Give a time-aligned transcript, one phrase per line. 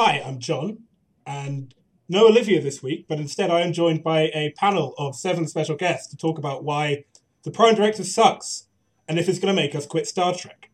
[0.00, 0.84] Hi, I'm John,
[1.26, 1.74] and
[2.08, 5.74] no Olivia this week, but instead I am joined by a panel of seven special
[5.74, 7.02] guests to talk about why
[7.42, 8.68] the Prime Directive sucks
[9.08, 10.70] and if it's going to make us quit Star Trek.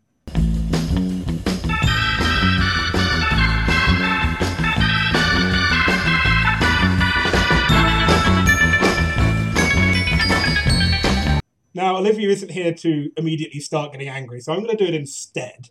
[11.72, 14.94] Now, Olivia isn't here to immediately start getting angry, so I'm going to do it
[14.94, 15.70] instead.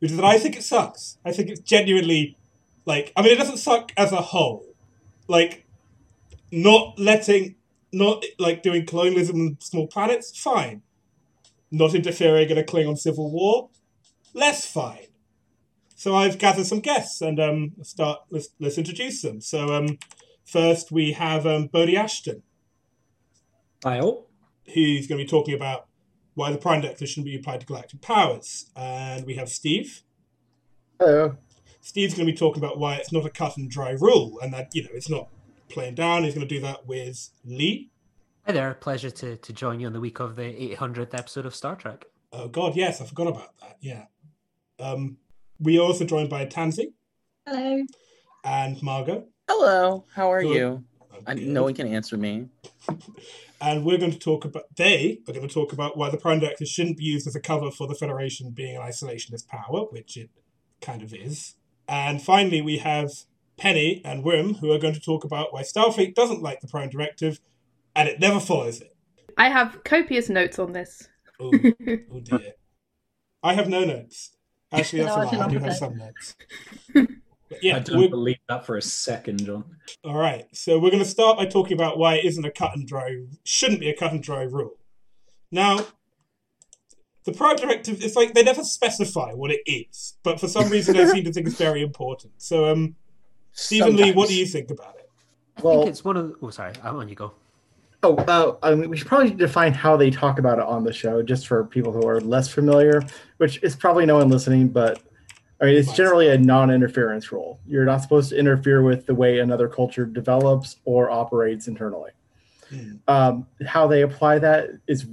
[0.00, 1.16] Which is that I think it sucks.
[1.24, 2.36] I think it's genuinely,
[2.84, 4.64] like, I mean, it doesn't suck as a whole.
[5.28, 5.66] Like,
[6.50, 7.56] not letting,
[7.92, 10.82] not like doing colonialism on small planets, fine.
[11.70, 13.70] Not interfering in a Klingon civil war,
[14.34, 15.06] less fine.
[15.94, 18.20] So I've gathered some guests and um, start.
[18.30, 19.40] Let's, let's introduce them.
[19.40, 19.98] So um,
[20.44, 22.42] first we have um, Bodie Ashton.
[23.84, 24.30] Hi all
[24.74, 25.86] who's going to be talking about
[26.34, 28.70] why the Prime Directive shouldn't be applied to galactic powers.
[28.76, 30.02] And we have Steve.
[30.98, 31.36] Hello.
[31.80, 34.52] Steve's going to be talking about why it's not a cut and dry rule and
[34.52, 35.28] that, you know, it's not
[35.68, 36.24] playing down.
[36.24, 37.90] He's going to do that with Lee.
[38.46, 38.74] Hi there.
[38.74, 42.06] Pleasure to, to join you on the week of the 800th episode of Star Trek.
[42.32, 43.00] Oh, God, yes.
[43.00, 43.76] I forgot about that.
[43.80, 44.04] Yeah.
[44.78, 45.16] Um,
[45.58, 46.92] we are also joined by Tansy.
[47.46, 47.84] Hello.
[48.44, 49.26] And Margot.
[49.48, 50.04] Hello.
[50.14, 50.54] How are Good.
[50.54, 50.84] you?
[51.26, 52.48] I, no one can answer me.
[53.60, 56.38] and we're going to talk about they are going to talk about why the prime
[56.40, 60.16] directive shouldn't be used as a cover for the federation being an isolationist power which
[60.16, 60.30] it
[60.80, 61.56] kind of is
[61.90, 63.10] and finally we have
[63.58, 66.88] penny and wim who are going to talk about why starfleet doesn't like the prime
[66.88, 67.40] directive
[67.94, 68.96] and it never follows it
[69.36, 71.08] I have copious notes on this.
[71.40, 72.52] oh, oh dear
[73.42, 74.30] i have no notes
[74.72, 76.36] actually that's No, I a lie i not do have have some notes
[77.50, 79.64] But I yeah don't we're- believe that for a second, John.
[80.04, 82.76] All right, so we're going to start by talking about why it isn't a cut
[82.76, 84.74] and dry, shouldn't be a cut and dry rule.
[85.50, 85.84] Now,
[87.24, 90.96] the Prime Directive, it's like they never specify what it is, but for some reason
[90.96, 92.32] they seem to think it's very important.
[92.38, 92.96] So, um,
[93.52, 95.10] Stephen Lee, what do you think about it?
[95.58, 96.34] I Well- think it's one of the.
[96.42, 96.72] Oh, sorry.
[96.82, 97.32] I'm on you go.
[98.02, 100.92] Oh, uh, I mean, we should probably define how they talk about it on the
[100.92, 103.02] show, just for people who are less familiar.
[103.36, 105.02] Which is probably no one listening, but
[105.60, 107.60] I mean, it's generally a non-interference rule.
[107.66, 112.12] You're not supposed to interfere with the way another culture develops or operates internally.
[112.70, 112.92] Hmm.
[113.06, 115.04] Um, how they apply that is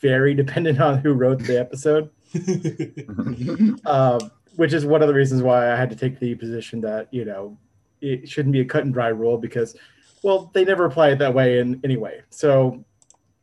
[0.00, 2.10] very dependent on who wrote the episode.
[3.86, 7.08] um, which is one of the reasons why I had to take the position that
[7.12, 7.58] you know
[8.00, 9.76] it shouldn't be a cut and dry rule because,
[10.22, 12.20] well, they never apply it that way in anyway.
[12.30, 12.84] So,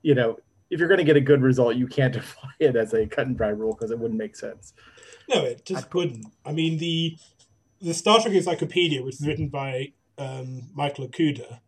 [0.01, 0.37] you know,
[0.69, 3.27] if you're going to get a good result, you can't apply it as a cut
[3.27, 4.73] and dry rule because it wouldn't make sense.
[5.29, 6.25] no, it just wouldn't.
[6.45, 7.17] I mean, the
[7.81, 11.59] the Star Trek Encyclopedia, which is written by um, Michael Okuda,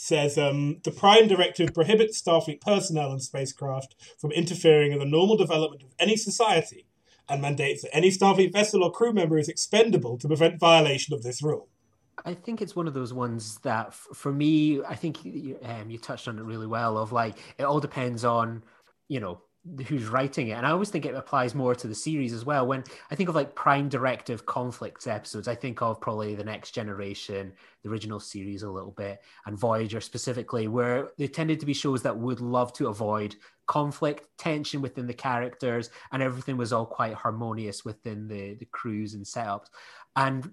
[0.00, 5.36] says um, the Prime Directive prohibits Starfleet personnel and spacecraft from interfering in the normal
[5.36, 6.86] development of any society
[7.28, 11.22] and mandates that any Starfleet vessel or crew member is expendable to prevent violation of
[11.22, 11.68] this rule.
[12.24, 15.90] I think it's one of those ones that, f- for me, I think you, um,
[15.90, 16.96] you touched on it really well.
[16.96, 18.64] Of like, it all depends on,
[19.08, 19.42] you know,
[19.86, 22.66] who's writing it, and I always think it applies more to the series as well.
[22.66, 26.70] When I think of like Prime Directive conflicts episodes, I think of probably the Next
[26.70, 31.74] Generation, the original series a little bit, and Voyager specifically, where they tended to be
[31.74, 36.86] shows that would love to avoid conflict, tension within the characters, and everything was all
[36.86, 39.66] quite harmonious within the the crews and setups.
[40.16, 40.50] And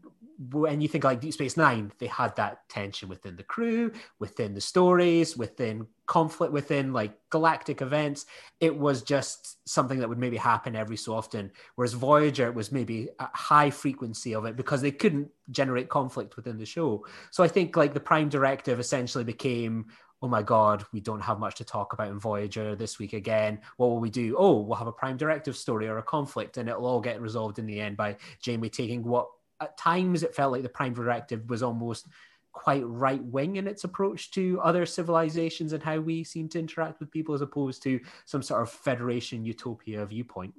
[0.51, 4.53] when you think like Deep Space Nine, they had that tension within the crew, within
[4.53, 8.27] the stories, within conflict, within like galactic events.
[8.59, 11.51] It was just something that would maybe happen every so often.
[11.75, 16.59] Whereas Voyager was maybe a high frequency of it because they couldn't generate conflict within
[16.59, 17.05] the show.
[17.31, 19.87] So I think like the Prime Directive essentially became
[20.21, 23.59] oh my god, we don't have much to talk about in Voyager this week again.
[23.77, 24.35] What will we do?
[24.37, 27.59] Oh, we'll have a Prime Directive story or a conflict, and it'll all get resolved
[27.59, 29.27] in the end by Janeway taking what
[29.59, 32.07] at times it felt like the Prime Directive was almost
[32.51, 36.99] quite right wing in its approach to other civilizations and how we seem to interact
[36.99, 40.53] with people as opposed to some sort of Federation utopia viewpoint.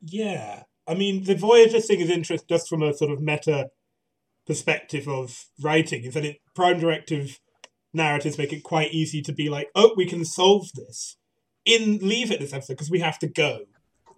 [0.00, 3.70] Yeah, I mean, the Voyager thing is interesting just from a sort of meta
[4.46, 7.40] perspective of writing, is that it Prime Directive
[7.92, 11.16] narratives make it quite easy to be like, oh, we can solve this
[11.64, 13.60] in leave it this episode because we have to go.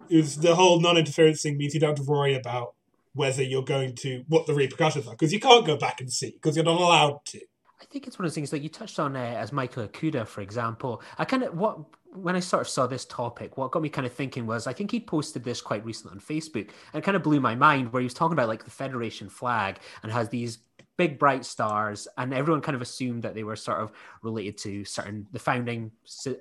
[0.09, 2.73] Is the whole non-interference thing means you don't have to worry about
[3.13, 6.31] whether you're going to what the repercussions are because you can't go back and see
[6.31, 7.39] because you're not allowed to.
[7.81, 10.25] I think it's one of those things that you touched on uh, as Michael Okuda,
[10.25, 11.01] for example.
[11.17, 11.79] I kind of what
[12.15, 14.73] when I sort of saw this topic, what got me kind of thinking was I
[14.73, 18.01] think he posted this quite recently on Facebook, and kind of blew my mind where
[18.01, 20.59] he was talking about like the Federation flag and has these
[20.97, 24.85] big bright stars, and everyone kind of assumed that they were sort of related to
[24.85, 25.91] certain the founding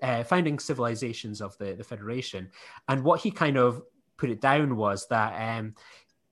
[0.03, 2.51] uh, founding civilizations of the the Federation,
[2.89, 3.83] and what he kind of
[4.17, 5.75] put it down was that um,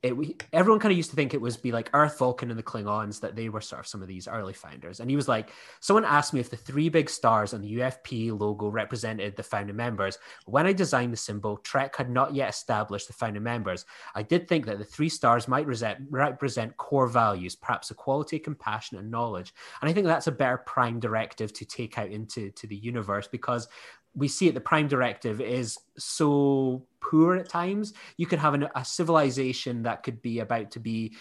[0.02, 2.58] it we- everyone kind of used to think it was be like Earth, Vulcan, and
[2.58, 5.00] the Klingons that they were sort of some of these early founders.
[5.00, 8.38] And he was like, someone asked me if the three big stars on the UFP
[8.38, 10.18] logo represented the founding members.
[10.46, 13.84] When I designed the symbol, Trek had not yet established the founding members.
[14.14, 18.96] I did think that the three stars might represent, represent core values, perhaps equality, compassion,
[18.96, 19.52] and knowledge.
[19.82, 23.28] And I think that's a better prime directive to take out into to the universe
[23.28, 23.68] because
[24.14, 27.92] we see it the prime directive is so poor at times.
[28.16, 31.16] You could have an, a civilization that could be about to be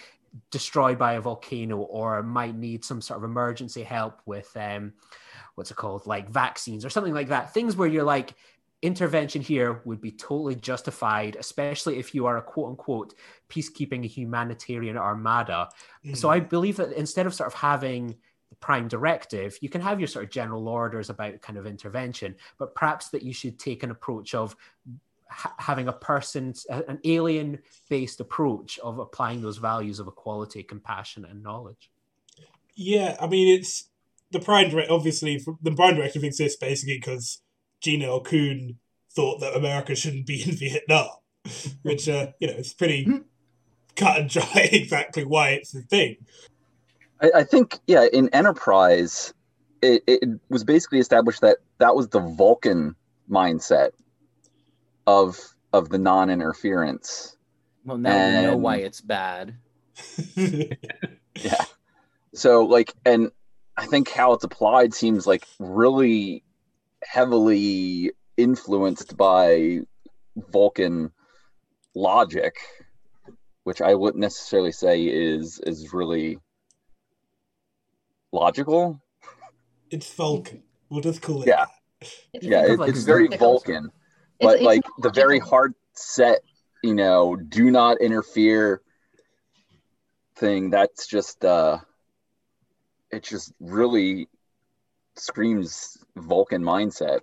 [0.52, 4.94] destroyed by a volcano or might need some sort of emergency help with um
[5.56, 6.06] what's it called?
[6.08, 7.54] Like vaccines or something like that.
[7.54, 8.36] Things where you're like
[8.82, 13.14] intervention here would be totally justified especially if you are a quote unquote
[13.50, 15.70] peacekeeping humanitarian armada.
[16.14, 16.32] So Mm.
[16.32, 18.16] i believe that instead of sort of having
[18.60, 22.76] prime directive you can have your sort of general orders about kind of intervention but
[22.76, 24.56] perhaps that you should take an approach of
[25.30, 27.60] ha- having a person an alien
[27.90, 31.90] based approach of applying those values of equality compassion and knowledge
[32.76, 33.90] Yeah, I mean it's
[34.32, 34.90] the Prime Direct.
[34.90, 37.42] Obviously, the Prime Directive exists basically because
[37.82, 38.78] Gene Coon
[39.12, 41.10] thought that America shouldn't be in Vietnam,
[41.84, 43.08] which uh, you know it's pretty
[43.96, 46.18] cut and dry exactly why it's a thing.
[47.22, 49.34] I, I think, yeah, in Enterprise,
[49.82, 52.96] it, it was basically established that that was the Vulcan
[53.30, 53.92] mindset
[55.08, 55.40] of
[55.72, 57.38] of the non-interference.
[57.86, 59.56] Well, now we know why it's bad.
[61.44, 61.64] Yeah.
[62.34, 63.32] So like, and
[63.78, 66.44] I think how it's applied seems like really
[67.04, 69.80] heavily influenced by
[70.36, 71.12] Vulcan
[71.96, 72.56] logic,
[73.64, 76.40] which I wouldn't necessarily say is is really
[78.32, 79.02] logical.
[79.92, 80.64] it's Vulcan.
[80.90, 81.48] We'll just call it.
[81.48, 81.66] Yeah.
[81.66, 82.10] that.
[82.42, 83.92] Yeah, think it, like, it's very Vulcan,
[84.40, 86.40] but it's like the very hard set,
[86.84, 88.82] you know, do not interfere
[90.36, 90.70] thing.
[90.70, 91.80] That's just uh,
[93.12, 94.30] it just really
[95.16, 97.20] screams Vulcan mindset.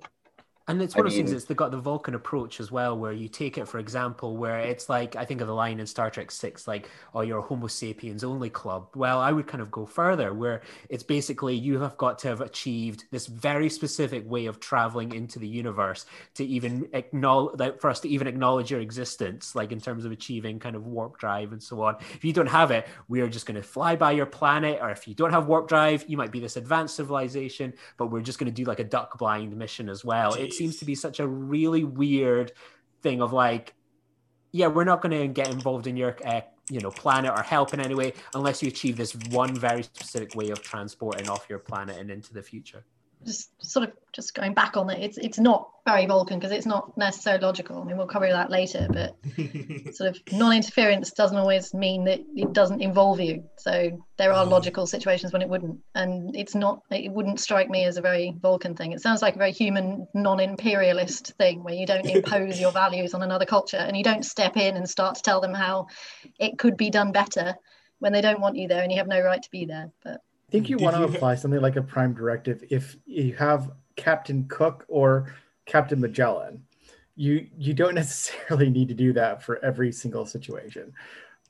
[0.68, 1.32] And it's I one of those things.
[1.32, 4.58] It's the, got the Vulcan approach as well, where you take it, for example, where
[4.58, 7.42] it's like I think of the line in Star Trek Six, like, "Oh, you're a
[7.42, 11.78] Homo sapiens only club." Well, I would kind of go further, where it's basically you
[11.80, 16.04] have got to have achieved this very specific way of traveling into the universe
[16.34, 20.58] to even acknowledge for us to even acknowledge your existence, like in terms of achieving
[20.58, 21.94] kind of warp drive and so on.
[22.14, 24.90] If you don't have it, we are just going to fly by your planet, or
[24.90, 28.40] if you don't have warp drive, you might be this advanced civilization, but we're just
[28.40, 30.34] going to do like a duck blind mission as well.
[30.34, 30.55] It Jeez.
[30.56, 32.52] Seems to be such a really weird
[33.02, 33.74] thing of like,
[34.52, 37.74] yeah, we're not going to get involved in your, uh, you know, planet or help
[37.74, 41.58] in any way unless you achieve this one very specific way of transporting off your
[41.58, 42.84] planet and into the future.
[43.24, 46.66] Just sort of just going back on it, it's it's not very Vulcan because it's
[46.66, 47.80] not necessarily logical.
[47.80, 49.16] I mean, we'll cover that later, but
[49.94, 53.44] sort of non-interference doesn't always mean that it doesn't involve you.
[53.58, 54.50] So there are Mm.
[54.50, 56.80] logical situations when it wouldn't, and it's not.
[56.90, 58.92] It wouldn't strike me as a very Vulcan thing.
[58.92, 63.22] It sounds like a very human, non-imperialist thing where you don't impose your values on
[63.22, 65.86] another culture and you don't step in and start to tell them how
[66.38, 67.54] it could be done better
[67.98, 69.90] when they don't want you there and you have no right to be there.
[70.04, 72.96] But I think you Did want to you- apply something like a prime directive if
[73.06, 75.34] you have Captain Cook or
[75.66, 76.62] Captain Magellan.
[77.16, 80.92] You you don't necessarily need to do that for every single situation,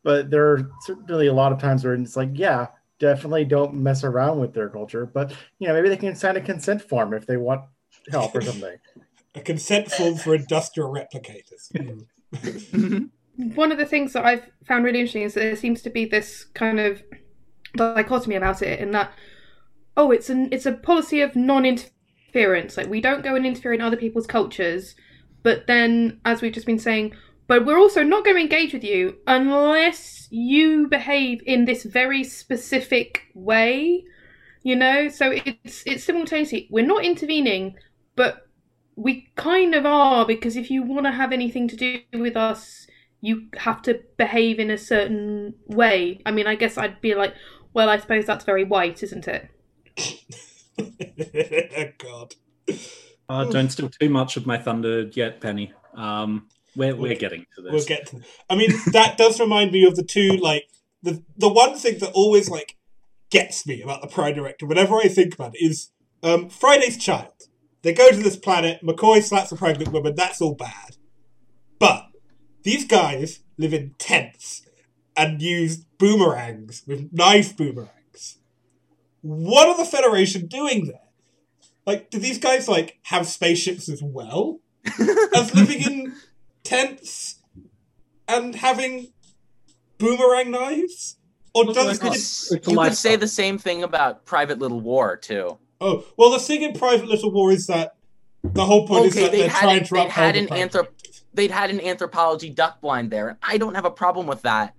[0.02, 4.04] but there are certainly a lot of times where it's like, yeah, definitely don't mess
[4.04, 7.26] around with their culture, but you know maybe they can sign a consent form if
[7.26, 7.62] they want
[8.10, 8.76] help or something.
[9.34, 11.70] a consent form for industrial replicators.
[12.72, 13.04] Hmm.
[13.54, 16.06] One of the things that I've found really interesting is that there seems to be
[16.06, 17.02] this kind of
[17.74, 19.12] dichotomy about it in that
[19.96, 22.76] oh it's an it's a policy of non-interference.
[22.76, 24.94] Like we don't go and interfere in other people's cultures.
[25.42, 27.14] But then as we've just been saying
[27.48, 32.24] but we're also not going to engage with you unless you behave in this very
[32.24, 34.04] specific way
[34.66, 35.08] you know?
[35.08, 37.76] So it's it's simultaneously we're not intervening
[38.16, 38.48] but
[38.96, 42.88] we kind of are because if you want to have anything to do with us
[43.20, 46.20] you have to behave in a certain way.
[46.26, 47.34] I mean i guess i'd be like
[47.76, 49.48] well i suppose that's very white isn't it
[51.98, 52.34] God.
[53.28, 55.72] Uh, don't steal too much of my thunder yet, Penny.
[55.94, 57.72] Um, we're, we're getting to this.
[57.72, 58.20] We'll get to.
[58.50, 60.68] I mean, that does remind me of the two like
[61.02, 62.76] the the one thing that always like
[63.30, 65.90] gets me about the Prime Directive whenever I think about it is
[66.22, 67.32] um, Friday's Child.
[67.82, 68.80] They go to this planet.
[68.82, 70.14] McCoy slaps a pregnant woman.
[70.14, 70.96] That's all bad.
[71.78, 72.06] But
[72.62, 74.65] these guys live in tents
[75.16, 78.38] and use boomerangs with knife boomerangs.
[79.22, 81.00] What are the Federation doing there?
[81.86, 84.60] Like, do these guys like have spaceships as well
[85.34, 86.14] as living in
[86.64, 87.36] tents
[88.28, 89.08] and having
[89.98, 91.16] boomerang knives?
[91.54, 92.18] Or Look does like You could,
[92.66, 95.58] it- you could say the same thing about Private Little War too.
[95.80, 97.96] Oh well, the thing in Private Little War is that
[98.42, 100.46] the whole point is that they they're had trying an- to they uphold had an
[100.48, 100.88] anthrop-
[101.34, 104.74] They'd had an anthropology duck blind there, and I don't have a problem with that.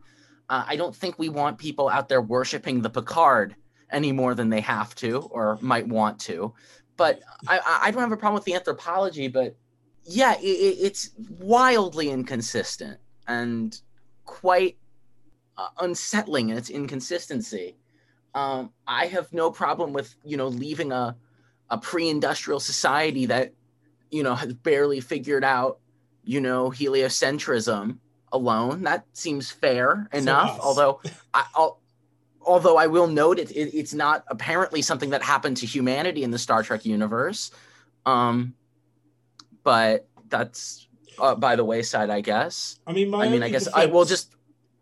[0.49, 3.55] Uh, I don't think we want people out there worshiping the Picard
[3.91, 6.53] any more than they have to or might want to.
[6.95, 9.27] But I, I- don't have a problem with the anthropology.
[9.27, 9.55] But
[10.03, 13.79] yeah, it, it's wildly inconsistent and
[14.25, 14.77] quite
[15.57, 17.77] uh, unsettling in its inconsistency.
[18.33, 21.15] Um, I have no problem with you know leaving a
[21.69, 23.53] a pre-industrial society that
[24.11, 25.79] you know has barely figured out
[26.23, 27.97] you know heliocentrism
[28.31, 28.84] alone.
[28.84, 30.60] That seems fair enough.
[30.62, 31.01] Although
[31.34, 31.79] I, I'll,
[32.41, 36.31] although I will note it, it, it's not apparently something that happened to humanity in
[36.31, 37.51] the Star Trek universe.
[38.05, 38.53] Um,
[39.63, 40.88] but that's
[41.19, 42.79] uh, by the wayside, I guess.
[42.88, 44.34] I mean, my I mean, I guess I will just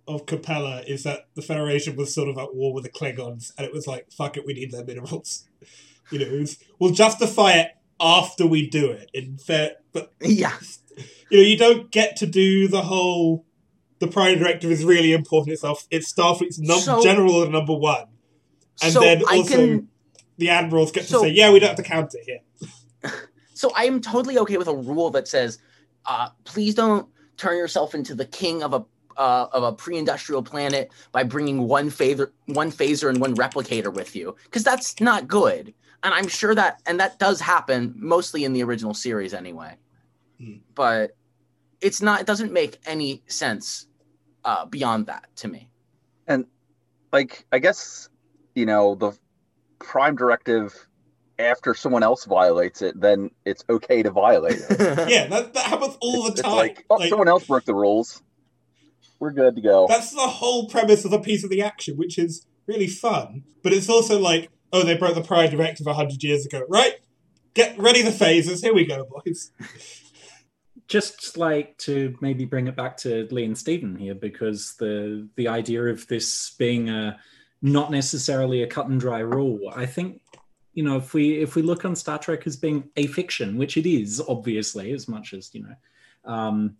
[0.08, 3.66] of Capella is that the Federation was sort of at war with the Klingons, and
[3.66, 5.48] it was like, fuck it, we need their minerals.
[6.12, 9.10] You know, it was, we'll justify it after we do it.
[9.12, 10.54] In fair, but yeah.
[11.36, 13.46] You know, you don't get to do the whole.
[14.00, 15.88] The Prime Directive is really important itself.
[15.90, 18.08] It's Starfleet's num- So- general number one,
[18.84, 19.88] and so then also can
[20.38, 23.12] the admirals get to say, "Yeah, we don't have to count it here."
[23.56, 25.60] So I am totally okay with a rule that says,
[26.06, 28.86] uh, please don't turn yourself into the king of a
[29.18, 34.14] uh, of a pre-industrial planet by bringing one phaser, one phaser and one replicator with
[34.14, 35.74] you, because that's not good.
[36.04, 39.78] And I'm sure that, and that does happen mostly in the original series anyway.
[40.38, 40.56] Hmm.
[40.76, 41.16] But
[41.82, 42.22] it's not.
[42.22, 43.88] It doesn't make any sense
[44.44, 45.70] uh, beyond that to me.
[46.28, 46.46] And
[47.12, 48.10] like I guess
[48.54, 49.12] you know the
[49.80, 50.88] prime directive
[51.38, 54.80] after someone else violates it, then it's okay to violate it.
[55.10, 56.52] Yeah, that, that happens all the it's, time.
[56.52, 58.24] it's like, oh, Like, someone else broke the rules.
[59.20, 59.86] We're good to go.
[59.88, 63.44] That's the whole premise of a piece of the action, which is really fun.
[63.64, 66.96] But it's also like, oh, they broke the Prime Directive hundred years ago, right?
[67.54, 68.62] Get ready the phasers.
[68.62, 69.52] Here we go, boys.
[70.88, 75.48] Just like to maybe bring it back to Lee and Stephen here, because the the
[75.48, 77.20] idea of this being a
[77.62, 80.22] not necessarily a cut and dry rule, I think
[80.74, 83.78] you know if we if we look on Star Trek as being a fiction, which
[83.78, 85.76] it is obviously, as much as you know.
[86.32, 86.78] Um,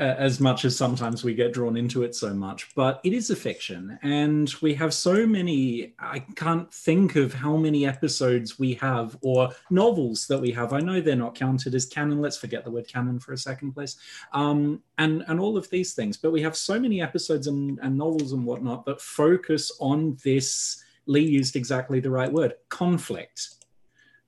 [0.00, 3.36] as much as sometimes we get drawn into it so much, but it is a
[3.36, 5.92] fiction, and we have so many.
[5.98, 10.72] I can't think of how many episodes we have or novels that we have.
[10.72, 12.22] I know they're not counted as canon.
[12.22, 13.96] Let's forget the word canon for a second, please.
[14.32, 17.96] Um, and and all of these things, but we have so many episodes and, and
[17.96, 20.82] novels and whatnot that focus on this.
[21.06, 23.59] Lee used exactly the right word: conflict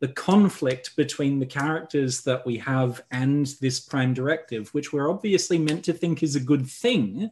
[0.02, 5.59] the conflict between the characters that we have and this prime directive, which we're obviously
[5.59, 7.30] meant to think is a good thing.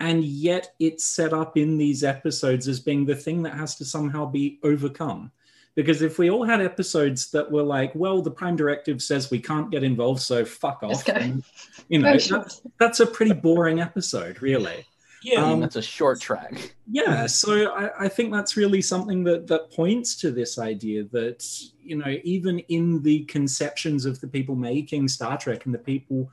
[0.00, 3.84] And yet it's set up in these episodes as being the thing that has to
[3.84, 5.30] somehow be overcome.
[5.74, 9.38] Because if we all had episodes that were like, well, the prime directive says we
[9.38, 11.06] can't get involved, so fuck off.
[11.06, 11.44] and,
[11.90, 14.86] you know, that's, that's a pretty boring episode, really.
[15.22, 16.74] Yeah, Um, That's a short track.
[16.90, 21.46] yeah so I, I think that's really something that that points to this idea that
[21.82, 26.30] you know even in the conceptions of the people making star trek and the people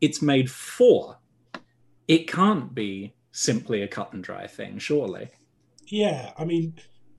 [0.00, 1.18] it's made for
[2.08, 5.28] it can't be simply a cut and dry thing surely
[5.92, 6.32] yeah.
[6.38, 6.74] I mean,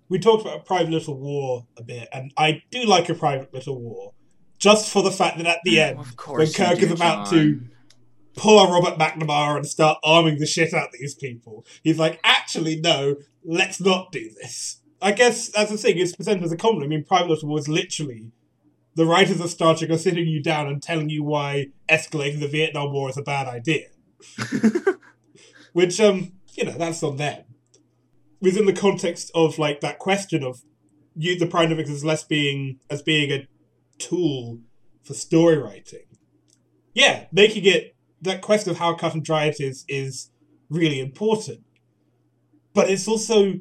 [0.09, 3.53] we talked about a Private Little War a bit, and I do like a Private
[3.53, 4.13] Little War,
[4.57, 7.55] just for the fact that at the end, Of when Kirk do, is about to
[7.55, 7.71] John.
[8.35, 12.19] Pull a Robert McNamara and start arming the shit out of these people, he's like,
[12.23, 14.81] actually, no, let's not do this.
[15.01, 16.85] I guess that's the thing, it's presented as a comedy.
[16.85, 18.31] I mean, Private Little War literally
[18.95, 22.47] the writers of Star Trek are sitting you down and telling you why escalating the
[22.47, 23.87] Vietnam War is a bad idea.
[25.73, 27.43] Which, um, you know, that's on them.
[28.41, 30.61] Within the context of like that question of
[31.15, 33.47] you, the Prime Directive as less being as being a
[33.97, 34.59] tool
[35.03, 36.05] for story writing.
[36.93, 40.29] Yeah, making it that question of how cut and dry it is is
[40.69, 41.61] really important.
[42.73, 43.55] But it's also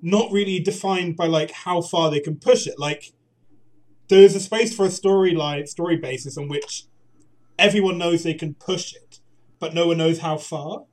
[0.00, 2.78] not really defined by like how far they can push it.
[2.78, 3.12] Like
[4.08, 6.84] there's a space for a storyline, story basis on which
[7.58, 9.20] everyone knows they can push it,
[9.58, 10.84] but no one knows how far.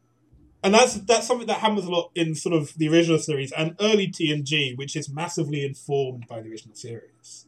[0.63, 3.75] And that's that's something that happens a lot in sort of the original series and
[3.79, 7.45] early TNG, which is massively informed by the original series.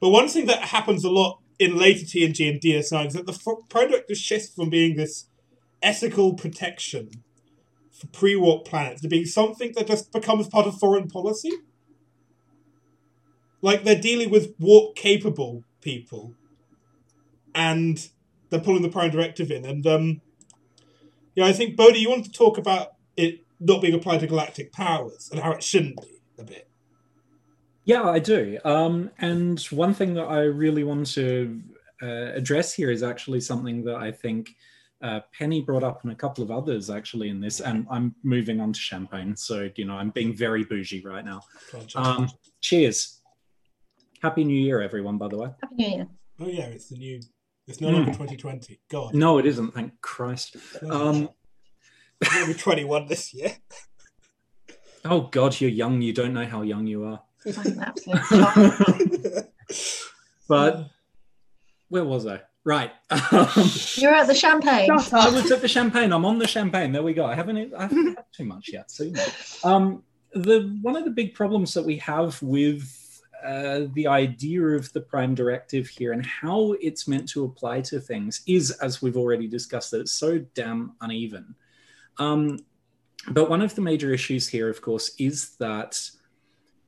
[0.00, 3.32] But one thing that happens a lot in later TNG and DS9 is that the
[3.32, 5.26] f- product has shifted from being this
[5.82, 7.10] ethical protection
[7.92, 11.52] for pre-warp planets to being something that just becomes part of foreign policy.
[13.60, 16.34] Like they're dealing with warp-capable people,
[17.54, 18.08] and
[18.48, 20.22] they're pulling the Prime Directive in, and um,
[21.34, 24.72] Yeah, I think Bodie, you want to talk about it not being applied to galactic
[24.72, 26.69] powers and how it shouldn't be a bit.
[27.90, 28.56] Yeah, I do.
[28.64, 31.60] Um, and one thing that I really want to
[32.00, 34.54] uh, address here is actually something that I think
[35.02, 37.58] uh, Penny brought up and a couple of others actually in this.
[37.58, 41.40] And I'm moving on to champagne, so you know I'm being very bougie right now.
[41.96, 42.30] Um,
[42.60, 43.20] cheers!
[44.22, 45.18] Happy New Year, everyone.
[45.18, 45.48] By the way.
[45.60, 46.08] Happy New Year.
[46.38, 47.20] Oh yeah, it's the new.
[47.66, 48.78] It's no longer 2020.
[48.88, 49.14] God.
[49.14, 49.74] No, it isn't.
[49.74, 50.56] Thank Christ.
[50.88, 51.28] Um,
[52.22, 53.56] I'm gonna be 21 this year.
[55.04, 56.00] oh God, you're young.
[56.02, 57.20] You don't know how young you are.
[57.46, 59.46] I'm an absolute child.
[60.48, 60.90] But
[61.90, 62.40] where was I?
[62.64, 62.90] Right.
[63.94, 64.90] You're at the champagne.
[64.90, 66.12] I was at the champagne.
[66.12, 66.90] I'm on the champagne.
[66.90, 67.24] There we go.
[67.24, 68.90] I haven't, I haven't had too much yet.
[68.90, 69.26] So, you know.
[69.62, 74.92] um, the one of the big problems that we have with uh, the idea of
[74.92, 79.16] the prime directive here and how it's meant to apply to things is, as we've
[79.16, 81.54] already discussed, that it's so damn uneven.
[82.18, 82.58] Um,
[83.30, 86.10] but one of the major issues here, of course, is that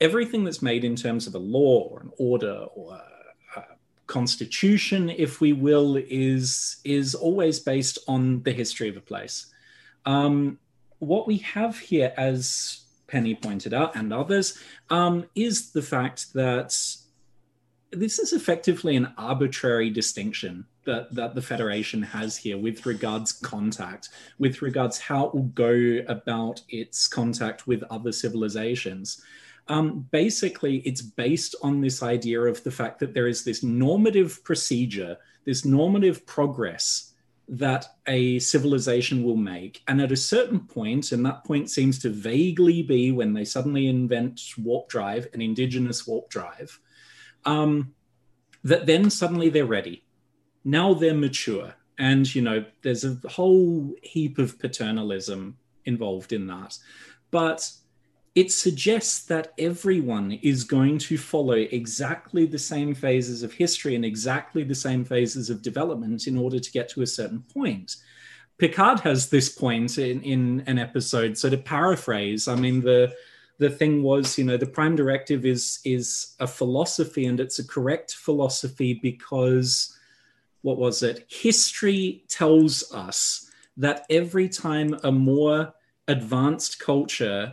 [0.02, 3.64] everything that's made in terms of a law or an order or a, a
[4.06, 9.46] constitution, if we will, is is always based on the history of a place.
[10.04, 10.58] Um,
[10.98, 14.58] what we have here, as Penny pointed out and others,
[14.90, 16.70] um, is the fact that
[17.92, 24.08] this is effectively an arbitrary distinction that, that the Federation has here with regards contact,
[24.38, 29.22] with regards how it will go about its contact with other civilizations.
[29.72, 34.44] Um, basically, it's based on this idea of the fact that there is this normative
[34.44, 37.14] procedure, this normative progress
[37.48, 39.82] that a civilization will make.
[39.88, 43.86] And at a certain point, and that point seems to vaguely be when they suddenly
[43.86, 46.78] invent warp drive, an indigenous warp drive,
[47.46, 47.94] um,
[48.64, 50.04] that then suddenly they're ready.
[50.66, 51.72] Now they're mature.
[51.96, 56.76] And, you know, there's a whole heap of paternalism involved in that.
[57.30, 57.72] But
[58.34, 64.04] it suggests that everyone is going to follow exactly the same phases of history and
[64.04, 67.96] exactly the same phases of development in order to get to a certain point.
[68.56, 71.36] Picard has this point in, in an episode.
[71.36, 73.14] So to paraphrase, I mean the
[73.58, 77.66] the thing was, you know, the prime directive is is a philosophy and it's a
[77.66, 79.96] correct philosophy because
[80.62, 81.26] what was it?
[81.28, 85.74] History tells us that every time a more
[86.08, 87.52] advanced culture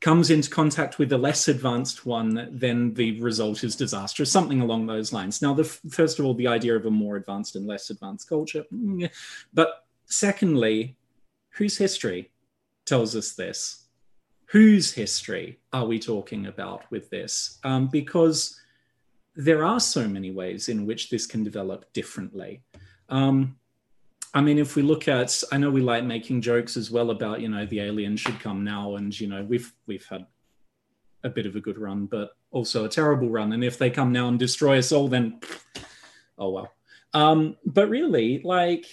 [0.00, 4.86] comes into contact with a less advanced one, then the result is disastrous, something along
[4.86, 5.42] those lines.
[5.42, 8.64] Now, the first of all, the idea of a more advanced and less advanced culture,
[8.72, 9.10] mm,
[9.52, 10.96] but secondly,
[11.50, 12.30] whose history
[12.86, 13.86] tells us this?
[14.46, 17.58] Whose history are we talking about with this?
[17.62, 18.58] Um, because
[19.36, 22.62] there are so many ways in which this can develop differently.
[23.08, 23.56] Um,
[24.32, 27.40] I mean, if we look at, I know we like making jokes as well about,
[27.40, 30.26] you know, the aliens should come now, and you know, we've we've had
[31.24, 33.52] a bit of a good run, but also a terrible run.
[33.52, 35.40] And if they come now and destroy us all, then
[36.38, 36.72] oh well.
[37.12, 38.86] Um, but really, like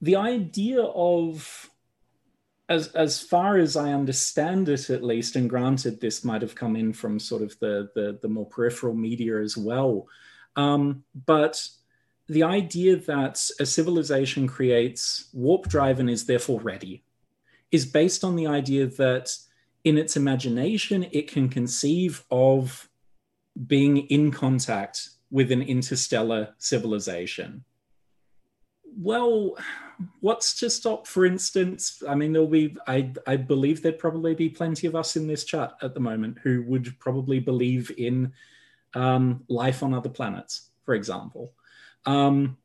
[0.00, 1.70] the idea of
[2.68, 6.74] as as far as I understand it, at least, and granted, this might have come
[6.74, 10.06] in from sort of the the, the more peripheral media as well,
[10.56, 11.68] um, but
[12.28, 17.04] the idea that a civilization creates warp drive and is therefore ready
[17.70, 19.34] is based on the idea that
[19.84, 22.88] in its imagination it can conceive of
[23.66, 27.64] being in contact with an interstellar civilization.
[28.84, 29.56] Well
[30.20, 32.02] what's to stop for instance?
[32.08, 35.44] I mean there'll be i i believe there'd probably be plenty of us in this
[35.44, 38.32] chat at the moment who would probably believe in
[38.94, 41.54] um, life on other planets for example
[42.06, 42.56] um,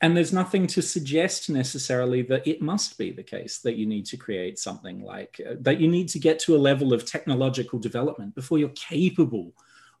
[0.00, 4.04] and there's nothing to suggest necessarily that it must be the case that you need
[4.06, 7.78] to create something like uh, that you need to get to a level of technological
[7.78, 9.52] development before you're capable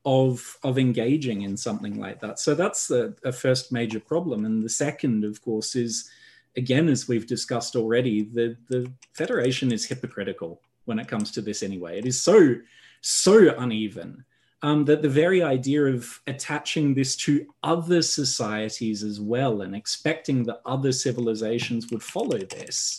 [0.04, 2.38] of of engaging in something like that.
[2.38, 4.44] So that's the a first major problem.
[4.44, 6.10] And the second of course is
[6.56, 11.62] again as we've discussed already the the federation is hypocritical when it comes to this
[11.62, 11.98] anyway.
[11.98, 12.56] It is so
[13.00, 14.24] so uneven
[14.64, 20.42] um, that the very idea of attaching this to other societies as well and expecting
[20.44, 22.98] that other civilizations would follow this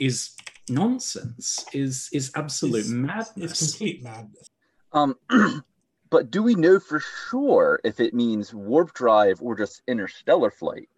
[0.00, 0.34] is
[0.70, 4.48] nonsense is is absolute It's- madness It's complete madness.
[4.94, 5.16] Um,
[6.10, 10.88] but do we know for sure if it means warp drive or just interstellar flight?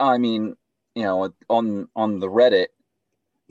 [0.00, 0.56] I mean,
[0.96, 2.68] you know, on on the Reddit,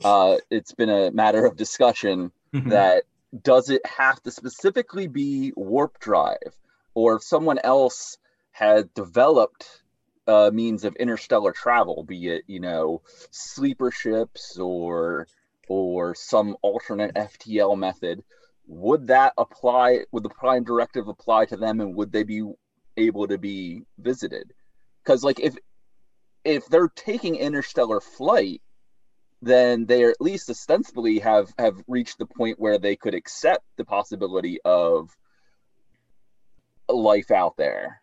[0.04, 3.04] uh, it's been a matter of discussion that
[3.42, 6.56] does it have to specifically be warp drive,
[6.94, 8.18] or if someone else
[8.52, 9.82] had developed
[10.26, 15.26] uh, means of interstellar travel, be it you know sleeper ships or
[15.68, 18.22] or some alternate FTL method,
[18.66, 20.04] would that apply?
[20.12, 22.44] Would the Prime Directive apply to them, and would they be
[22.96, 24.52] able to be visited?
[25.02, 25.56] Because like if
[26.44, 28.60] if they're taking interstellar flight,
[29.44, 33.84] then they at least ostensibly have have reached the point where they could accept the
[33.84, 35.10] possibility of
[36.88, 38.00] life out there.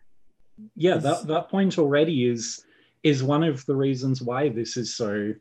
[0.76, 2.66] Yeah, that, that point already is
[3.04, 5.34] is one of the reasons why this is so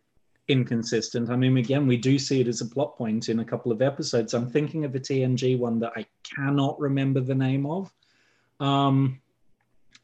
[0.49, 1.31] inconsistent.
[1.31, 3.83] I mean, again, we do see it as a plot point in a couple of
[3.83, 4.35] episodes.
[4.35, 7.93] I'm thinking of a TNG one that I cannot remember the name of.
[8.59, 9.21] Um,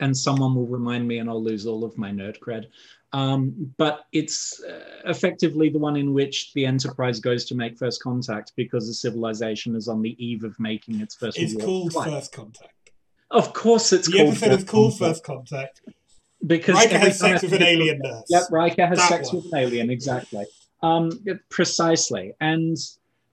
[0.01, 2.67] and someone will remind me and I'll lose all of my nerd cred.
[3.13, 8.03] Um, but it's uh, effectively the one in which the Enterprise goes to make first
[8.03, 11.39] contact because the civilization is on the eve of making its first.
[11.39, 12.11] It's called flight.
[12.11, 12.73] First Contact.
[13.31, 15.09] Of course, it's The called episode is called Contact.
[15.09, 15.81] First Contact.
[16.47, 18.25] because Riker has sex with an alien nurse.
[18.29, 19.43] Yep, Riker has That sex one.
[19.45, 20.45] with an alien, exactly.
[20.83, 21.11] Um,
[21.49, 22.35] precisely.
[22.41, 22.77] And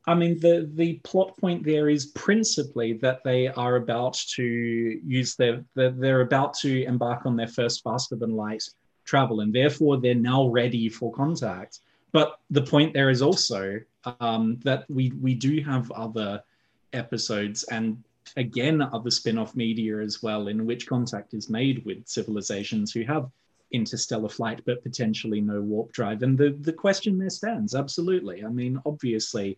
[0.05, 5.35] I mean, the, the plot point there is principally that they are about to use
[5.35, 8.63] their, they're, about to embark on their first faster than light
[9.05, 11.79] travel, and therefore they're now ready for contact.
[12.11, 13.79] But the point there is also
[14.19, 16.43] um, that we, we do have other
[16.91, 18.03] episodes and
[18.37, 23.29] again other spin-off media as well in which contact is made with civilizations who have
[23.71, 28.47] interstellar flight but potentially no warp drive and the, the question there stands absolutely i
[28.47, 29.57] mean obviously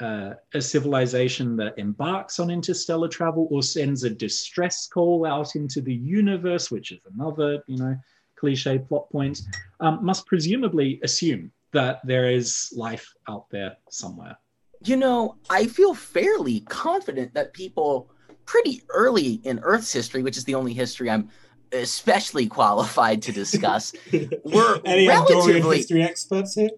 [0.00, 5.80] uh, a civilization that embarks on interstellar travel or sends a distress call out into
[5.80, 7.96] the universe which is another you know
[8.36, 9.40] cliche plot point
[9.80, 14.36] um, must presumably assume that there is life out there somewhere
[14.82, 18.10] You know, I feel fairly confident that people
[18.44, 21.30] pretty early in Earth's history, which is the only history I'm
[21.72, 26.68] especially qualified to discuss, We're Any Andorian relatively- history experts here?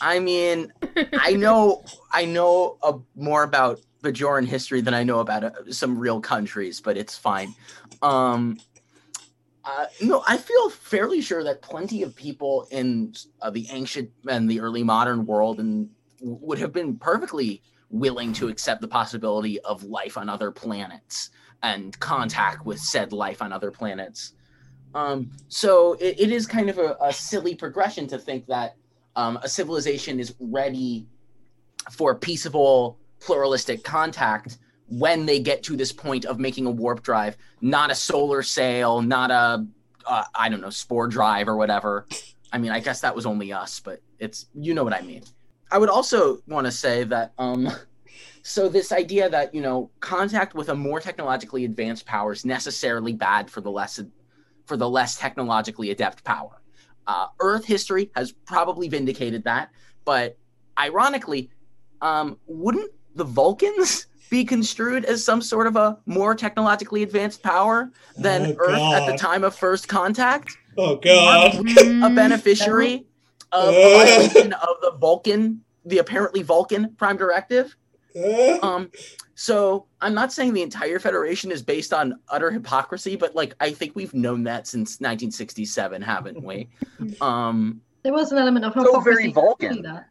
[0.00, 0.72] I mean,
[1.12, 5.98] I know I know uh, more about Bajoran history than I know about uh, some
[5.98, 7.54] real countries, but it's fine.
[8.02, 8.58] Um,
[9.64, 14.50] uh, no, I feel fairly sure that plenty of people in uh, the ancient and
[14.50, 15.88] the early modern world and
[16.20, 21.30] would have been perfectly willing to accept the possibility of life on other planets
[21.62, 24.32] and contact with said life on other planets.
[24.94, 28.76] Um, so it, it is kind of a, a silly progression to think that
[29.16, 31.06] um, a civilization is ready
[31.90, 37.36] for peaceable, pluralistic contact when they get to this point of making a warp drive,
[37.60, 39.66] not a solar sail, not a,
[40.06, 42.06] uh, I don't know, spore drive or whatever.
[42.52, 45.22] I mean, I guess that was only us, but it's, you know what I mean.
[45.70, 47.70] I would also want to say that, um,
[48.42, 53.12] so this idea that, you know, contact with a more technologically advanced power is necessarily
[53.12, 53.98] bad for the less,
[54.66, 56.60] for the less technologically adept power.
[57.06, 59.70] Uh, Earth history has probably vindicated that,
[60.04, 60.36] but
[60.78, 61.50] ironically,
[62.00, 67.90] um, wouldn't the Vulcans be construed as some sort of a more technologically advanced power
[68.16, 70.56] than Oh, Earth at the time of first contact?
[70.78, 71.54] Oh god.
[71.54, 73.04] a Mm, beneficiary
[73.52, 74.50] of Uh.
[74.62, 77.76] of the Vulcan, the apparently Vulcan Prime Directive?
[78.62, 78.90] Um,
[79.34, 83.72] so I'm not saying the entire Federation is based on utter hypocrisy, but like I
[83.72, 86.68] think we've known that since 1967, haven't we?
[87.20, 88.94] Um, There was an element of hypocrisy.
[88.94, 90.04] So very to Vulcan.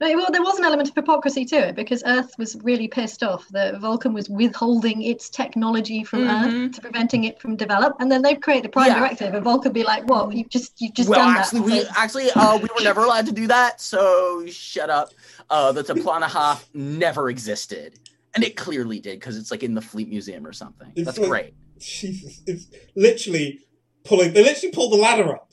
[0.00, 0.08] That.
[0.10, 3.22] No, well, there was an element of hypocrisy to it because Earth was really pissed
[3.22, 6.66] off that Vulcan was withholding its technology from Mhm.
[6.68, 8.98] Earth to preventing it from develop, and then they've created a prime Yeah.
[9.00, 10.32] directive, and Vulcan be like, "What?
[10.34, 13.04] You've just you've just well, done actually, that." we So- actually uh, we were never
[13.04, 15.12] allowed to do that, so shut up.
[15.50, 17.98] Uh, the T'Plana-Hath never existed,
[18.34, 20.92] and it clearly did because it's like in the Fleet Museum or something.
[20.94, 21.54] It's That's like- great.
[21.78, 23.60] Jesus, it's literally
[24.04, 24.32] pulling.
[24.32, 25.47] They literally pulled the ladder up.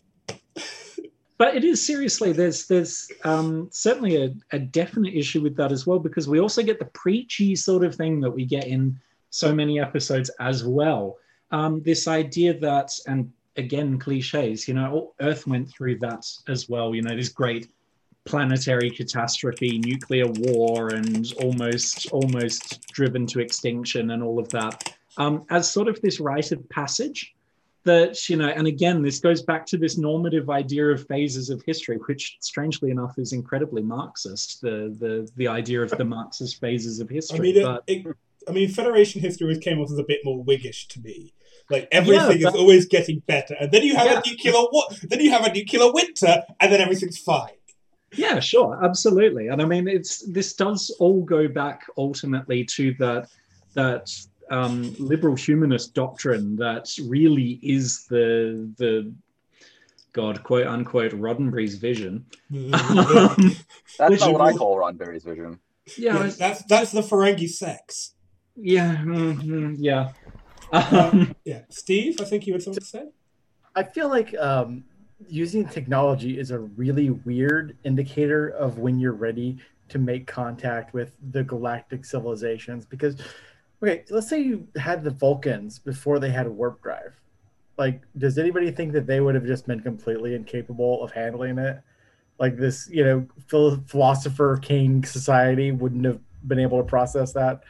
[1.38, 5.86] But it is seriously there's there's um, certainly a, a definite issue with that as
[5.86, 9.54] well because we also get the preachy sort of thing that we get in so
[9.54, 11.18] many episodes as well.
[11.52, 16.94] Um, this idea that and again cliches you know earth went through that as well
[16.94, 17.70] you know this great
[18.26, 24.96] planetary catastrophe nuclear war and almost almost driven to extinction and all of that.
[25.18, 27.35] Um, as sort of this rite of passage
[27.86, 31.62] that you know and again this goes back to this normative idea of phases of
[31.66, 37.00] history which strangely enough is incredibly marxist the the the idea of the marxist phases
[37.00, 38.06] of I history mean, but it,
[38.48, 41.34] I mean, Federation history always came off as a bit more Whiggish to me.
[41.72, 44.22] Like everything but- is always getting better, and then you have Yeah.
[44.24, 45.00] a nuclear what?
[45.10, 47.58] Then you have a nuclear winter, and then everything's fine.
[48.16, 53.28] yeah sure absolutely and i mean it's this does all go back ultimately to that
[53.74, 54.06] that
[54.52, 59.14] um, liberal humanist doctrine that really is the the
[60.14, 62.26] God, quote unquote, Roddenberry's vision.
[62.50, 62.80] That's
[64.00, 65.60] not what I will- call Roddenberry's vision.
[65.98, 68.16] Yeah, Yeah, that's that's the Ferengi sex.
[68.56, 70.12] yeah, mm, mm, yeah.
[70.72, 73.06] Um, Yeah, Steve, I think you had something to say.
[73.76, 74.84] I feel like um,
[75.28, 79.58] using technology is a really weird indicator of when you're ready
[79.90, 82.86] to make contact with the galactic civilizations.
[82.88, 83.18] Because,
[83.84, 87.14] okay, let's say you had the Vulcans before they had a warp drive.
[87.78, 91.82] Like, does anybody think that they would have just been completely incapable of handling it?
[92.40, 93.28] Like this, you know,
[93.88, 97.62] philosopher king society wouldn't have been able to process that.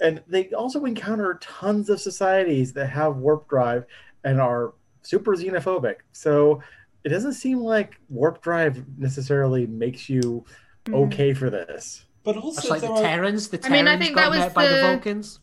[0.00, 3.84] And they also encounter tons of societies that have warp drive
[4.24, 5.96] and are super xenophobic.
[6.12, 6.62] So
[7.04, 10.44] it doesn't seem like warp drive necessarily makes you
[10.86, 11.06] Mm.
[11.06, 12.06] okay for this.
[12.24, 14.30] But Much also like the there are Terrans, the I mean, I think got that
[14.30, 15.38] was met by the the- Vulcans.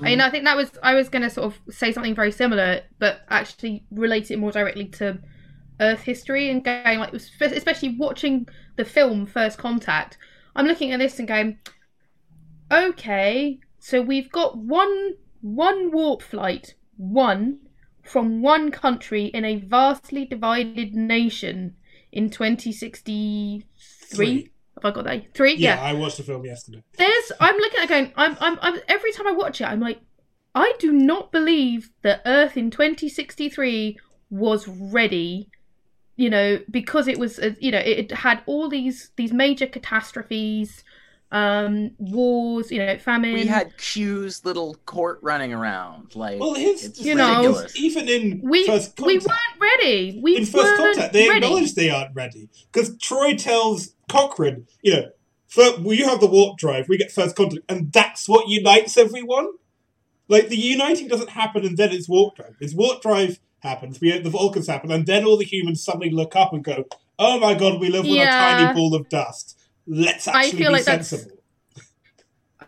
[0.00, 0.22] I mean, mm.
[0.22, 3.20] I think that was I was going to sort of say something very similar, but
[3.28, 5.18] actually relate it more directly to
[5.80, 10.18] Earth history and going like, especially watching the film First Contact.
[10.56, 11.58] I'm looking at this and going,
[12.70, 17.60] okay, so we've got one one warp flight, one
[18.02, 21.76] from one country in a vastly divided nation
[22.10, 23.64] in 2063.
[24.10, 24.50] Three.
[24.82, 25.34] Have I got that?
[25.34, 25.56] Three?
[25.56, 26.82] yeah, I watched the film yesterday.
[26.96, 29.80] there's i'm looking at it going I'm, I'm i'm every time i watch it i'm
[29.80, 30.00] like
[30.54, 33.98] i do not believe that earth in 2063
[34.30, 35.50] was ready
[36.16, 39.66] you know because it was uh, you know it, it had all these these major
[39.66, 40.84] catastrophes
[41.30, 46.16] um wars you know famine We had Q's little court running around.
[46.16, 50.46] Like, Well, here's it's You know- even in we first we weren't ready we in
[50.46, 51.44] first contact, they ready.
[51.44, 55.04] acknowledge they aren't ready because Troi tells Cochrane, you know,
[55.48, 58.96] for, well, you have the warp drive, we get first contact, and that's what unites
[58.96, 59.48] everyone.
[60.28, 62.54] Like the uniting doesn't happen and then it's warp drive.
[62.60, 66.34] It's warp drive happens, we the Vulcans happen, and then all the humans suddenly look
[66.36, 66.84] up and go,
[67.18, 69.56] "Oh my god, we live with a tiny ball of dust.
[69.88, 71.34] Let's I feel be like that's- sensible."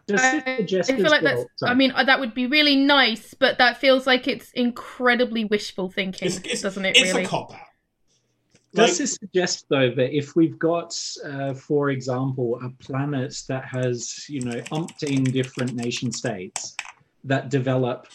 [0.07, 1.45] does I, I feel like that's.
[1.57, 1.71] sorry.
[1.71, 5.89] I mean, uh, that would be really nice, but that feels like it's incredibly wishful
[5.89, 6.97] thinking, It's, it's, doesn't it?
[6.97, 7.25] it's really?
[7.25, 7.61] a cop out.
[8.73, 14.29] Does this suggest, though, that if we've got, uh, for example, a planet that has,
[14.29, 16.77] you know, umpteen different nation states
[17.25, 18.07] that develop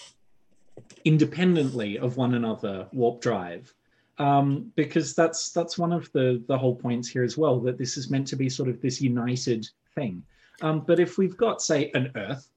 [1.03, 3.73] independently of one another warp drive,
[4.17, 7.97] um, because that's that's one of the the whole points here as well that this
[7.97, 10.23] is meant to be sort of this united thing.
[10.61, 12.49] Um, but if we've got, say, an Earth,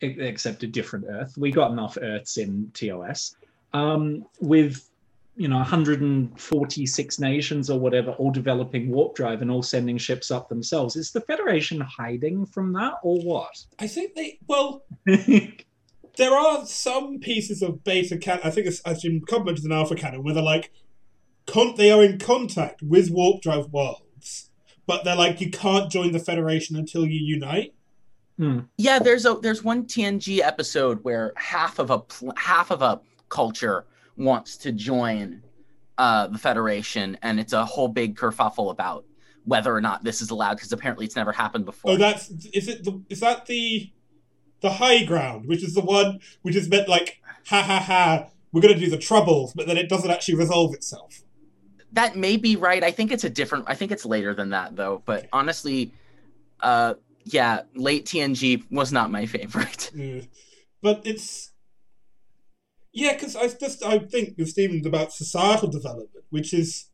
[0.00, 3.34] except a different Earth, we got enough Earths in TOS
[3.72, 4.88] um, with
[5.36, 10.48] you know 146 nations or whatever all developing warp drive and all sending ships up
[10.48, 14.82] themselves is the federation hiding from that or what I think they well.
[16.16, 18.42] there are some pieces of beta canon.
[18.44, 20.72] I think it's actually commented in alpha canon where they're like,
[21.46, 24.50] con- they are in contact with warp drive worlds,
[24.86, 27.74] but they're like, you can't join the Federation until you unite.
[28.38, 28.60] Hmm.
[28.78, 33.00] Yeah, there's a there's one TNG episode where half of a pl- half of a
[33.28, 33.84] culture
[34.16, 35.42] wants to join
[35.98, 39.04] uh, the Federation, and it's a whole big kerfuffle about
[39.44, 41.92] whether or not this is allowed because apparently it's never happened before.
[41.92, 42.84] Oh, that's is it?
[42.84, 43.90] The, is that the
[44.60, 48.62] the high ground, which is the one which is meant like, ha ha ha, we're
[48.62, 51.22] gonna do the troubles, but then it doesn't actually resolve itself.
[51.92, 52.82] That may be right.
[52.82, 53.64] I think it's a different.
[53.66, 55.02] I think it's later than that though.
[55.04, 55.92] But honestly,
[56.60, 59.90] uh, yeah, late TNG was not my favorite.
[59.94, 60.22] Yeah.
[60.82, 61.52] But it's
[62.92, 66.86] yeah, because I just I think with Stevens about societal development, which is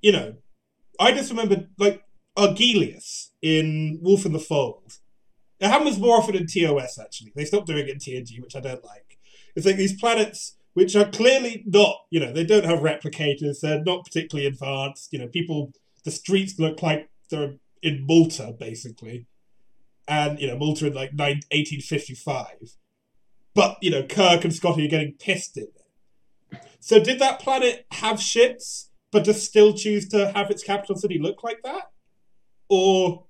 [0.00, 0.36] you know,
[0.98, 2.02] I just remember like
[2.36, 4.98] Argelius in Wolf in the Fold.
[5.58, 7.32] It happens more often in TOS actually.
[7.34, 9.18] They stopped doing it in TNG, which I don't like.
[9.54, 13.60] It's like these planets which are clearly not, you know, they don't have replicators.
[13.60, 15.12] They're not particularly advanced.
[15.12, 15.72] You know, people,
[16.04, 19.26] the streets look like they're in Malta basically
[20.10, 22.76] and you know Malta in like 9, 1855.
[23.54, 26.60] But you know Kirk and Scotty are getting pissed in it.
[26.80, 31.18] So did that planet have ships, but just still choose to have its capital city
[31.18, 31.90] look like that?
[32.68, 33.24] Or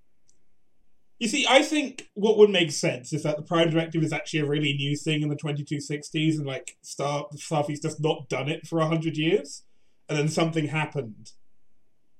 [1.20, 4.40] you see, I think what would make sense is that the Prime Directive is actually
[4.40, 8.66] a really new thing in the 2260s, and like Star Starfleet's just not done it
[8.66, 9.62] for hundred years,
[10.08, 11.32] and then something happened.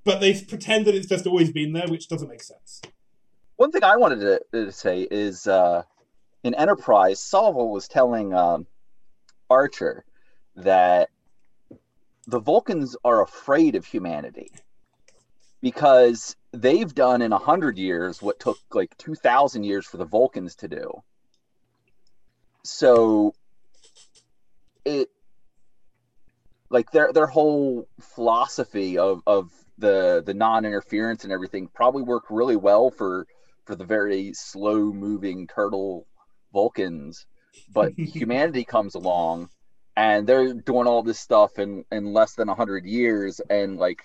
[0.05, 2.83] But they pretend that it's just always been there, which doesn't make sense.
[3.57, 5.83] One thing I wanted to, to say is uh,
[6.45, 8.67] in Enterprise, Soval was telling um,
[9.49, 10.05] Archer
[10.57, 11.09] that
[12.27, 14.51] the Vulcans are afraid of humanity
[15.63, 20.05] because they've done in a hundred years what took like two thousand years for the
[20.05, 21.03] Vulcans to do.
[22.65, 23.35] So
[24.85, 25.09] it
[26.71, 32.57] like their their whole philosophy of of the the non-interference and everything probably worked really
[32.57, 33.27] well for
[33.65, 36.07] for the very slow moving turtle
[36.53, 37.27] Vulcans,
[37.73, 39.49] but humanity comes along
[39.97, 44.03] and they're doing all this stuff in in less than 100 years and like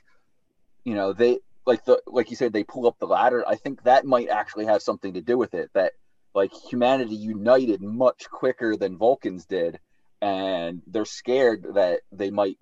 [0.84, 3.44] you know they like the like you said they pull up the ladder.
[3.48, 5.94] I think that might actually have something to do with it that
[6.34, 9.80] like humanity united much quicker than vulcans did
[10.22, 12.58] and they're scared that they might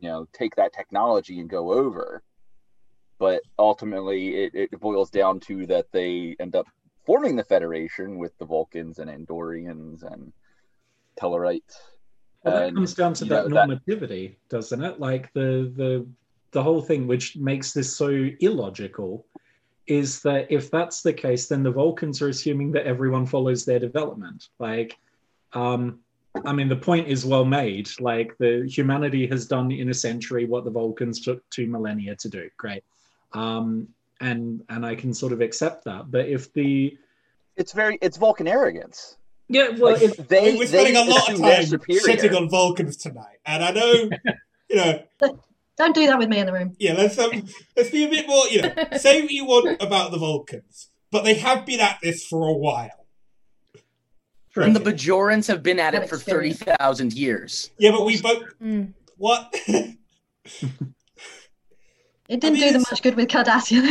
[0.00, 2.22] you know take that technology and go over.
[3.18, 6.66] But ultimately it, it boils down to that they end up
[7.06, 10.32] forming the federation with the vulcans and andorians and
[11.20, 11.74] tellarites
[12.44, 14.98] Well, that And, comes down to that know, that- normativity, doesn't it?
[15.00, 16.06] Like the the
[16.52, 19.26] the whole thing, which makes this so illogical,
[19.86, 23.78] is that if that's the case, then the Vulcans are assuming that everyone follows their
[23.78, 24.48] development.
[24.58, 24.98] Like,
[25.54, 25.98] um,
[26.44, 27.88] I mean, the point is well made.
[28.00, 32.28] Like, the humanity has done in a century what the Vulcans took two millennia to
[32.28, 32.48] do.
[32.56, 32.84] Great,
[33.32, 33.88] um,
[34.20, 36.10] and and I can sort of accept that.
[36.10, 36.96] But if the
[37.56, 39.16] it's very it's vulcan arrogance
[39.52, 42.00] yeah, well, Like, if I they mean, we're spending they a lot of time superior.
[42.00, 44.10] shitting on Vulcans tonight, and I know,
[44.70, 45.02] you know,
[45.78, 46.76] Don't do that with me in the room.
[46.78, 46.92] yeah.
[46.92, 50.18] Let's um, let's be a bit more, you know, say what you want about the
[50.18, 53.06] Vulcans, but they have been at this for a while.
[54.54, 54.92] And the Okay.
[54.92, 56.58] Bajorans have been at Have it for experience.
[56.58, 57.70] 30,000 years.
[57.78, 58.92] Yeah, but we both Mm.
[59.16, 59.54] what?
[62.28, 63.82] It didn't mean, do them much good with Cardassia.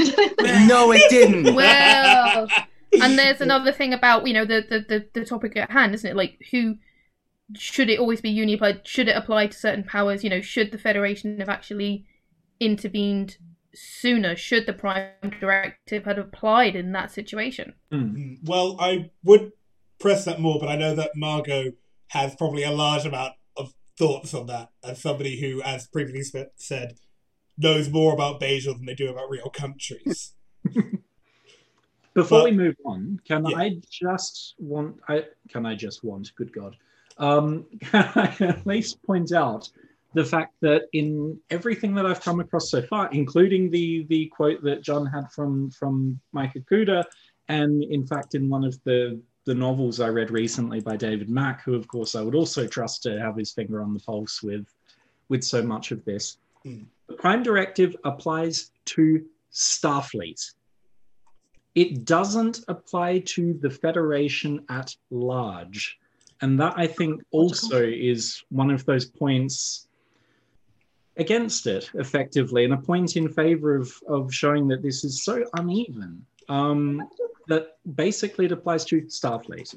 [0.67, 1.54] No, it didn't.
[1.56, 2.48] Well,
[3.02, 6.10] and there's another thing about you know the, the the the topic at hand, isn't
[6.12, 6.15] it?
[6.15, 6.78] Like who
[7.58, 8.88] should it always be uni applied?
[8.88, 10.24] Should it apply to certain powers?
[10.24, 12.06] You know, should the Federation have actually
[12.60, 13.38] intervened
[13.74, 14.36] sooner?
[14.36, 15.10] Should the Prime
[15.40, 17.74] Directive have applied in that situation?
[17.92, 19.52] Mm, Well, I would
[20.00, 21.74] press that more, but I know that Margot
[22.10, 26.52] has probably a large amount of thoughts on that as somebody who, as previously sp-
[26.58, 26.96] said,
[27.58, 30.34] knows more about Bejel than they do about real countries.
[32.14, 33.58] Before But- we move on, can Yeah.
[33.58, 34.98] I just want?
[35.08, 36.32] I can I just want?
[36.36, 36.76] Good God!
[37.17, 39.69] Um, can I at least point out
[40.13, 44.63] the fact that in everything that I've come across so far, including the the quote
[44.63, 47.04] that John had from from Mike Okuda,
[47.47, 51.63] and in fact in one of the the novels I read recently by David Mack,
[51.63, 54.67] who of course I would also trust to have his finger on the pulse with
[55.30, 56.38] with so much of this.
[56.63, 56.84] Hmm.
[57.08, 60.39] The Prime Directive applies to Starfleet
[61.76, 65.97] it doesn't apply to the Federation at large.
[66.41, 69.88] And that I think also is one of those points
[71.17, 75.45] against it, effectively, and a point in favor of, of showing that this is so
[75.58, 77.08] uneven um,
[77.47, 79.75] that basically it applies to Starfleet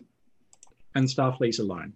[0.95, 1.93] and Starfleet alone.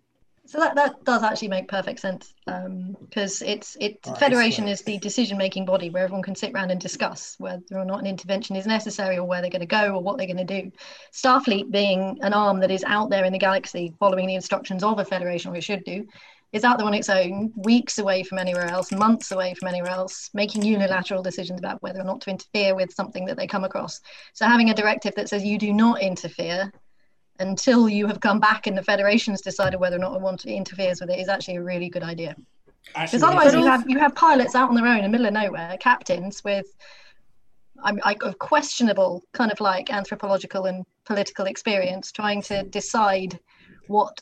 [0.49, 4.71] So that, that does actually make perfect sense um, because it's it right, Federation so-
[4.71, 8.01] is the decision making body where everyone can sit around and discuss whether or not
[8.01, 10.63] an intervention is necessary or where they're going to go or what they're going to
[10.63, 10.73] do.
[11.13, 14.99] Starfleet being an arm that is out there in the galaxy following the instructions of
[14.99, 16.07] a Federation, or it should do,
[16.53, 19.91] is out there on its own, weeks away from anywhere else, months away from anywhere
[19.91, 23.65] else, making unilateral decisions about whether or not to interfere with something that they come
[23.65, 24.01] across.
[24.33, 26.73] So having a directive that says you do not interfere
[27.39, 30.53] until you have come back and the federation's decided whether or not it want to
[30.53, 32.35] interferes with it is actually a really good idea.
[32.95, 35.33] Because otherwise, you have you have pilots out on their own in the middle of
[35.33, 36.67] nowhere, captains with,
[37.83, 43.39] I'm I, of questionable kind of like anthropological and political experience, trying to decide
[43.89, 44.21] what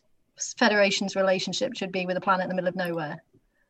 [0.58, 3.22] Federation's relationship should be with a planet in the middle of nowhere.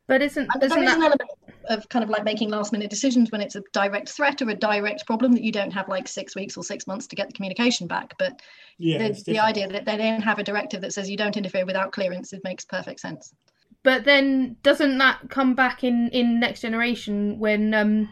[0.07, 1.31] But isn't And there isn't is an that element
[1.69, 4.55] of kind of like making last minute decisions when it's a direct threat or a
[4.55, 7.33] direct problem that you don't have like six weeks or six months to get the
[7.33, 8.15] communication back.
[8.19, 8.41] But
[8.79, 11.67] yeah, the, the idea that they then have a directive that says you don't interfere
[11.67, 13.35] without clearance it makes perfect sense.
[13.83, 18.09] But then doesn't that come back in in Next Generation when um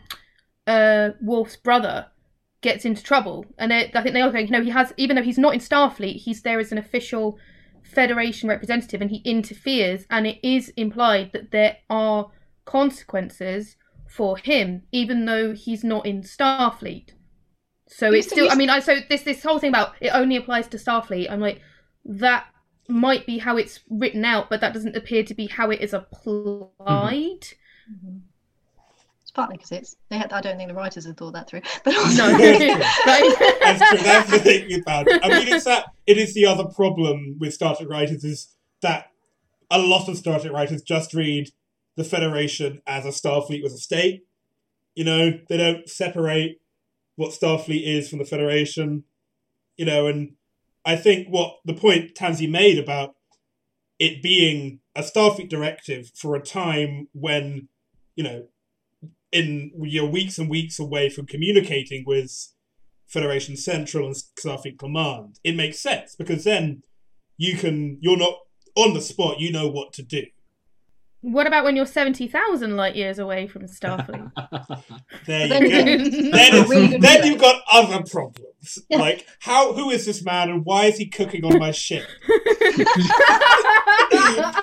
[0.67, 2.07] uh Worf's brother
[2.61, 5.23] gets into trouble and it, I think they all think no he has even though
[5.23, 7.39] he's not in Starfleet he's there as an official
[7.83, 12.31] Federation representative and he interferes and it is implied that there are
[12.65, 13.77] consequences
[14.09, 17.11] for him even though he's not in Starfleet.
[17.87, 20.37] So He's- it's still I mean I so this this whole thing about it only
[20.37, 21.61] applies to Starfleet I'm like
[22.05, 22.47] that
[22.89, 25.95] might be how it's written out, but that doesn't appear to be how it is
[25.95, 27.41] applied.
[27.41, 27.93] Mm-hmm.
[27.93, 28.19] Mm-hmm.
[29.23, 31.63] It's partly because it's they had, I don't think the writers had thought that through,
[31.85, 33.99] but also No, That's true.
[33.99, 35.25] That's the thing about it.
[35.25, 39.11] I mean, it's that it is the other problem with Star Trek writers is that
[39.71, 41.51] a lot of Star Trek writers just read
[41.97, 44.27] the Federation as a Starfleet was a state.
[44.95, 46.61] You know, they don't separate
[47.17, 49.05] what Starfleet is from the Federation.
[49.77, 50.35] You know, and
[50.85, 53.15] I think what the point Tansy made about
[53.99, 57.69] it being a Starfleet directive for a time when,
[58.17, 58.47] you know,
[59.33, 62.53] in you're weeks and weeks away from communicating with
[63.07, 66.83] Federation Central and Starfleet Command, it makes sense because then
[67.37, 68.39] you can you're not
[68.77, 69.41] on the spot.
[69.41, 70.25] You know what to do.
[71.25, 74.31] What about when you're 70,000 light years away from Starfleet?
[75.27, 76.31] There Then you go.
[76.37, 78.54] then a really it's, good then you've got other problems.
[78.89, 78.99] Yeah.
[79.05, 82.07] Like how who is this man and why is he cooking on my ship?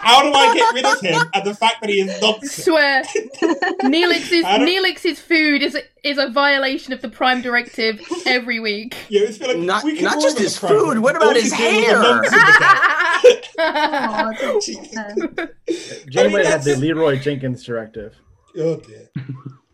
[0.02, 2.64] How do I get rid of him and the fact that he is nonsense?
[2.66, 3.04] Swear,
[3.84, 8.96] Neelix's Neelix's food is a, is a violation of the Prime Directive every week.
[9.10, 10.96] Yeah, it's like, Not- we can not just his problem.
[10.96, 12.02] food, what about his can do is a hair?
[12.02, 16.10] nonsense Oh, that's interesting.
[16.10, 18.16] Janeway had the Leeroy Jenkins directive.
[18.58, 19.10] Oh dear.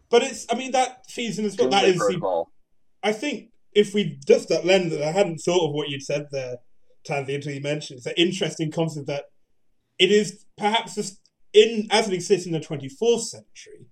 [0.09, 1.69] But it's I mean that feeds in as well.
[1.69, 2.49] That Doomsday is the.
[3.03, 6.29] I think if we just that lens, that I hadn't thought of what you'd said
[6.31, 6.55] there,
[7.05, 7.97] Tansy, until you mentioned.
[7.99, 9.25] It's an interesting concept that
[9.99, 11.21] it is perhaps just
[11.53, 13.85] in as it exists in the twenty fourth century,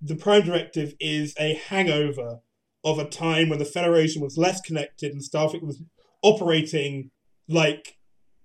[0.00, 2.40] the Prime Directive is a hangover
[2.84, 5.80] of a time when the Federation was less connected and Starfleet was
[6.22, 7.12] operating
[7.48, 7.96] like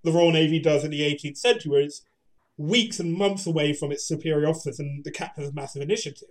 [0.03, 2.03] the Royal Navy does in the eighteenth century, where it's
[2.55, 6.29] weeks and months away from its superior officers and the captain's massive initiative.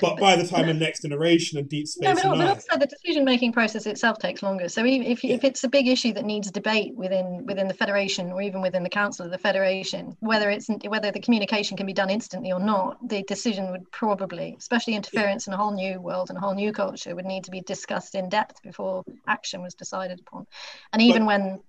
[0.00, 2.86] But by the time of Next Generation and Deep Space No, but, but also the
[2.86, 4.68] decision-making process itself takes longer.
[4.68, 8.32] So even if, if it's a big issue that needs debate within within the federation
[8.32, 11.92] or even within the council of the federation, whether it's whether the communication can be
[11.92, 16.30] done instantly or not, the decision would probably, especially interference in a whole new world
[16.30, 19.74] and a whole new culture, would need to be discussed in depth before action was
[19.74, 20.46] decided upon.
[20.92, 21.60] And even when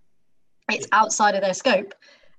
[0.71, 1.93] it's outside of their scope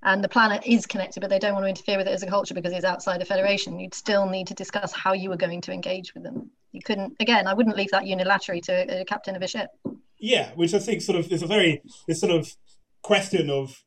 [0.05, 2.27] and the planet is connected, but they don't want to interfere with it as a
[2.27, 5.61] culture because it's outside the Federation, you'd still need to discuss how you were going
[5.63, 6.51] to engage with them.
[6.73, 9.71] You couldn't, again, I wouldn't leave that unilaterally to a captain of a ship.
[10.19, 12.55] Yeah, which I think sort of is a very this sort of
[13.03, 13.83] question of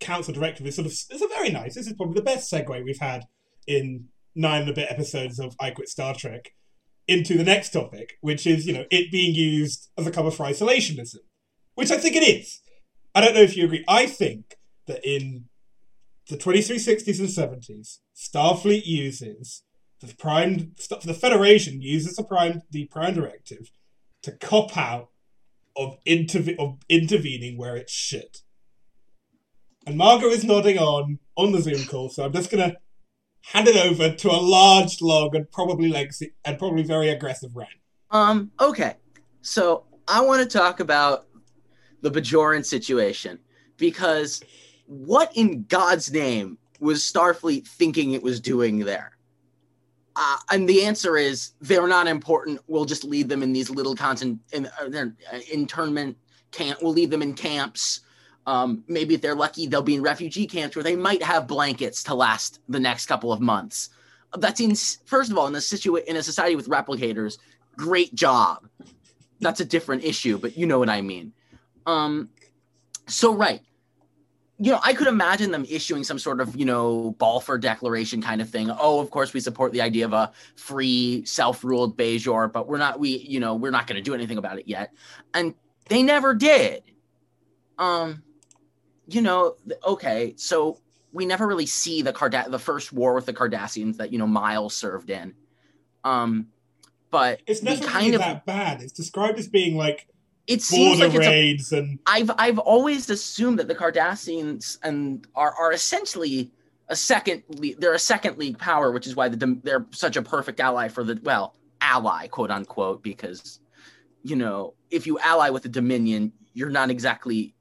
[0.00, 1.74] council directive is sort of it's a very nice.
[1.74, 3.24] This is probably the best segue we've had
[3.66, 6.52] in nine and a bit episodes of I Quit Star Trek
[7.06, 10.46] into the next topic, which is you know it being used as a cover for
[10.46, 11.18] isolationism,
[11.74, 12.60] which I think it is.
[13.14, 13.84] I don't know if you agree.
[13.88, 14.57] I think
[14.88, 15.44] that in
[16.28, 19.62] the 2360s and 70s, Starfleet uses
[20.00, 20.74] the prime
[21.04, 23.70] the Federation uses the prime the prime directive
[24.22, 25.08] to cop out
[25.76, 28.38] of, interve- of intervening where it should.
[29.86, 32.76] And Margot is nodding on on the Zoom call, so I'm just gonna
[33.44, 37.70] hand it over to a large, long, and probably lengthy and probably very aggressive rant.
[38.10, 38.96] Um, okay.
[39.40, 41.26] So I want to talk about
[42.02, 43.38] the Bajoran situation
[43.76, 44.42] because
[44.88, 49.12] what in God's name was Starfleet thinking it was doing there?
[50.16, 52.58] Uh, and the answer is they're not important.
[52.66, 56.16] We'll just leave them in these little content in uh, their uh, internment
[56.50, 56.80] camp.
[56.82, 58.00] We'll leave them in camps.
[58.46, 62.02] Um, maybe if they're lucky, they'll be in refugee camps where they might have blankets
[62.04, 63.90] to last the next couple of months.
[64.36, 64.74] That's in
[65.04, 67.38] first of all in a situa- in a society with replicators.
[67.76, 68.66] Great job.
[69.40, 71.32] That's a different issue, but you know what I mean.
[71.86, 72.30] Um,
[73.06, 73.60] so right,
[74.60, 78.40] you know, I could imagine them issuing some sort of, you know, Balfour Declaration kind
[78.40, 78.70] of thing.
[78.70, 82.98] Oh, of course, we support the idea of a free, self-ruled Bajor, but we're not,
[82.98, 84.92] we, you know, we're not going to do anything about it yet.
[85.32, 85.54] And
[85.88, 86.82] they never did.
[87.78, 88.24] Um,
[89.06, 89.56] you know,
[89.86, 90.80] okay, so
[91.12, 94.26] we never really see the Card the first war with the Cardassians that you know
[94.26, 95.34] Miles served in.
[96.04, 96.48] Um,
[97.10, 98.82] but It's never kind really of that bad.
[98.82, 100.08] It's described as being like
[100.48, 105.26] it seems like it's a raids and I've I've always assumed that the Cardassians and
[105.36, 106.50] are are essentially
[106.88, 110.22] a second le- they're a second league power, which is why the, they're such a
[110.22, 113.60] perfect ally for the well ally quote unquote because
[114.24, 117.54] you know if you ally with the Dominion, you're not exactly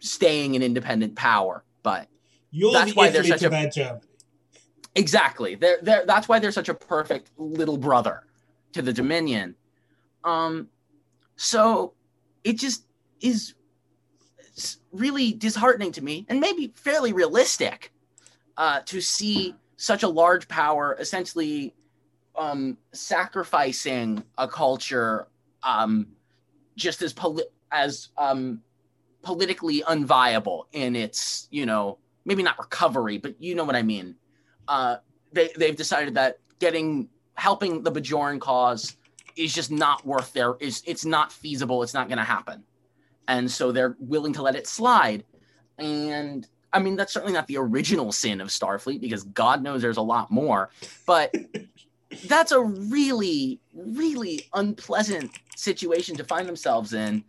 [0.00, 2.08] staying an independent power, but
[2.50, 4.00] you're That's the why they're such a- Germany.
[4.94, 5.54] Exactly.
[5.54, 8.24] They're, they're, that's why they're such a perfect little brother
[8.72, 9.54] to the Dominion.
[10.24, 10.68] Um,
[11.36, 11.94] so
[12.44, 12.84] it just
[13.20, 13.54] is
[14.92, 17.92] really disheartening to me and maybe fairly realistic
[18.56, 21.74] uh, to see such a large power essentially
[22.36, 25.26] um, sacrificing a culture
[25.62, 26.06] um,
[26.76, 28.60] just as poli- as um,
[29.22, 34.14] politically unviable in its you know maybe not recovery but you know what I mean.
[34.68, 34.96] Uh,
[35.32, 38.96] they they've decided that getting helping the Bajoran cause
[39.36, 41.82] is just not worth their is it's not feasible.
[41.82, 42.64] It's not going to happen,
[43.28, 45.24] and so they're willing to let it slide.
[45.78, 49.96] And I mean that's certainly not the original sin of Starfleet because God knows there's
[49.96, 50.70] a lot more,
[51.06, 51.34] but.
[52.26, 57.24] That's a really, really unpleasant situation to find themselves in.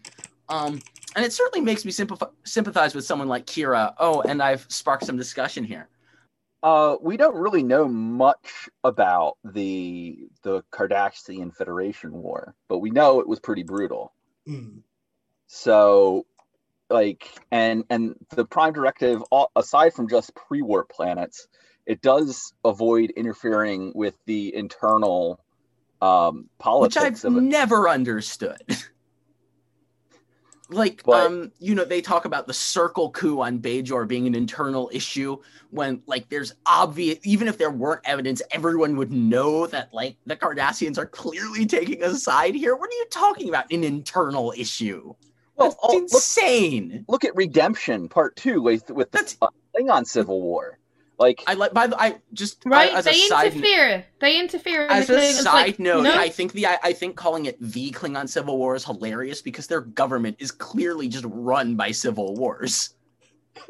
[0.49, 0.81] Um,
[1.15, 3.93] and it certainly makes me sympathize, sympathize with someone like Kira.
[3.97, 5.87] Oh, and I've sparked some discussion here.
[6.63, 13.19] Uh, we don't really know much about the the Cardassian Federation War, but we know
[13.19, 14.13] it was pretty brutal.
[14.47, 14.79] Mm.
[15.47, 16.25] So,
[16.89, 19.21] like, and and the Prime Directive,
[19.57, 21.49] aside from just pre-war planets,
[21.85, 25.43] it does avoid interfering with the internal
[26.01, 26.49] um,
[26.79, 28.61] which I've never understood.
[30.73, 34.35] like, But- um, you know, they talk about the circle coup on Bajor being an
[34.35, 35.37] internal issue
[35.71, 40.35] when, like, there's obvious, even if there weren't evidence, everyone would know that, like, the
[40.35, 42.75] Cardassians are clearly taking a side here.
[42.75, 43.71] What are you talking about?
[43.71, 45.13] An internal issue?
[45.55, 47.05] Well, That's oh, insane.
[47.07, 50.79] look at Redemption Part Two with with the That's- uh, Klingon Civil War.
[51.19, 51.73] Like, I like.
[51.73, 52.91] By the, I just I- Right?
[52.93, 54.05] as a they side interfere.
[54.19, 54.85] They interfere.
[54.85, 57.15] in As the a Klingons, side like, note, no, I think the I, I think
[57.15, 61.75] calling it the Klingon Civil War is hilarious because their government is clearly just run
[61.75, 62.95] by civil wars.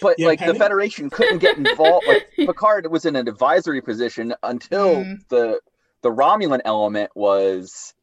[0.00, 2.06] but Yeah, like the Federation couldn't get involved.
[2.06, 5.28] like Picard was in an advisory position until Mm.
[5.28, 5.60] the
[6.02, 7.94] the Romulan element was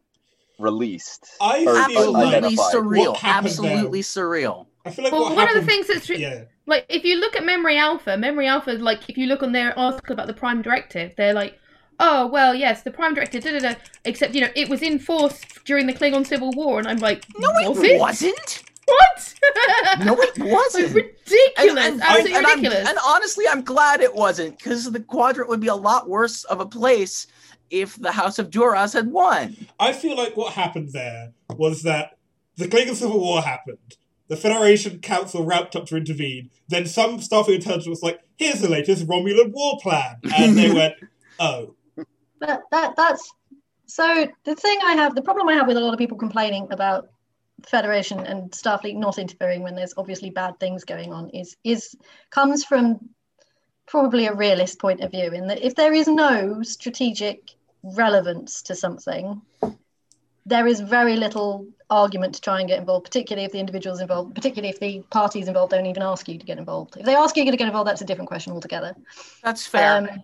[0.60, 1.28] released.
[1.42, 2.74] I or feel like Absolutely identified.
[2.74, 3.08] surreal.
[3.10, 4.66] What happened Absolutely surreal.
[4.86, 6.44] I feel like Well, what one of the things that's re- yeah.
[6.66, 9.78] Like if you look at Memory Alpha, Memory Alpha, like if you look on their
[9.78, 11.60] article about the Prime Directive, they're like,
[12.00, 13.76] oh well, yes, the Prime Directive, da da da.
[14.06, 17.26] Except you know it was in force during the Klingon Civil War, and I'm like,
[17.38, 18.00] No, was it it?
[18.00, 18.64] wasn't.
[18.86, 19.36] What?
[20.04, 20.94] No, it wasn't.
[20.94, 22.90] ridiculous, And- and- absolutely and I'm- ridiculous.
[22.90, 26.60] and honestly, I'm glad it wasn't because the quadrant would be a lot worse of
[26.60, 27.28] a place
[27.70, 29.56] if the House of Duras had won.
[29.80, 32.18] I feel like what happened there was that
[32.58, 33.78] the Klingon Civil War happened.
[34.32, 36.52] The Federation Council ramped up to intervene.
[36.70, 40.94] Then some Starfleet intelligence was like, "Here's the latest Romulan war plan," and they went,
[41.38, 41.76] "Oh,
[42.40, 43.30] But that that's
[43.88, 46.70] so the thing I have the problem I have with a lot of people complaining
[46.72, 47.10] about
[47.66, 51.94] Federation and Starfleet not interfering when there's obviously bad things going on is is
[52.30, 53.10] comes from
[53.86, 57.52] probably a realist point of view in that if there is no strategic
[57.84, 59.42] relevance to something
[60.46, 64.34] there is very little argument to try and get involved, particularly if the individuals involved,
[64.34, 66.98] particularly if the parties involved don't even ask you to get involved.
[66.98, 68.96] If they ask you to get involved, that's a different question altogether.
[69.44, 69.98] That's fair.
[69.98, 70.24] Um,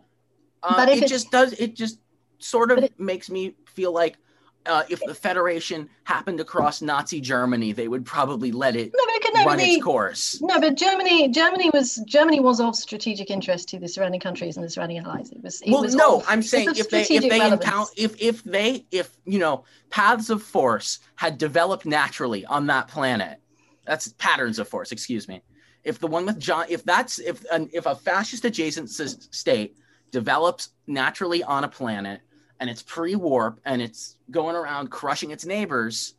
[0.64, 1.54] Uh, But it just does.
[1.54, 2.00] It just
[2.40, 4.18] sort of it- makes me feel like
[4.66, 9.04] uh, if the Federation happened across Nazi Germany, they would probably let it no,
[9.46, 9.74] but it could never run be.
[9.76, 10.42] its course.
[10.42, 14.66] No, but Germany, Germany was Germany was of strategic interest to the surrounding countries and
[14.66, 15.32] the surrounding allies.
[15.32, 15.62] It was.
[15.62, 18.86] It Well, was no, of- I'm saying if they if they encounter if if they
[18.92, 23.40] if you know paths of force had developed naturally on that planet,
[23.86, 24.92] that's patterns of force.
[24.92, 25.42] Excuse me.
[25.84, 29.78] If the one with John, if that's if an if a fascist adjacent state
[30.12, 32.22] develops naturally on a planet
[32.60, 36.16] and it's pre-warp and it's going around crushing its neighbors,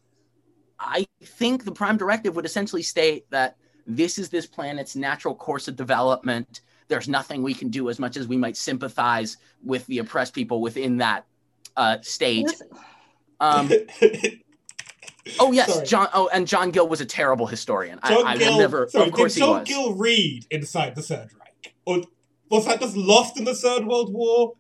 [0.78, 3.56] I think the prime directive would essentially state that
[3.86, 6.60] this is this planet's natural course of development.
[6.88, 10.60] There's nothing we can do as much as we might sympathize with the oppressed people
[10.60, 11.26] within that
[11.76, 12.50] uh, state.
[13.40, 13.70] Um,
[15.40, 15.86] oh yes, Sorry.
[15.86, 16.08] John.
[16.12, 17.98] Oh, and John Gill was a terrible historian.
[18.06, 18.88] John I, I Gill." will never.
[18.88, 19.68] Sorry, of course did he John was.
[19.68, 22.02] Gill read inside the Third Reich, or
[22.50, 24.54] was that just lost in the Third World War?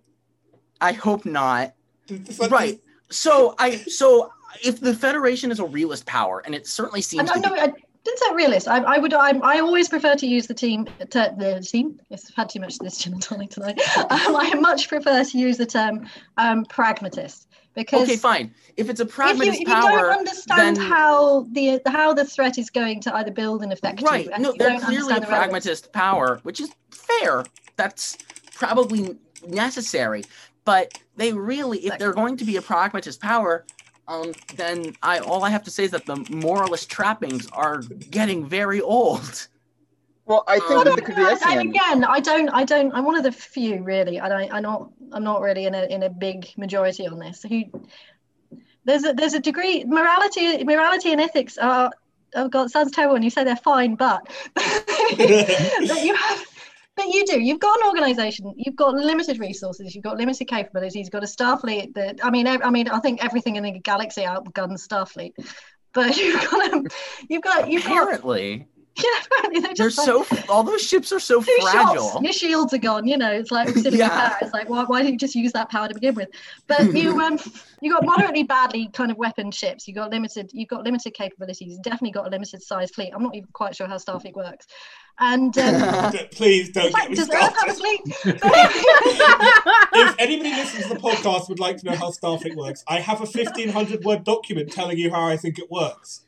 [0.80, 1.74] I hope not.
[2.06, 2.80] Did- does that Right.
[3.10, 4.30] So I so
[4.62, 7.60] if the Federation is a realist power, and it certainly seems I, to no, be,
[7.60, 7.72] I
[8.04, 8.68] didn't say realist.
[8.68, 9.12] I, I would.
[9.12, 10.86] I, I always prefer to use the team.
[11.10, 12.00] To, the team.
[12.08, 13.80] Yes, I've had too much of this gin and tonic tonight.
[13.98, 18.54] Um, I much prefer to use the term um, pragmatist because okay, fine.
[18.76, 22.14] If it's a if you, pragmatist if you power, don't understand then- how the how
[22.14, 24.28] the threat is going to either build and affect right?
[24.38, 27.44] No, they're clearly a the relevance- pragmatist power, which is fair.
[27.76, 28.16] That's
[28.54, 30.24] probably necessary.
[30.64, 33.64] But they really, if they're going to be a pragmatist power,
[34.08, 38.46] um, then I all I have to say is that the moralist trappings are getting
[38.46, 39.48] very old.
[40.24, 42.92] Well, I I think No, that no, the I, I, again, I don't, I don't,
[42.94, 44.18] I'm one of the few really.
[44.18, 47.44] I don't, I'm not, I'm not really in a in a big majority on this.
[47.48, 47.64] Who
[48.84, 51.90] there's a there's a degree morality, morality and ethics are.
[52.34, 56.47] Oh God, it sounds terrible when you say they're fine, but that you have.
[56.98, 57.40] But you do.
[57.40, 58.52] You've got an organisation.
[58.56, 59.94] You've got limited resources.
[59.94, 60.96] You've got limited capabilities.
[60.96, 62.18] You've got a Starfleet that.
[62.24, 65.32] I mean, ev- I mean, I think everything in the galaxy outguns Starfleet.
[65.94, 66.86] But you've got, um,
[67.28, 68.20] you've got, you've got.
[68.98, 72.10] Apparently, Yeah, they're they're just like, so all those ships are so fragile.
[72.10, 73.06] shots, your shields are gone.
[73.06, 74.08] You know, it's like auxiliary Yeah.
[74.28, 74.36] power.
[74.42, 76.28] It's like why, why don't you just use that power to begin with?
[76.66, 77.38] But you um
[77.80, 79.86] you got moderately badly kind of weapon ships.
[79.86, 80.50] You got limited.
[80.52, 81.72] You've got limited capabilities.
[81.74, 83.12] You've definitely got a limited size fleet.
[83.14, 84.66] I'm not even quite sure how Starfleet works.
[85.20, 88.00] And um, Please don't in get me does Earth have a started.
[89.94, 93.18] if anybody listens to the podcast would like to know how Starfleet works, I have
[93.20, 96.24] a 1500 word document telling you how I think it works.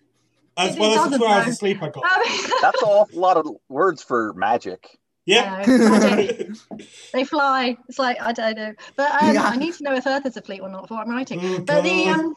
[0.68, 2.04] As well as the two hours of sleep I got.
[2.04, 2.22] Um,
[2.62, 4.98] That's an awful lot of words for magic.
[5.26, 5.62] Yeah.
[5.66, 6.48] I magic.
[7.12, 7.76] they fly.
[7.88, 9.44] It's like I don't know, but um, Yeah.
[9.44, 11.40] I need to know if Earth is a fleet or not before I'm writing.
[11.42, 12.34] Oh, But the um,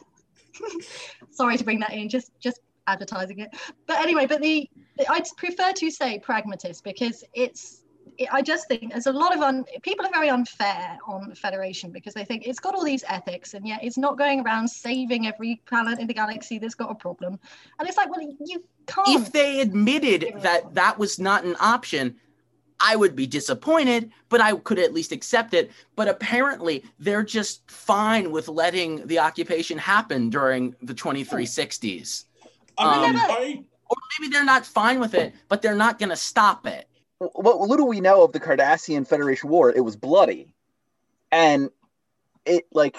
[1.32, 3.50] sorry to bring that in, just just advertising it.
[3.88, 7.83] But anyway, but the, the I'd prefer to say pragmatist because it's.
[8.18, 11.92] It, I just think there's a lot of un, people are very unfair on Federation
[11.92, 15.28] because they think it's got all these ethics and yet it's not going around saving
[15.28, 17.40] every planet in the galaxy that's got a problem.
[17.80, 19.08] And it's like, well, you can't.
[19.10, 22.16] if they admitted that that was not an option,
[22.80, 25.72] I would be disappointed, but I could at least accept it.
[25.96, 32.26] But apparently, they're just fine with letting the occupation happen during the 2360s.
[32.78, 36.10] I mean, Um, I, Or maybe they're not fine with it, but they're not going
[36.10, 36.88] to stop it.
[37.20, 40.54] What little we know of the Cardassian Federation War, it was bloody,
[41.32, 41.70] and
[42.46, 42.98] it like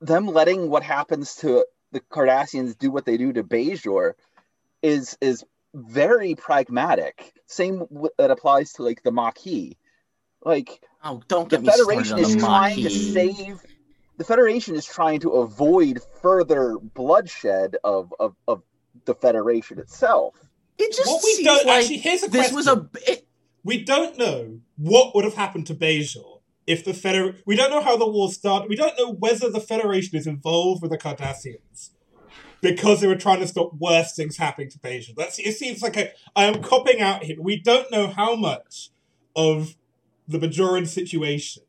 [0.00, 4.12] them letting what happens to the Cardassians do what they do to Bajor
[4.82, 5.44] is is
[5.74, 7.32] very pragmatic.
[7.46, 9.74] Same w- that applies to like the Maquis.
[10.44, 13.60] Like Oh, don't the get started Federation on is the trying to save.
[14.18, 18.62] The Federation is trying to avoid further bloodshed of of, of
[19.06, 20.34] the Federation itself.
[20.80, 22.56] It just what we seems don't like actually here's a this question.
[22.56, 22.88] was a.
[23.06, 23.26] It,
[23.62, 27.36] we don't know what would have happened to Bajor if the Feder.
[27.46, 28.68] We don't know how the war started.
[28.68, 31.90] We don't know whether the Federation is involved with the Cardassians
[32.62, 35.14] because they were trying to stop worse things happening to Bajor.
[35.16, 35.52] That's it.
[35.56, 37.36] Seems like a, I am copping out here.
[37.38, 38.90] We don't know how much
[39.36, 39.74] of
[40.26, 41.62] the Bajoran situation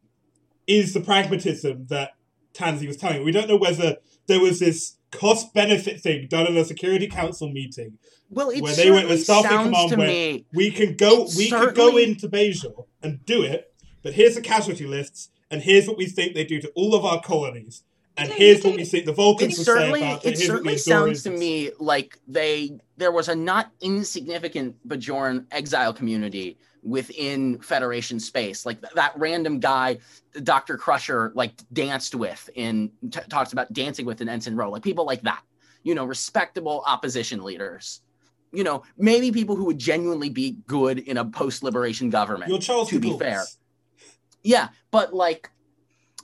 [0.67, 2.11] is the pragmatism that
[2.53, 3.23] Tansy was telling.
[3.23, 3.97] We don't know whether
[4.27, 7.97] there was this cost benefit thing done in a Security Council meeting
[8.29, 10.45] well, it where they went with Starfleet Command where me.
[10.53, 14.87] we can go we could go into Bajor and do it, but here's the casualty
[14.87, 17.83] lists, and here's what we think they do to all of our colonies,
[18.17, 21.23] and Yeah, here's what we think the Vulcans will say about it It certainly sounds
[21.23, 28.65] to me like they there was a not insignificant Bajoran exile community within Federation space.
[28.65, 29.99] Like th- that random guy,
[30.43, 30.77] Dr.
[30.77, 35.05] Crusher, like danced with in t- talks about dancing with in Ensign Ro, like people
[35.05, 35.41] like that.
[35.83, 38.01] You know, respectable opposition leaders.
[38.53, 42.49] You know, maybe people who would genuinely be good in a post-liberation government.
[42.49, 43.43] Your Charles to be fair.
[44.43, 45.49] Yeah, but like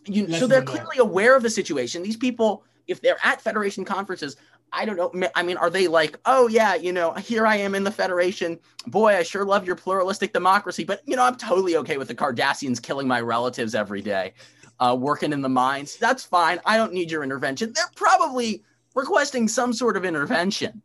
[0.06, 2.04] you Less so they're clearly aware of the situation.
[2.04, 4.36] These people, if they're at Federation conferences,
[4.74, 5.30] I don't know.
[5.36, 8.60] I mean, are they like, oh yeah, you know, here I am in the Federation.
[8.86, 12.16] Boy, I sure love your pluralistic democracy, but you know, I'm totally okay with the
[12.16, 14.34] Cardassians killing my relatives every day,
[14.80, 15.98] uh, working in the mines.
[15.98, 16.60] That's fine.
[16.66, 17.72] I don't need your intervention.
[17.74, 18.64] They're probably
[18.94, 20.82] requesting some sort of intervention,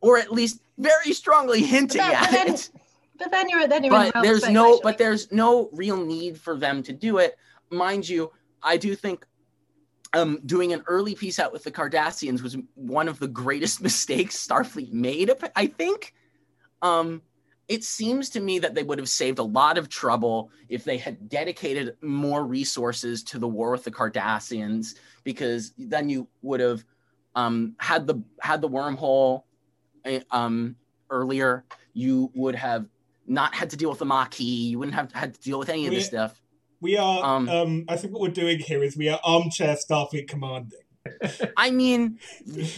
[0.00, 2.70] or at least very strongly hinting then- at but then- it
[3.18, 6.56] But then you're then you're the but there's no but there's no real need for
[6.56, 7.36] them to do it
[7.68, 8.30] mind you
[8.62, 9.26] i do think
[10.14, 14.36] um doing an early piece out with the cardassians was one of the greatest mistakes
[14.46, 16.14] starfleet made i think
[16.82, 17.20] um
[17.68, 20.96] it seems to me that they would have saved a lot of trouble if they
[20.96, 24.94] had dedicated more resources to the war with the cardassians
[25.24, 26.84] because then you would have
[27.34, 29.42] um had the had the wormhole
[30.04, 30.74] eh, um
[31.10, 32.86] earlier you would have
[33.26, 34.70] not had to deal with the Maquis.
[34.70, 36.40] You wouldn't have had to deal with any of this We- stuff.
[36.80, 37.24] We are.
[37.24, 40.78] Um, Um, I think what we're doing here is we are armchair Starfleet commanding.
[41.56, 42.18] I mean,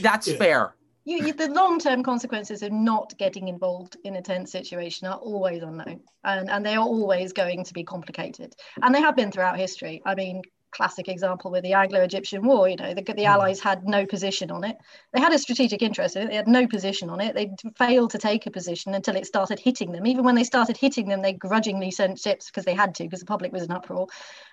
[0.01, 0.37] that's Yeah.
[0.37, 0.75] fair.
[1.05, 5.63] you, you, the long-term consequences of not getting involved in a tense situation are always
[5.63, 9.59] unknown and, and they are always going to be complicated and they have been throughout
[9.59, 10.43] history i mean
[10.73, 13.29] classic example with the anglo-egyptian war you know the, the hmm.
[13.29, 14.77] allies had no position on it
[15.13, 18.11] they had a strategic interest in it they had no position on it they failed
[18.11, 21.23] to take a position until it started hitting them even when they started hitting them
[21.23, 24.07] they grudgingly sent ships because they had to because the public was in uproar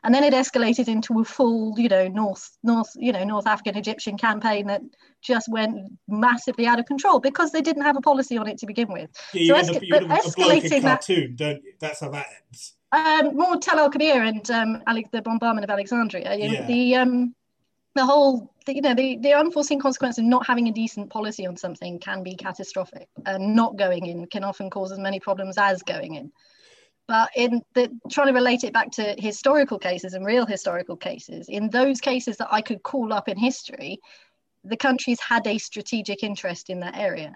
[0.03, 3.77] and then it escalated into a full you know north north you know north african
[3.77, 4.81] egyptian campaign that
[5.21, 8.65] just went massively out of control because they didn't have a policy on it to
[8.65, 9.09] begin with.
[9.33, 10.81] Yeah, you So end esca- up you end up but with a bloke in escalating
[10.83, 11.73] that- cartoon, don't you?
[11.79, 12.73] That's how that ends.
[12.91, 16.35] Um, more Tel Al Kabir and um, Alec, the bombardment of Alexandria.
[16.35, 16.67] You know, Yeah.
[16.67, 17.35] The um,
[17.95, 21.45] the whole the, you know the, the unforeseen consequence of not having a decent policy
[21.45, 25.57] on something can be catastrophic, and not going in can often cause as many problems
[25.57, 26.31] as going in.
[27.07, 31.49] But in the trying to relate it back to historical cases and real historical cases,
[31.49, 33.99] in those cases that I could call up in history,
[34.63, 37.35] the countries had a strategic interest in that area,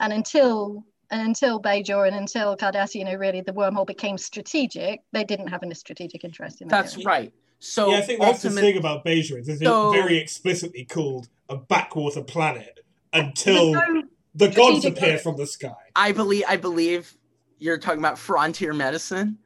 [0.00, 5.02] and until and until Bajor and until Cardassian, you know, really the wormhole became strategic,
[5.12, 6.82] they didn't have any strategic interest in that.
[6.82, 7.06] That's area.
[7.06, 7.32] right.
[7.58, 11.28] So yeah, I think that's the thing about Bajor is it's So- very explicitly called
[11.48, 12.80] a backwater planet
[13.12, 14.02] until no-
[14.34, 15.74] the gods strategic- appear from the sky.
[15.94, 17.14] I believe I believe
[17.58, 19.38] you're talking about frontier medicine.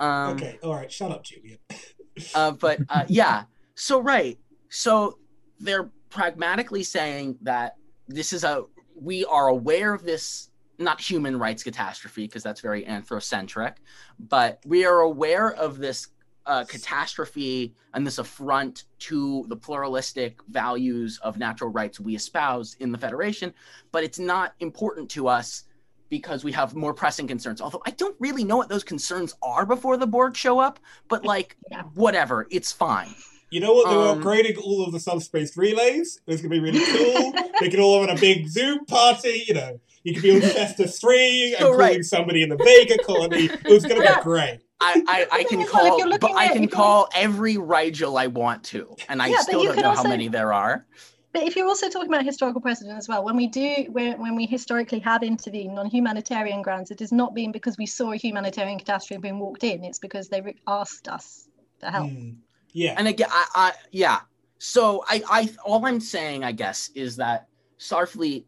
[0.00, 1.58] Um, okay, all right, shut up, Julian.
[2.34, 3.44] uh, but uh, yeah
[3.76, 5.16] so right so
[5.58, 7.76] they're pragmatically saying that
[8.08, 8.64] this is a
[9.00, 10.49] we are aware of this
[10.80, 13.74] not human rights catastrophe because that's very anthrocentric,
[14.18, 16.08] but we are aware of this
[16.46, 22.90] uh, catastrophe and this affront to the pluralistic values of natural rights we espouse in
[22.92, 23.52] the Federation,
[23.92, 25.64] but it's not important to us
[26.08, 27.60] because we have more pressing concerns.
[27.60, 31.24] Although I don't really know what those concerns are before the Borg show up, but
[31.24, 31.82] like, Yeah.
[31.94, 33.14] whatever, it's fine.
[33.50, 33.90] You know what?
[33.90, 36.20] They were Um, upgrading all of the subspace relays.
[36.26, 37.32] It's going to be really cool.
[37.60, 39.44] they can all have a big Zoom party.
[39.46, 41.88] You know, you could be on Chester 3 and Oh, right.
[41.88, 43.44] calling somebody in the Vega colony.
[43.46, 44.16] It was going to Yeah.
[44.18, 44.60] be great.
[44.82, 46.60] I, I, I can thing is, well, if call, you're but looking I can if
[46.62, 50.02] you're- call every Rigel I want to, and I Yeah, still don't can know how
[50.04, 50.86] many there are.
[51.32, 54.34] But if you're also talking about historical precedent as well, when we do, when, when
[54.34, 58.16] we historically have intervened on humanitarian grounds, it has not been because we saw a
[58.16, 59.84] humanitarian catastrophe being walked in.
[59.84, 61.46] It's because they re- asked us
[61.78, 62.10] for help.
[62.10, 62.30] Hmm.
[62.72, 62.94] Yeah.
[62.96, 64.20] And again, I, I yeah.
[64.58, 67.46] So I, I, all I'm saying, I guess, is that
[67.78, 68.44] Starfleet,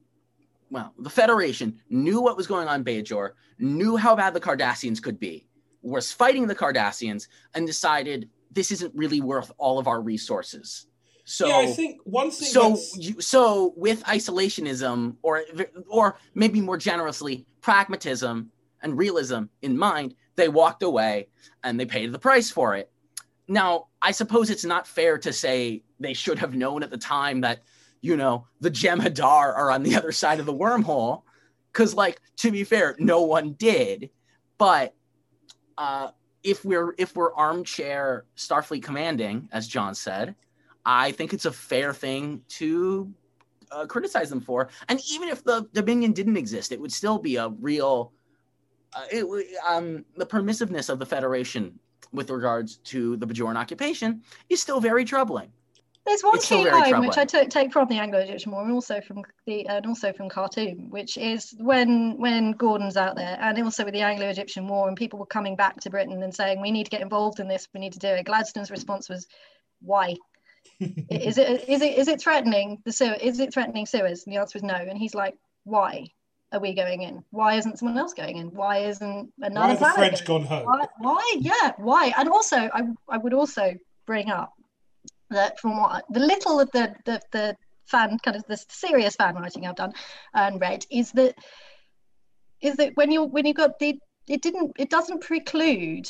[0.73, 5.21] well, the Federation knew what was going on Bajor, knew how bad the Cardassians could
[5.21, 5.47] be,
[5.83, 10.87] was fighting the Cardassians, and decided this isn't really worth all of our resources.
[11.25, 15.43] So yeah, I think one thing so you, so with isolationism or
[15.89, 18.51] or maybe more generously pragmatism
[18.83, 21.29] and realism in mind they walked away
[21.63, 22.91] and they paid the price for it
[23.47, 27.43] now i suppose it's not fair to say they should have known at the time
[27.43, 27.61] that
[28.03, 31.23] you know the jem'hadar are on the other side of the wormhole
[31.73, 34.11] because like to be fair no one did
[34.59, 34.95] but
[35.79, 36.09] uh
[36.43, 40.35] if we're if we're armchair starfleet commanding as john said
[40.85, 43.13] I think it's a fair thing to
[43.71, 44.69] uh, criticize them for.
[44.89, 48.13] And even if the Dominion didn't exist, it would still be a real.
[48.95, 51.79] Uh, it, um, the permissiveness of the Federation
[52.13, 55.51] with regards to the Bajoran occupation is still very troubling.
[56.05, 58.73] There's one It's key very line which I took take from the Anglo-Egyptian War and
[58.73, 63.63] also from the and also from Khartoum, which is when when Gordon's out there, and
[63.63, 66.73] also with the Anglo-Egyptian War, and people were coming back to Britain and saying we
[66.73, 68.27] need to get involved in this, we need to do it.
[68.27, 69.29] Gladstone's response was,
[69.81, 70.17] "Why?
[70.81, 73.19] is it is it is it threatening the Suez?
[73.21, 74.75] Is it threatening Suez?" And the answer was no.
[74.75, 76.09] And he's like, "Why
[76.53, 77.25] are we going in?
[77.31, 78.49] Why isn't someone else going in?
[78.49, 80.67] Why isn't another has the French going gone home?
[80.67, 83.75] why, why yeah why and also I, I would also
[84.05, 84.53] bring up
[85.33, 87.57] that from what the little of the the, the
[87.87, 89.93] fan kind of the serious fan writing i've done
[90.35, 91.35] and read is that
[92.61, 96.09] is that when you're when you've got the it didn't it doesn't preclude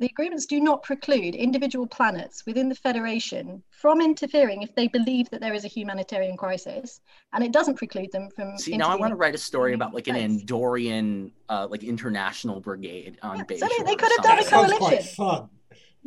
[0.00, 5.30] the agreements do not preclude individual planets within the Federation from interfering if they believe
[5.30, 7.00] that there is a humanitarian crisis,
[7.32, 8.58] and it doesn't preclude them from.
[8.58, 12.58] See, now I want to write a story about like an Andorian, uh, like international
[12.58, 13.58] brigade on Yeah, Bajor.
[13.60, 14.68] so they- they could have done a something.
[14.70, 15.48] sounds quite coalition.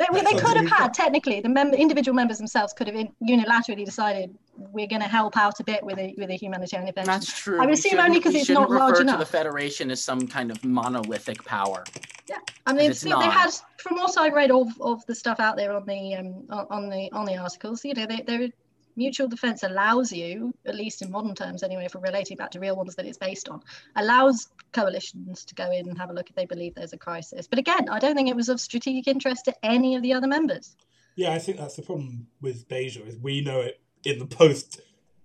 [0.06, 0.14] Fun.
[0.14, 3.10] They, That they could have had technically the member individual members themselves could have in,
[3.22, 7.14] unilaterally decided we're going to help out a bit with a with a humanitarian intervention.
[7.14, 7.58] That's true.
[7.58, 9.26] I would We assume shouldn't- only 'cause we it's shouldn't not large refer to the.
[9.26, 11.84] Federation as some kind of monolithic power.
[12.30, 15.56] Yeah, I mean, it's they had from what I read of, of the stuff out
[15.58, 17.84] there on the um on on the on the articles.
[17.86, 18.52] You know, they, they
[18.98, 22.76] mutual defense allows you, at least in modern terms anyway, we're relating back to real
[22.76, 23.62] ones that it's based on,
[23.96, 27.48] allows coalitions to go in and have a look if they believe there's a crisis.
[27.48, 30.28] But again, I don't think it was of strategic interest to any of the other
[30.28, 30.76] members.
[31.16, 34.82] Yeah, I think that's the problem with Bajor is we know it in the post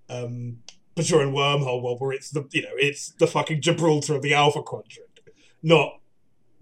[0.08, 0.58] um
[0.96, 4.62] Bajoran wormhole world where it's the you know it's the fucking Gibraltar of the Alpha
[4.62, 5.20] Quadrant,
[5.62, 6.01] not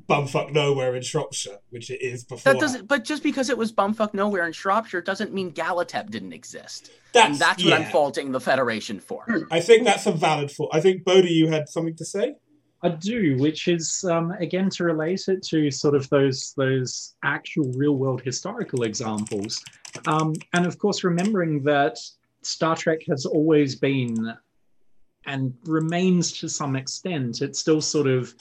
[0.08, 2.52] bumfuck nowhere in Shropshire, which it is before.
[2.52, 2.88] That doesn't.
[2.88, 6.90] But just because it was bumfuck nowhere in Shropshire doesn't mean Gallitep didn't exist.
[7.12, 9.24] That's, and that's what I'm faulting the Federation for.
[9.50, 10.70] I think that's a valid fault.
[10.72, 12.36] I think Bodie, you had something to say.
[12.82, 17.70] I do, which is um, again to relate it to sort of those those actual
[17.72, 19.62] real world historical examples,
[20.06, 21.98] um, and of course remembering that
[22.42, 24.34] Star Trek has always been
[25.26, 27.42] and remains to some extent.
[27.42, 28.34] It's still sort of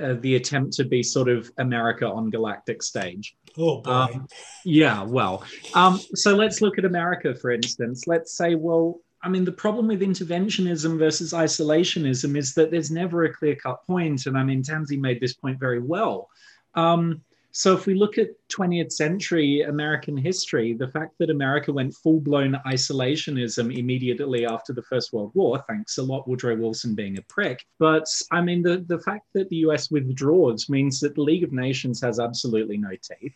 [0.00, 3.36] uh, the attempt to be sort of America on galactic stage.
[3.56, 3.90] Oh boy.
[3.90, 4.28] Um,
[4.64, 5.44] yeah, well,
[5.74, 8.06] um, so let's look at America, for instance.
[8.06, 13.24] Let's say, well, I mean, the problem with interventionism versus isolationism is that there's never
[13.24, 14.26] a clear cut point.
[14.26, 16.28] And I mean, Tansy made this point very well.
[16.74, 21.94] Um, so if we look at 20th century American history, the fact that America went
[21.94, 27.18] full blown isolationism immediately after the First World War, thanks a lot, Woodrow Wilson being
[27.18, 27.66] a prick.
[27.78, 31.52] But I mean, the, the fact that the US withdraws means that the League of
[31.52, 33.34] Nations has absolutely no teeth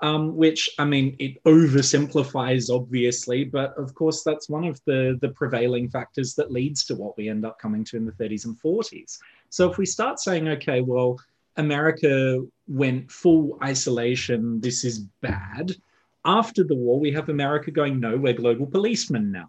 [0.00, 5.30] um, which I mean, it oversimplifies obviously, but of course that's one of the the
[5.30, 8.60] prevailing factors that leads to what we end up coming to in the 30s and
[8.60, 9.18] 40s.
[9.50, 11.18] So if we start saying, okay, well,
[11.56, 15.76] America went full isolation, this is bad.
[16.24, 19.48] After the war, we have America going, no, we're global policemen now.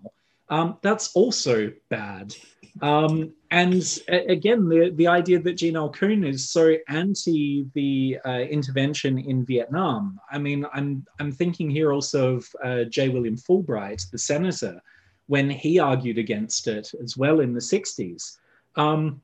[0.50, 2.36] Um, that's also bad.
[2.82, 5.90] Um, and a- again, the, the idea that Gene L.
[5.90, 10.20] Coon is so anti the uh, intervention in Vietnam.
[10.30, 13.10] I mean, I'm I'm thinking here also of uh, J.
[13.10, 14.82] William Fulbright, the senator,
[15.28, 18.38] when he argued against it as well in the 60s.
[18.76, 19.22] Um,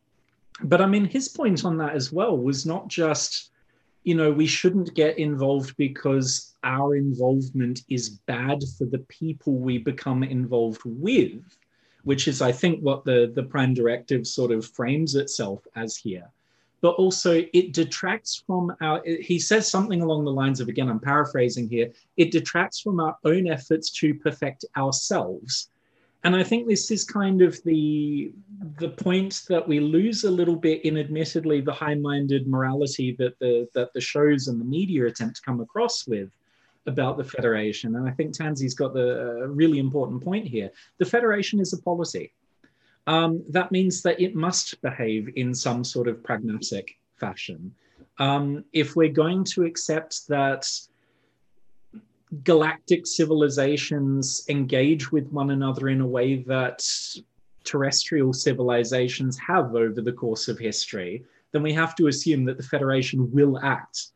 [0.64, 3.51] but I mean, his point on that as well was not just,
[4.04, 9.78] you know, we shouldn't get involved because our involvement is bad for the people we
[9.78, 11.42] become involved with
[12.04, 16.30] which is, I think, what the, the Prime Directive sort of frames itself as here.
[16.82, 21.00] But also, it detracts from our, he says something along the lines of, again, I'm
[21.00, 25.70] paraphrasing here, it detracts from our own efforts to perfect ourselves.
[26.24, 28.34] And I think this is kind of the
[28.78, 33.68] the point that we lose a little bit in admittedly the high-minded morality that the
[33.74, 36.30] that the shows and the media attempt to come across with
[36.86, 37.96] about the Federation.
[37.96, 40.72] And I think Tansy's got the uh, really important point here.
[40.98, 42.34] The Federation is a policy.
[43.08, 47.74] Um, that means that it must behave in some sort of pragmatic fashion.
[48.20, 50.70] Um, if we're going to accept that
[52.44, 56.84] galactic civilizations engage with one another in a way that
[57.64, 62.64] terrestrial civilizations have over the course of history, then we have to assume that the
[62.64, 64.08] Federation will act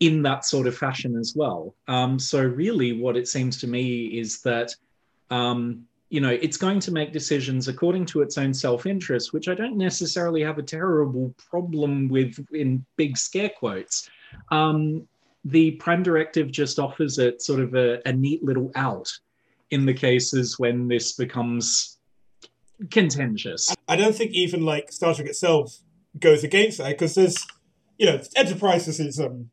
[0.00, 1.74] in that sort of fashion as well.
[1.86, 4.74] Um, so really, what it seems to me is that
[5.30, 9.54] um, you know it's going to make decisions according to its own self-interest, which I
[9.54, 14.08] don't necessarily have a terrible problem with in big scare quotes.
[14.50, 15.06] Um,
[15.44, 19.10] the prime directive just offers it sort of a, a neat little out
[19.70, 21.98] in the cases when this becomes
[22.90, 23.74] contentious.
[23.88, 25.78] I don't think even like Star Trek itself
[26.18, 27.46] goes against that because there's,
[27.98, 29.50] you know, Enterprise is um,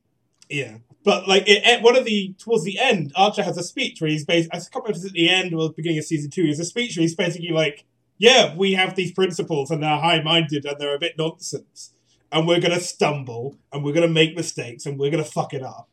[0.50, 4.10] yeah, but like it, one of the towards the end, Archer has a speech where
[4.10, 6.44] he's basically at the end or the beginning of season two.
[6.44, 7.86] He has a speech where he's basically like,
[8.18, 11.94] "Yeah, we have these principles and they're high minded and they're a bit nonsense,
[12.32, 15.90] and we're gonna stumble and we're gonna make mistakes and we're gonna fuck it up."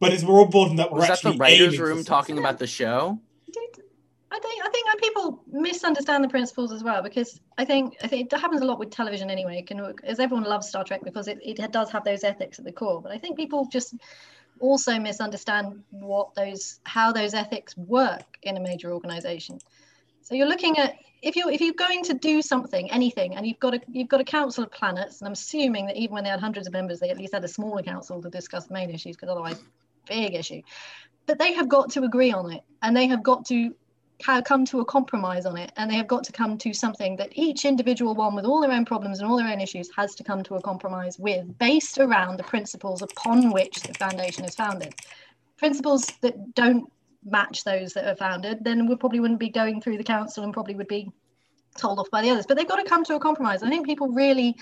[0.00, 2.66] But it's more important that we're Was that actually the writers' room talking about the
[2.66, 3.18] show?
[4.34, 8.08] I think I think that people misunderstand the principles as well because I think I
[8.08, 9.58] think it happens a lot with television anyway.
[9.58, 12.64] It can as everyone loves Star Trek because it, it does have those ethics at
[12.64, 13.00] the core.
[13.00, 13.94] But I think people just
[14.58, 19.60] also misunderstand what those how those ethics work in a major organization.
[20.24, 23.60] So you're looking at if you if you're going to do something, anything, and you've
[23.60, 26.30] got a you've got a council of planets, and I'm assuming that even when they
[26.30, 29.16] had hundreds of members, they at least had a smaller council to discuss main issues,
[29.16, 29.62] because otherwise,
[30.08, 30.62] big issue.
[31.26, 33.74] But they have got to agree on it, and they have got to
[34.22, 37.16] ha- come to a compromise on it, and they have got to come to something
[37.16, 40.14] that each individual one, with all their own problems and all their own issues, has
[40.14, 44.54] to come to a compromise with, based around the principles upon which the foundation is
[44.54, 44.94] founded.
[45.58, 46.90] Principles that don't
[47.24, 50.52] match those that are founded, then we probably wouldn't be going through the council and
[50.52, 51.10] probably would be
[51.76, 52.46] told off by the others.
[52.46, 53.62] But they've got to come to a compromise.
[53.62, 54.56] I think people really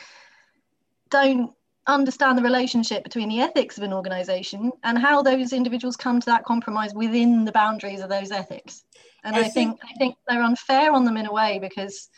[1.11, 1.53] don't
[1.87, 6.27] understand the relationship between the ethics of an organization and how those individuals come to
[6.27, 8.85] that compromise within the boundaries of those ethics.
[9.25, 12.09] And I I, think, I think they're unfair on them in a way because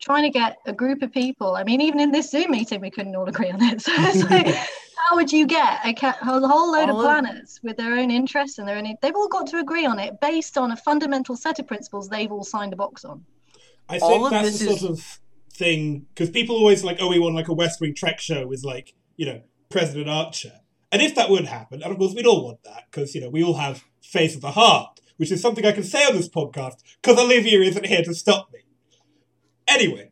[0.00, 2.90] trying to get a group of people, I mean, even in this Zoom meeting, we
[2.90, 3.82] couldn't all agree on it.
[3.88, 4.54] So like,
[5.08, 6.98] how would you get a, ca- a whole load All of oh.
[7.00, 9.98] of- planets with their own interests and their own, they've all got to agree on
[9.98, 13.24] it based on a fundamental set of principles they've all signed a box on.
[13.88, 15.20] I think of that's this the is- sort of
[15.52, 18.62] thing because people always like, oh, we want like a West Wing Trek show with
[18.64, 20.52] like you know President Archer,
[20.92, 23.30] and if that would happen, and of course we'd all want that because you know
[23.30, 26.28] we all have faith of the heart, which is something I can say on this
[26.28, 28.60] podcast because Olivia isn't here to stop me.
[29.66, 30.10] Anyway,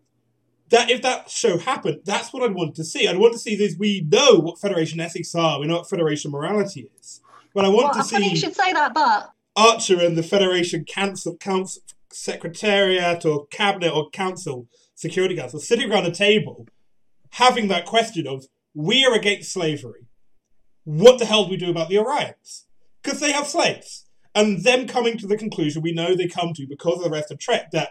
[0.70, 3.06] that if that show happened, that's what I'd want to see.
[3.06, 3.76] I'd want to see this.
[3.78, 5.60] We know what Federation ethics are.
[5.60, 7.20] We know what Federation morality is.
[7.54, 10.16] But I want Well, to I funny you see should say that, but Archer and
[10.16, 16.66] the Federation Council, Council Secretariat or Cabinet or Council Security Council sitting around a table
[17.30, 20.06] having that question of we are against slavery.
[20.84, 22.64] What the hell do we do about the Orions?
[23.02, 24.06] Because they have slaves.
[24.34, 27.30] And them coming to the conclusion we know they come to because of the rest
[27.30, 27.90] of Trek that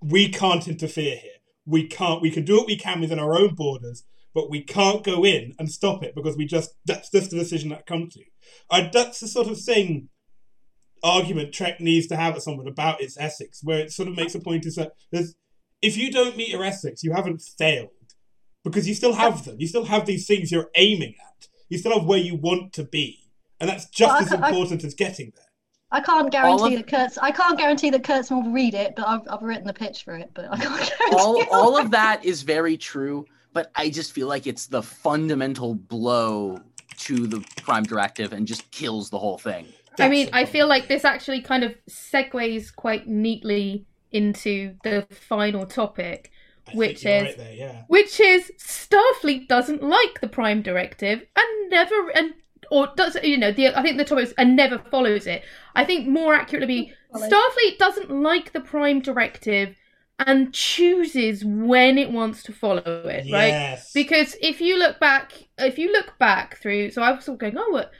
[0.00, 1.39] we can't interfere here.
[1.70, 4.04] We can't we can do what we can within our own borders,
[4.34, 7.70] but we can't go in and stop it because we just that's just the decision
[7.70, 8.20] that come to.
[8.70, 10.08] I, that's the sort of thing
[11.02, 14.34] argument Trek needs to have at someone about its ethics, where it sort of makes
[14.34, 15.34] a point is that there's,
[15.80, 17.88] if you don't meet your ethics, you haven't failed
[18.64, 19.56] because you still have them.
[19.58, 21.48] You still have these things you're aiming at.
[21.70, 24.48] You still have where you want to be, and that's just Well, as ca- I-
[24.50, 25.44] important as getting there.
[25.92, 27.18] I can't guarantee of- that Kurtz.
[27.18, 30.14] I can't guarantee that Kurtz will read it, but I've, I've written the pitch for
[30.14, 30.30] it.
[30.34, 31.16] But I can't guarantee.
[31.16, 34.82] all he'll all of that is very true, but I just feel like it's the
[34.82, 36.60] fundamental blow
[36.98, 39.66] to the prime directive and just kills the whole thing.
[39.98, 45.66] I mean, I feel like this actually kind of segues quite neatly into the final
[45.66, 46.30] topic,
[46.68, 47.82] I which is right there, yeah.
[47.88, 52.34] which is Starfleet doesn't like the Prime Directive and never and
[52.70, 55.42] or does you know the I think the topic is and never follows it.
[55.74, 59.76] I think more accurately be Starfleet doesn't like the Prime Directive
[60.26, 63.78] and chooses when it wants to follow it, right?
[63.94, 67.40] Because if you look back, if you look back through, so I was sort of
[67.40, 67.90] going, oh, what,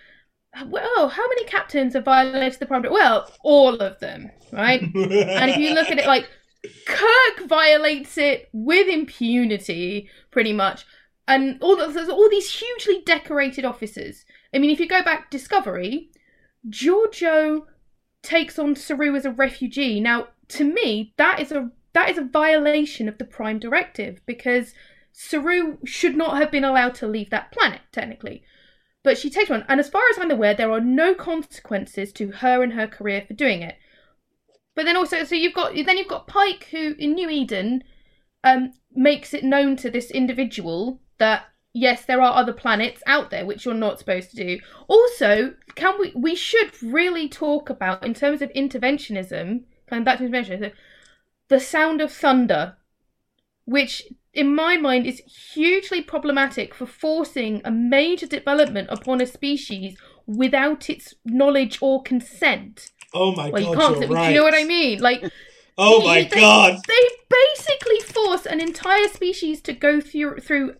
[0.66, 3.00] well, how many captains have violated the Prime Directive?
[3.00, 4.82] Well, all of them, right?
[4.82, 6.28] and if you look at it like
[6.86, 10.84] Kirk violates it with impunity, pretty much,
[11.26, 14.24] and all the, there's all these hugely decorated officers.
[14.54, 16.10] I mean, if you go back Discovery,
[16.68, 17.66] Georgiou
[18.22, 20.00] takes on Saru as a refugee.
[20.00, 24.74] Now, to me, that is a that is a violation of the Prime Directive because
[25.12, 28.44] Saru should not have been allowed to leave that planet, technically.
[29.02, 32.30] But she takes one, and as far as I'm aware, there are no consequences to
[32.32, 33.76] her and her career for doing it.
[34.74, 37.82] But then also, so you've got then you've got Pike, who in New Eden,
[38.44, 43.46] um, makes it known to this individual that yes, there are other planets out there
[43.46, 44.60] which you're not supposed to do.
[44.88, 50.24] Also, can we we should really talk about in terms of interventionism, coming back to
[50.24, 50.72] interventionism,
[51.48, 52.76] the sound of thunder,
[53.64, 55.20] which in my mind is
[55.54, 59.96] hugely problematic for forcing a major development upon a species
[60.26, 62.90] without its knowledge or consent.
[63.12, 63.98] oh my Well, you god, can't.
[64.00, 65.00] you're do you know what I mean?
[65.00, 65.24] Like,
[65.78, 66.78] Oh my they- god.
[66.86, 70.76] They basically force an entire species to go through through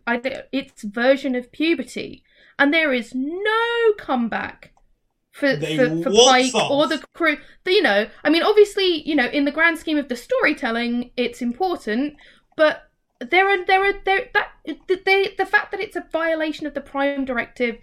[0.52, 2.22] its version of puberty,
[2.58, 4.72] and there is no comeback
[5.32, 7.38] for They for, for Pike or the crew.
[7.64, 11.12] The- You know, I mean, obviously, you know, in the grand scheme of the storytelling,
[11.16, 12.16] it's important,
[12.56, 14.48] but there are there are there that
[15.04, 17.78] they, the fact that it's a violation of the Prime Directive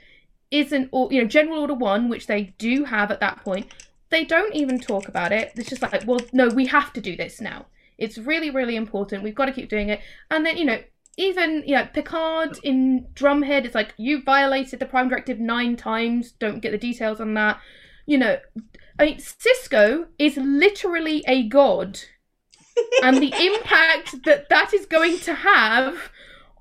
[0.52, 3.68] isn't or you know General Order One, which they do have at that point.
[4.10, 5.52] They don't even talk about it.
[5.56, 7.66] It's just like, well, no, we have to do this now.
[7.98, 9.24] It's really, really important.
[9.24, 10.00] We've got to keep doing it.
[10.30, 10.80] And then, you know,
[11.18, 16.32] even you know, Picard in Drumhead, it's like you violated the Prime Directive nine times.
[16.32, 17.60] Don't get the details on that.
[18.06, 18.38] You know,
[19.00, 22.00] I mean, Sisko is literally a god,
[23.04, 26.12] and the impact that that is going to have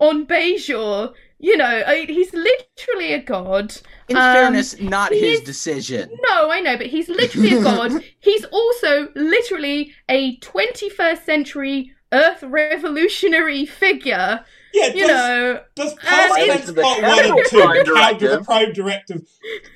[0.00, 1.12] on Bajor.
[1.38, 3.74] You know, I he's literally a god.
[4.08, 6.10] In Um, fairness, not his he's- decision.
[6.28, 7.92] No, I know, but he's literally a god.
[8.20, 14.44] he's also literally a 21st century Earth revolutionary figure.
[14.72, 17.66] Yeah, You does, know, does and past it's- tense The part one and two prime
[17.66, 17.84] count as a
[18.20, 18.44] directive.
[18.44, 19.22] prime directive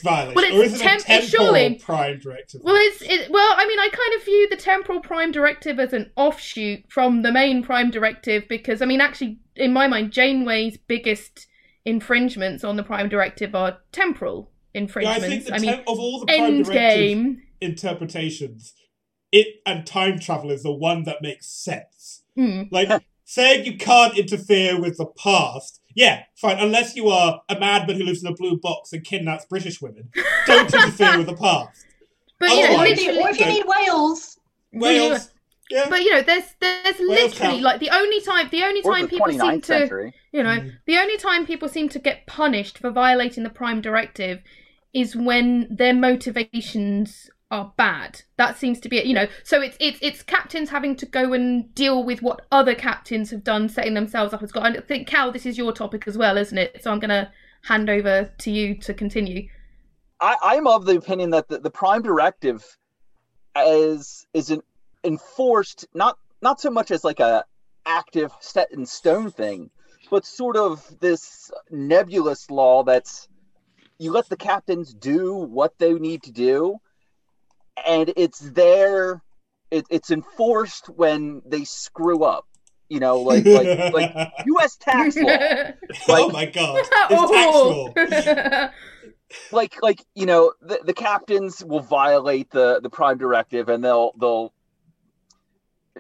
[0.03, 0.35] violation?
[0.35, 2.61] Well, it's or is it temp- a temporal surely- prime directive?
[2.63, 3.53] well, it's it, well.
[3.57, 7.33] I mean, I kind of view the temporal prime directive as an offshoot from the
[7.33, 11.47] main prime directive because, I mean, actually, in my mind, Janeway's biggest
[11.85, 15.27] infringements on the prime directive are temporal yeah, I infringements.
[15.27, 17.37] think the I mean, of all the prime directive Endgame.
[17.61, 18.75] interpretations,
[19.33, 22.23] it and time travel is the one that makes sense.
[22.37, 22.63] Hmm.
[22.71, 22.89] Like
[23.25, 25.81] saying you can't interfere with the past.
[25.97, 26.59] Yeah, fine.
[26.59, 30.09] Unless you are a madman who lives in a blue box and kidnaps British women,
[30.47, 31.85] don't interfere with the past.
[32.39, 34.39] But you know, Otherwise- Or if you- literally, or if you need whales,
[34.73, 35.31] Wales,
[35.71, 35.87] yeah.
[35.89, 37.63] But you know, there's there's Wales literally count.
[37.63, 40.15] like the only time the only time the people seem 29th to century.
[40.33, 40.73] you know Mm.
[40.87, 44.43] the only time people seem to get punished for violating the prime directive
[44.93, 48.23] is when their motivations are bad.
[48.37, 49.07] That seems to be it.
[49.07, 52.75] You know, so it's it's it's captains having to go and deal with what other
[52.75, 54.77] captains have done, setting themselves up as God.
[54.77, 56.83] I think Cal, this is your topic as well, isn't it?
[56.83, 57.33] So I'm gonna
[57.65, 59.49] hand over to you to continue.
[60.21, 62.65] I, I'm of the opinion that the, the prime directive
[63.57, 64.63] is is an
[65.05, 67.45] enforced not not so much as like a
[67.87, 69.71] active set in stone thing,
[70.11, 73.29] but sort of this nebulous law that's
[73.99, 76.79] you let the captains do what they need to do,
[77.87, 79.23] and it's there.
[79.71, 82.47] It, it's enforced when they screw up.
[82.89, 84.77] You know, like like like U.S.
[84.77, 85.29] tax law.
[86.09, 87.93] oh my god, it's tax oh.
[87.95, 88.69] law.
[88.69, 88.69] oh.
[89.53, 94.13] like like you know the, the captains will violate the the prime directive and they'll
[94.19, 94.53] they'll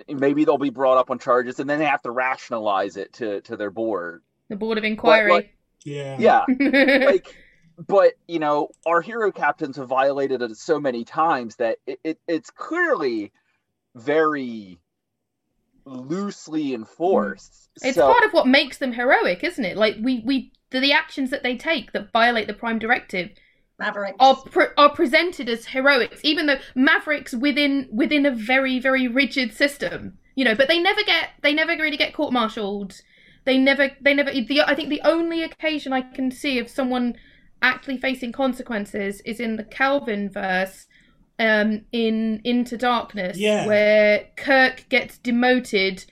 [0.08, 3.40] maybe they'll be brought up on charges and then they have to rationalize it to
[3.42, 5.30] to their board the board of inquiry.
[5.30, 6.16] like- Yeah.
[6.18, 6.44] yeah
[7.06, 7.34] like
[7.86, 12.18] but you know our hero captains have violated it so many times that it, it
[12.28, 13.32] it's clearly
[13.94, 14.78] very
[15.84, 17.56] loosely enforced mm.
[17.82, 19.76] It's so part of what makes them heroic, isn't it?
[19.76, 23.30] Like we we the, the actions that they take that violate the prime directive
[23.80, 24.16] Mavericks.
[24.20, 29.52] are pre- are presented as heroics, even though mavericks within within a very very rigid
[29.54, 30.18] system.
[30.36, 33.00] You know, but they never get they never really get court martialed.
[33.44, 34.30] They never they never.
[34.30, 37.16] The, I think the only occasion I can see of someone
[37.62, 40.86] actually facing consequences is in the Kelvin verse.
[41.38, 43.66] um, in Into Darkness, Yeah.
[43.66, 46.04] where Kirk gets demoted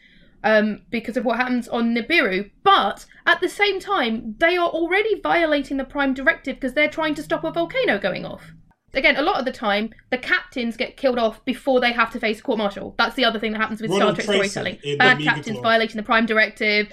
[0.49, 2.51] um, because of what happens on Nibiru.
[2.63, 7.15] But at the same time, they are already violating the Prime Directive because they're trying
[7.17, 8.53] to stop a volcano going off.
[8.95, 12.21] Again, a lot of the time, the captains get killed off before they have to
[12.21, 12.95] face court martial.
[12.97, 14.79] That's the other thing that happens with Ronald Star Trek Tracy storytelling.
[14.83, 15.63] in Bad Omega captains Claw.
[15.63, 16.91] violating the Prime Directive.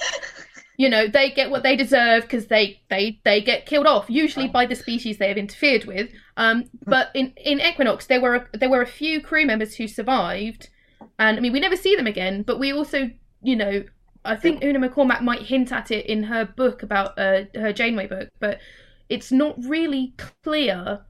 [0.78, 4.50] you know, they get what they deserve because they, they they get killed off, usually
[4.50, 6.10] by the species they have interfered with.
[6.36, 10.70] Um, but in, in Equinox, there were there were a few crew members who survived,
[11.18, 12.44] and I mean, we never see them again.
[12.44, 13.10] But we also,
[13.46, 13.84] you know,
[14.24, 18.08] I think Una McCormack might hint at it in her book about uh, her Janeway
[18.08, 18.60] book, but
[19.08, 21.02] it's not really clear.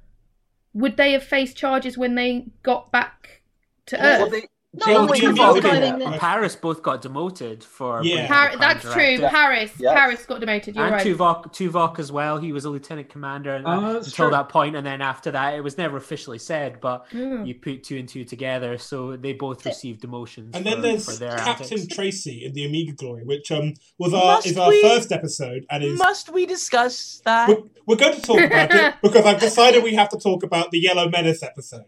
[0.74, 3.42] Would they have faced charges when they got back
[3.88, 4.32] to Well, Earth?
[4.32, 4.48] they,
[4.78, 8.04] Not Jane always Jane for Tuvok surviving and- the- And Paris both got demoted for.
[8.04, 8.16] Yeah.
[8.16, 9.02] breaking Har- the that's Prime true.
[9.18, 9.30] Directive.
[9.32, 9.94] Paris, Yes.
[9.94, 10.76] Paris got demoted.
[10.76, 11.06] You're and right.
[11.06, 12.38] Tuvok, Tuvok as well.
[12.40, 14.30] He was a lieutenant commander and- Oh, until true.
[14.32, 16.80] that point, and then after that, it was never officially said.
[16.82, 17.48] But Mm.
[17.48, 20.52] you put two and two together, so they both received demotions.
[20.56, 21.96] And for, then there's for their Captain antics.
[21.96, 25.66] Tracy in the Omega Glory, which um was our Must is our we- first episode
[25.70, 27.48] and is Must we discuss that?
[27.50, 30.72] we're, we're going to talk about it because I've decided we have to talk about
[30.72, 31.86] the Yellow Menace episode.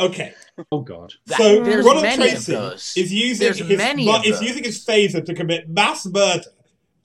[0.00, 0.34] Okay,
[0.72, 1.12] Oh God.
[1.26, 2.94] So there's Ronald many of Tracy those.
[2.96, 6.44] is using There's his many is using his phaser to commit mass murder,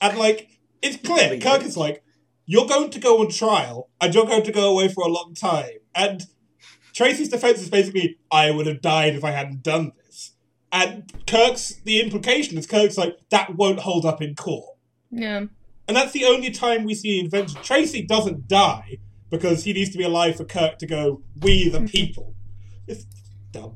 [0.01, 0.49] and like
[0.81, 1.69] it's clear, Kirk is.
[1.69, 2.03] is like,
[2.45, 5.33] "You're going to go on trial, and you're going to go away for a long
[5.33, 6.25] time." And
[6.93, 10.31] Tracy's defense is basically, "I would have died if I hadn't done this."
[10.71, 14.77] And Kirk's the implication is Kirk's like, "That won't hold up in court."
[15.11, 15.45] Yeah.
[15.87, 17.61] And that's the only time we see invention.
[17.61, 18.97] Tracy doesn't die
[19.29, 21.87] because he needs to be alive for Kirk to go, we the mm-hmm.
[21.87, 22.34] people.
[22.87, 23.05] It's
[23.51, 23.75] dumb.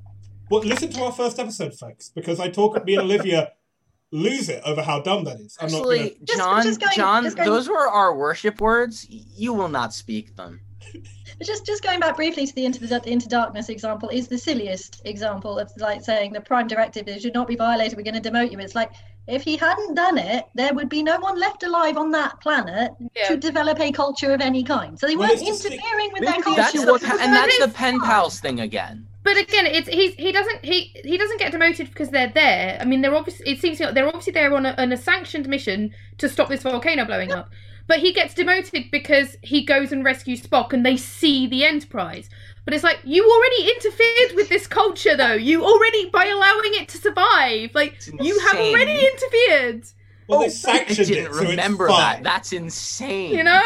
[0.50, 3.54] Well, listen to our first episode, folks, because I talk, me and Olivia
[4.12, 5.58] lose it over how dumb that is.
[5.62, 8.60] I'm not Actually, gonna, Just- John, just going- John, just going- those were our worship
[8.62, 9.06] words.
[9.10, 10.62] You will not speak them.
[11.44, 15.02] Just just going back briefly to the into the into darkness example is the silliest
[15.06, 17.96] example of like saying the prime directive is should not be violated.
[17.96, 18.60] We're going to demote you.
[18.60, 18.92] It's like
[19.30, 22.92] if he hadn't done it, there would be no one left alive on that planet
[23.16, 23.28] Yeah.
[23.28, 25.00] to develop a culture of any kind.
[25.00, 26.92] So they weren't it's interfering with their That's culture.
[26.92, 28.08] what, and that's the pen fine.
[28.10, 29.06] pals thing again.
[29.24, 32.78] But again, it's he's he doesn't he he doesn't get demoted because they're there.
[32.82, 35.48] I mean, they're obviously it seems like they're obviously there on a, on a sanctioned
[35.48, 37.50] mission to stop this volcano blowing up.
[37.86, 42.30] But he gets demoted because he goes and rescues Spock, and they see the Enterprise.
[42.66, 45.34] But it's like you already interfered with this culture, though.
[45.34, 49.86] You already by allowing it to survive, like you have already interfered.
[50.28, 52.14] well, they I sanctioned didn't it, so remember it's that.
[52.16, 52.24] fine.
[52.24, 53.32] That's insane.
[53.36, 53.64] You know,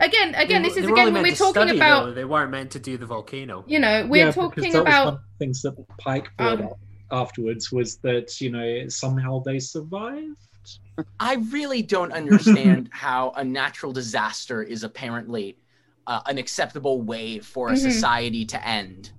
[0.00, 2.06] again, again, They- this is again only when we're talking study, about.
[2.06, 2.12] though.
[2.12, 3.64] They weren't meant to do the volcano.
[3.66, 6.28] You know, we're Yeah, because talking that was about one of the things that Pike
[6.36, 6.78] brought Um, up
[7.10, 10.36] afterwards was that you know somehow they survived.
[11.20, 15.56] I really don't understand how a natural disaster is apparently
[16.06, 17.78] uh, an acceptable way for a Mhm.
[17.78, 19.10] society to end.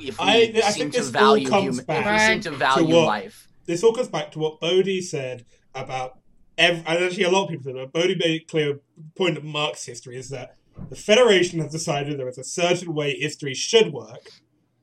[0.00, 2.52] If we I- I seem think to this all value comes human, back we seem
[2.58, 2.74] Right.
[2.76, 3.48] to to what- life.
[3.66, 6.18] this all goes back to what Bodie said about
[6.58, 8.80] ev- and actually a lot of people said, but Bodie made it clear
[9.16, 10.56] point of Mark's history is that
[10.90, 14.30] the Federation has decided there is a certain way history should work,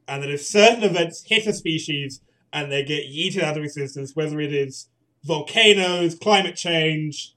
[0.07, 4.15] and that if certain events hit a species and they get yeeted out of existence,
[4.15, 4.87] whether it is
[5.23, 7.35] volcanoes, climate change,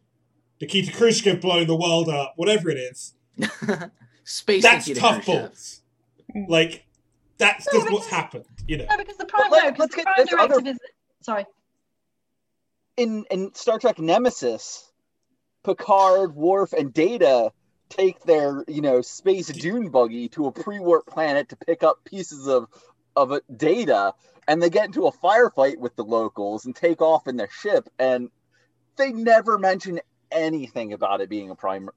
[0.60, 3.14] Nikita Khrushchev blowing the world up, whatever it is,
[4.24, 5.82] Space that's tough balls.
[6.34, 6.48] Mm.
[6.48, 6.86] Like,
[7.38, 8.86] that's No, just what's happened, you know.
[8.90, 10.78] No, because the prime, let- no, let's the get prime this other- directive is.
[11.20, 11.46] Sorry.
[12.96, 14.90] in in Star Trek Nemesis,
[15.64, 17.52] Picard, Worf, and Data
[17.90, 22.46] take their you know space dune buggy to a pre-warp planet to pick up pieces
[22.48, 22.66] of
[23.16, 24.14] of a data,
[24.48, 27.88] and they get into a firefight with the locals and take off in their ship,
[27.98, 28.30] and
[28.96, 30.00] they never mention
[30.32, 31.88] anything about it being a prime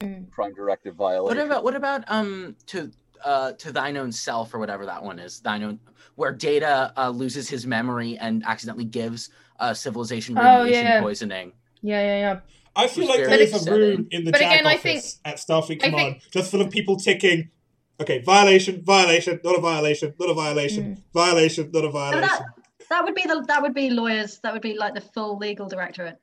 [0.00, 0.30] Mm.
[0.30, 2.88] prime directive What about what about um to
[3.24, 5.80] uh to thine own self or whatever that one is thine own
[6.14, 11.00] where Data uh, loses his memory and accidentally gives uh, civilization Oh, radiation yeah.
[11.00, 11.52] poisoning.
[11.82, 12.40] yeah, yeah, yeah.
[12.76, 15.18] I feel like very there is a room in the But JAG again, I office
[15.24, 17.50] at Starfleet I Command think- just full of people ticking.
[18.00, 21.02] Okay, violation, violation, not a violation, not a violation, Mm.
[21.12, 22.28] violation, not a No, violation.
[22.28, 22.44] that,
[22.88, 24.38] that would be the that would be lawyers.
[24.44, 26.18] That would be like the full legal directorate.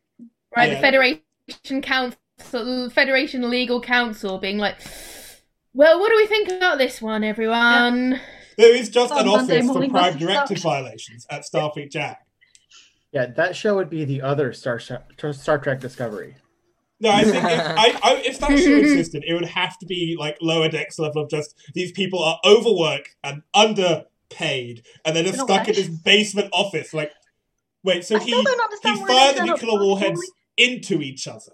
[0.56, 0.76] Right, Yeah.
[0.76, 4.78] the Federation Council, Federation Legal Council, being like,
[5.74, 8.20] "Well, what do we think about this one, everyone?"
[8.58, 12.18] There is just On an Monday office for morning prime directive violations at Starfleet JAG.
[13.12, 16.36] Yeah, that show would be the other Star Star Trek Discovery.
[17.00, 20.16] No, I think if, I, I, if that show existed, it would have to be
[20.18, 25.38] like lower decks level of just these people are overworked and underpaid, and they're just
[25.38, 26.94] Not stuck in this basement office.
[26.94, 27.12] Like,
[27.84, 28.44] wait, so I he still
[28.84, 30.22] he fired the nuclear warheads
[30.58, 31.54] into each other.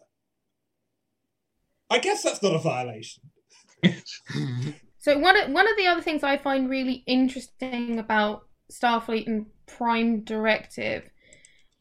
[1.91, 3.23] I guess that's not a violation.
[5.01, 9.47] So one of, one of the other things I find really interesting about Starfleet and
[9.65, 11.09] Prime Directive,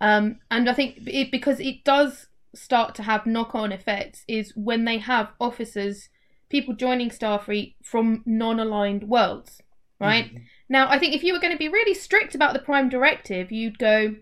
[0.01, 4.87] um, and I think it, because it does start to have knock-on effects, is when
[4.87, 6.09] they have officers,
[6.49, 9.61] people joining Starfleet from non-aligned worlds,
[10.01, 10.31] right?
[10.71, 13.53] Now, I think if you were going to be really strict about the Prime Directive,
[13.53, 14.15] you'd go,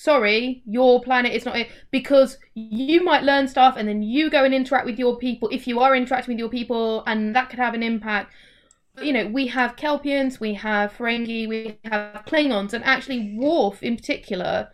[0.00, 4.44] sorry, your planet is not it because you might learn stuff and then you go
[4.44, 7.58] and interact with your people if you are interacting with your people and that could
[7.58, 8.32] have an impact.
[9.02, 13.96] You know, we have Kelpians, we have Ferengi, we have Klingons, and actually Worf in
[13.96, 14.70] particular,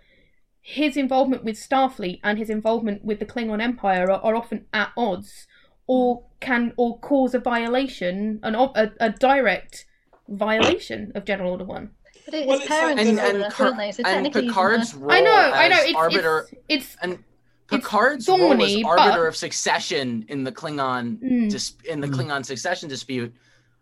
[0.60, 4.92] his involvement with Starfleet and his involvement with the Klingon Empire are, are often at
[4.96, 5.48] odds
[5.88, 9.86] or can or cause a violation, an, a, a direct
[10.28, 11.90] violation of General Order 1.
[12.26, 13.92] But it, Well, his it's like- parents And know and, that, Car- they?
[13.92, 15.76] So and Picard's role I know, I know.
[15.76, 17.22] as It's, arbiter it's, it's and it's
[17.68, 21.50] Picard's role as arbiter but- of succession in the Klingon Mm.
[21.50, 22.14] dis- in the Mm.
[22.14, 23.32] Klingon succession dispute.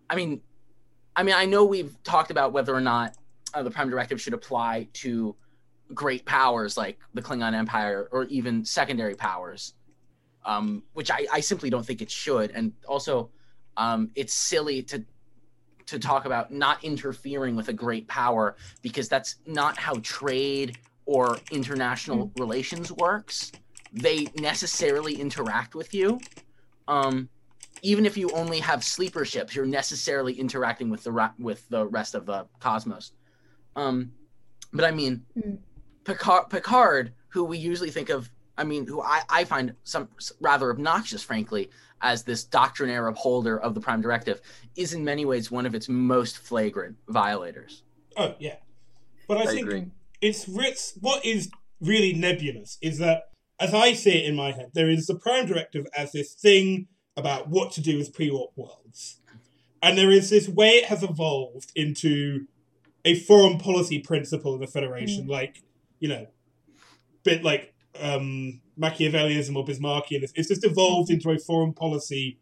[0.08, 0.40] I mean,
[1.16, 3.16] I mean, I know we've talked about whether or not
[3.54, 5.34] uh, the Prime Directive should apply to
[5.94, 9.74] great powers like the Klingon Empire or even secondary powers,
[10.44, 12.50] um, which I, I simply don't think it should.
[12.50, 13.30] And also,
[13.76, 15.04] um, it's silly to
[15.86, 21.38] to talk about not interfering with a great power because that's not how trade or
[21.52, 23.52] international relations works.
[23.92, 26.20] They necessarily interact with you.
[26.88, 27.28] Um,
[27.82, 31.86] even if you only have sleeper ships, you're necessarily interacting with the ra- with the
[31.86, 33.12] rest of the cosmos.
[33.76, 34.12] Um,
[34.72, 35.58] but I mean, Mm.
[36.04, 40.08] Picard, Picard, who we usually think of, I mean, who I, I find some
[40.40, 41.70] rather obnoxious, frankly,
[42.04, 44.40] as this doctrinaire upholder of the Prime Directive,
[44.76, 47.82] is in many ways one of its most flagrant violators.
[48.16, 48.56] Oh yeah,
[49.26, 49.86] but I, I think agree.
[50.20, 51.50] it's it's what is
[51.80, 53.24] really nebulous is that
[53.58, 56.88] as I see it in my head, there is the Prime Directive as this thing
[57.16, 59.20] about what to do with pre-warp worlds,
[59.82, 62.46] and there is this way it has evolved into
[63.04, 65.30] a foreign policy principle of the Federation, mm.
[65.30, 65.62] like
[66.00, 66.26] you know,
[67.24, 70.32] bit like um, Machiavellianism or Bismarckianism.
[70.34, 72.38] It's just evolved into a foreign policy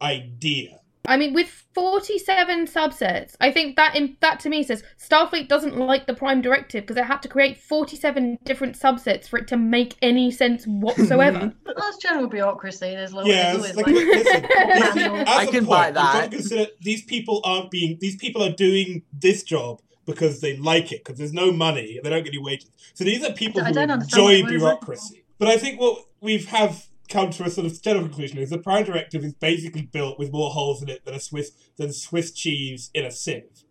[0.00, 0.80] idea.
[1.06, 5.76] I mean, with 47 subsets, I think that in, that to me says Starfleet doesn't
[5.76, 9.58] like the Prime Directive because it had to create 47 different subsets for it to
[9.58, 11.52] make any sense whatsoever.
[11.64, 12.92] But that's general bureaucracy.
[12.94, 14.42] There's always, Yeah, there's it's always like, like, listen,
[14.72, 15.16] these- manual.
[15.16, 16.30] as I a can point, buy you've got to that.
[16.30, 17.98] consider these people aren't being.
[18.00, 22.10] These people are doing this job because they like it because there's no money they
[22.10, 22.70] don't get any wages.
[22.94, 24.50] So these are people I who don't enjoy what it was.
[24.52, 25.24] bureaucracy.
[25.38, 28.58] But I think what we've have come to a sort of general conclusion is the
[28.58, 32.30] Prime Directive is basically built with more holes in it than a Swiss than Swiss
[32.32, 33.64] cheese in a sieve,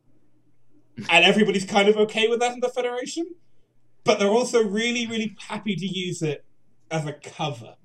[1.10, 3.26] and everybody's kind of okay with that in the Federation.
[4.04, 6.44] But they're also really, really happy to use it
[6.92, 7.76] as a cover.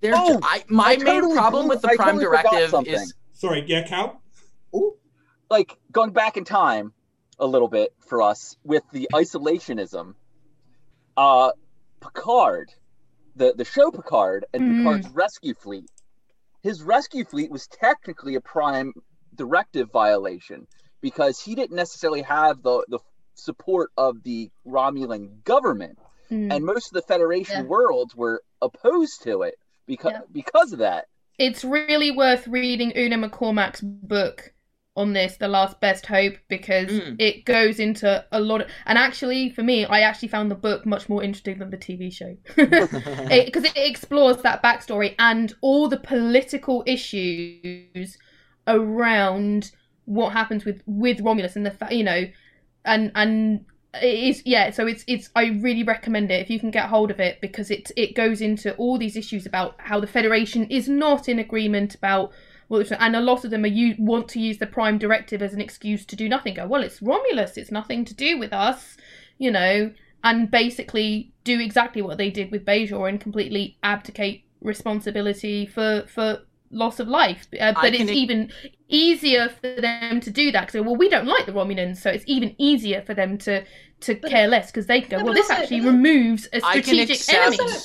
[0.00, 3.14] They're Oh, I, my I main problem blew- with the I Prime totally Directive is
[3.32, 4.20] Sorry, yeah, Cal.
[5.50, 6.92] like going back in time
[7.38, 10.14] a little bit for us with the isolationism
[11.16, 11.50] uh
[12.00, 12.70] picard
[13.36, 14.78] the the show picard and Mhm.
[14.78, 15.90] picard's rescue fleet
[16.62, 18.92] his rescue fleet was technically a prime
[19.34, 20.66] directive violation
[21.00, 22.98] because he didn't necessarily have the the
[23.34, 25.98] support of the romulan government
[26.30, 26.52] Mm.
[26.52, 27.70] and most of the federation Yeah.
[27.70, 29.54] worlds were opposed to it
[29.86, 30.20] because Yeah.
[30.32, 31.06] because of that
[31.38, 34.52] It's really worth reading Una McCormack's book
[34.96, 37.16] on this, The Last Best Hope, because Mm.
[37.18, 38.68] it goes into a lot of.
[38.86, 42.10] And actually, for me, I actually found the book much more interesting than the TV
[42.10, 42.36] show.
[42.56, 48.18] Because it, explores that backstory and all the political issues
[48.66, 49.70] around
[50.06, 52.26] what happens with, with Romulus and the fact, you know,
[52.84, 53.64] and and
[54.02, 57.10] it is yeah so it's it's i really recommend it if you can get hold
[57.10, 60.88] of it because it it goes into all these issues about how the federation is
[60.88, 62.30] not in agreement about
[62.68, 65.54] well and a lot of them are you want to use the prime directive as
[65.54, 68.96] an excuse to do nothing go well it's romulus it's nothing to do with us
[69.38, 69.90] you know
[70.24, 76.40] and basically do exactly what they did with bajor and completely abdicate responsibility for for
[76.72, 78.50] loss of life uh, but it's even
[78.88, 82.24] easier for them to do that because well we don't like the romulans so it's
[82.26, 83.64] even easier for them to
[84.00, 86.74] to But- care less because they go No, well this also- actually removes a I
[86.74, 87.60] can strategic accept.
[87.60, 87.78] enemy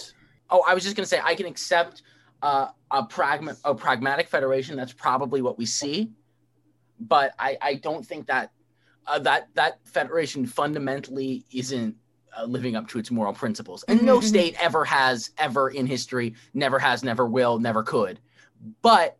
[0.53, 2.01] Oh, I was just gonna say I can accept
[2.41, 4.75] uh, a pragma- a pragmatic federation.
[4.75, 6.11] That's probably what we see,
[6.99, 8.51] but I, I don't think that
[9.07, 11.95] uh, that that federation fundamentally isn't
[12.37, 13.83] uh, living up to its moral principles.
[13.87, 14.23] And no Mhm, mhm.
[14.23, 18.19] state ever has, ever in history, never has, never will, never could.
[18.81, 19.17] But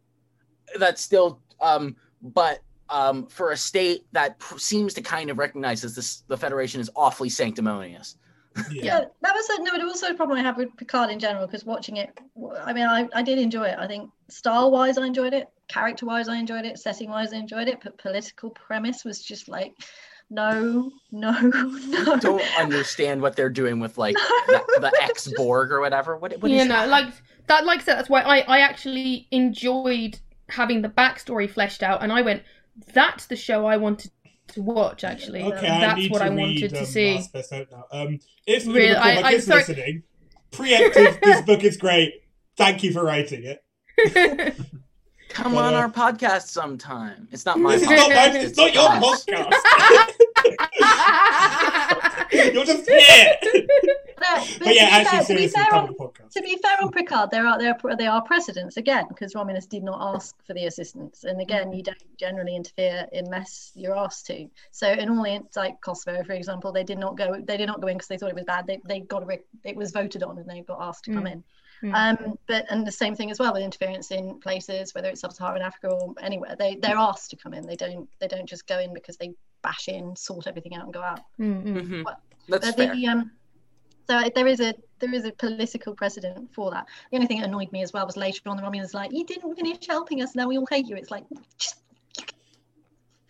[0.78, 5.82] that's still, um, but um, for a state that pr- seems to kind of recognize
[5.82, 8.18] that this, the federation is awfully sanctimonious.
[8.72, 8.84] Yeah.
[8.84, 11.48] Yeah, that was a, no, but also a problem I have with Picard in general
[11.48, 12.10] because watching it,
[12.62, 13.78] I mean, I, I did enjoy it.
[13.80, 15.48] I think style wise, I enjoyed it.
[15.68, 16.78] character wise, I enjoyed it.
[16.78, 17.80] Setting wise, I enjoyed it.
[17.84, 19.74] But political premise was just like,
[20.30, 22.18] no, no, no.
[22.18, 26.18] Don't understand what they're doing with like the, the ex Borg or whatever.
[26.18, 26.90] What, what you is know, that?
[26.90, 27.14] like
[27.48, 27.66] that.
[27.66, 30.20] Like I said, that's why I I actually enjoyed
[30.50, 32.44] having the backstory fleshed out, and I went,
[32.94, 34.12] that's the show I wanted
[34.52, 35.04] to watch.
[35.04, 37.16] Actually, Okay, that's need what to I read, wanted to um, see.
[37.16, 37.86] Last Best Hope now.
[37.92, 40.04] Um, if Really, Really, I- McCormack I'm is sorry- listening,
[40.52, 42.14] preemptive, this book is great.
[42.58, 43.64] Thank you for writing it.
[45.30, 47.28] Come But, on uh, our podcast sometime.
[47.32, 48.36] It's not my This is not mine.
[48.36, 49.54] It's not your podcast.
[52.54, 53.38] You're just here.
[54.18, 56.32] But, But yeah, to, actually, be fair, to be fair on, to the podcast.
[56.32, 59.66] to be fair on Picard, there are there are, there are precedents again because Romulus
[59.66, 64.28] did not ask for the assistance, and again, you don't generally interfere unless you're asked
[64.28, 64.48] to.
[64.72, 67.82] So in all the like Kosovo, for example, they did not go they did not
[67.82, 68.68] go in because they thought it was bad.
[68.68, 71.44] They they got a, it was voted on and they got asked to come in.
[71.84, 71.96] Mm.
[71.96, 75.64] Um, but and the same thing as well with interference in places, whether it's sub-Saharan
[75.64, 77.66] Africa or anywhere, they they're asked to come in.
[77.66, 79.32] They don't they don't just go in because they
[79.62, 81.20] bash in, sort everything out, and go out.
[81.40, 81.82] Mm, mm.
[81.82, 82.04] Mhm.
[82.06, 82.20] What?
[82.48, 82.96] That's But fair.
[82.96, 83.32] the, um,
[84.10, 86.86] so there is a there is a political precedent for that.
[87.12, 89.26] The only thing that annoyed me as well was later on the Romulans like, you
[89.26, 90.96] didn't finish helping us, now we all hate you.
[90.96, 91.24] It's like
[91.58, 91.76] just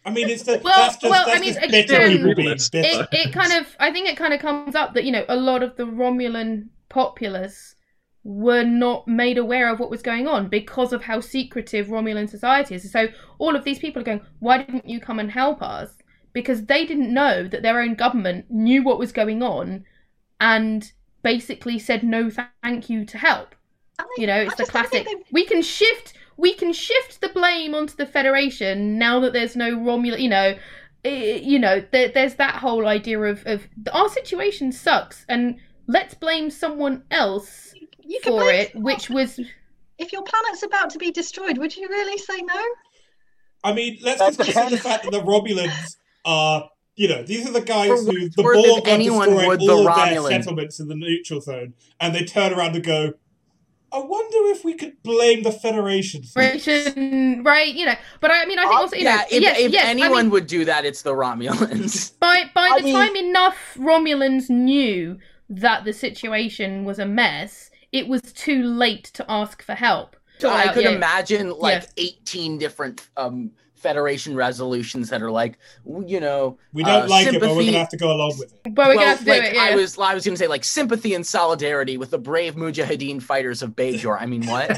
[0.03, 2.49] I mean, it's the Well- that's just, well, I mean, just bitter again- people being
[2.49, 2.70] bitter.
[2.74, 5.36] it, it kind of i think it kind of comes up that you know a
[5.36, 7.76] lot of the romulan populace
[8.24, 12.76] were not made aware of what was going on because of how secretive romulan society
[12.76, 15.98] is so all of these people are going why didn't you come and help us
[16.34, 19.86] because they didn't know that their own government knew what was going on
[20.40, 20.91] and
[21.24, 22.30] basically said no
[22.64, 23.56] thank you to help.
[23.99, 26.53] I you know I it's the just don't think classic they- we can shift we
[26.53, 30.56] can shift the blame onto the federation now that there's no romulan you know
[31.03, 36.49] you know there, there's that whole idea of of our situation sucks and let's blame
[36.49, 39.40] someone else you can for it someone which was
[40.02, 42.64] if your planet's about to be destroyed, would you really say no?
[43.64, 45.95] I mean, let's just consider the fact that the Romulans
[46.26, 48.91] are, you know, these are the guys For who what the worth, if Borg are
[48.91, 52.23] anyone destroying would, the all of their Romulans- settlements in the neutral zone, and they
[52.26, 53.14] turn around and go,
[53.93, 58.30] "I wonder if we could blame the Federation." for this." Federation, right you know but
[58.31, 60.30] i mean i think also you yeah, know if, yes, if yes, I anyone mean,
[60.31, 62.18] would do that, it's the Romulans.
[62.19, 65.18] by by I the mean- time enough romulans knew
[65.49, 70.49] that the situation was a mess it was too late to ask for help So
[70.49, 70.91] I Uh, could yeah.
[70.91, 72.06] imagine like Yeah.
[72.22, 73.52] 18 different um,
[73.82, 75.58] Federation resolutions that are like,
[76.06, 78.38] you know, We don't uh, like it, but we're sympathy- gonna have to go along
[78.40, 78.74] with it.
[78.76, 80.40] but we're well, gonna have to do it yeah I was, I was going to
[80.40, 84.18] say like sympathy and solidarity with the brave Mujahideen fighters of Bajor.
[84.22, 84.70] I mean, what?
[84.72, 84.78] Um,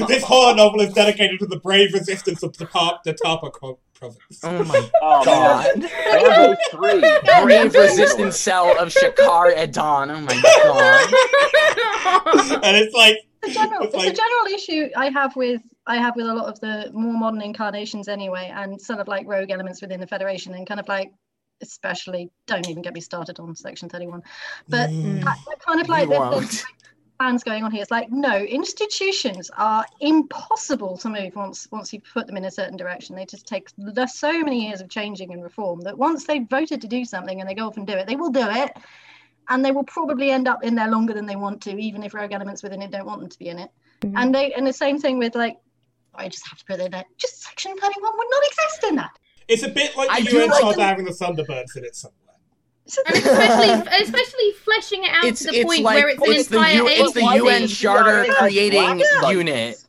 [0.08, 3.78] this horror novel is dedicated to the brave resistance of the, Tar- the Tapa Pro-
[3.94, 4.40] province.
[4.42, 5.78] oh my Oh god!
[5.80, 5.90] man,
[6.24, 7.00] Rambo three.
[7.44, 10.10] Brave resistance cell of Shakaar Edon.
[10.10, 11.12] Oh my god!
[12.64, 15.60] and it's like, It's a general, It's it's, like- a general issue I have with
[15.90, 19.26] I have with a lot of the more modern incarnations anyway, and sort of like
[19.26, 21.12] rogue elements within the Federation, and kind of like
[21.62, 24.22] especially don't even get me started on Section Thirty One,
[24.68, 26.64] but mm, I, I kind of like You the, won't.
[27.18, 27.82] plans going on here.
[27.82, 32.50] It's like no, institutions are impossible to move once once you put them in a
[32.50, 33.16] certain direction.
[33.16, 36.80] They just take there's so many years of changing and reform that once they've voted
[36.82, 38.72] to do something and they go off and do it, they will do it.
[39.48, 42.14] And they will probably end up in there longer than they want to, even if
[42.14, 43.70] rogue elements within it don't want them to be in it.
[44.02, 44.14] Mhm.
[44.16, 45.58] And they and the same thing with like
[46.14, 47.04] I just have to put it in there.
[47.16, 49.10] Just section 31 would not exist in that.
[49.48, 51.94] it's a bit like I the do UN like Charter having the Thunderbirds in it
[51.96, 52.16] somewhere.
[53.06, 56.48] And especially especially fleshing it out It's to the point like where it's an it's
[56.48, 57.20] the entire U, it's the.
[57.20, 59.30] UN Charter creating yeah.
[59.30, 59.84] unit.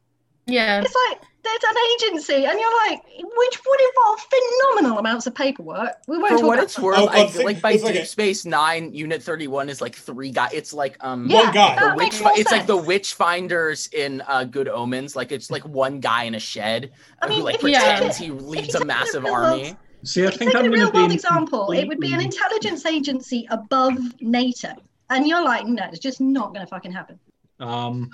[0.45, 1.75] yeah it's like there's an
[2.11, 5.93] agency, and you're like, which would involve phenomenal amounts of paperwork.
[6.07, 6.81] We won't For talk what about it's that.
[6.83, 9.47] worth, Oh, I think- feel like by it's like Deep a- Space Nine, Unit Thirty
[9.47, 10.51] One is like three guys.
[10.53, 11.79] It's like um, Yeah, One guy.
[11.79, 11.97] the witch.
[12.05, 15.15] makes Fi- it's like the witch finders in uh, Good Omens.
[15.15, 16.91] Like it's like one guy in a shed
[17.21, 19.45] I mean, who like if you take pretends it- he leads a massive real world-
[19.61, 19.75] army.
[20.03, 21.71] See, I If you think take I'm a going real to be world in example,
[21.73, 24.69] it would be an intelligence agency above NATO.
[25.11, 27.19] And you're like, no, it's just not going to fucking happen.
[27.61, 28.09] Um,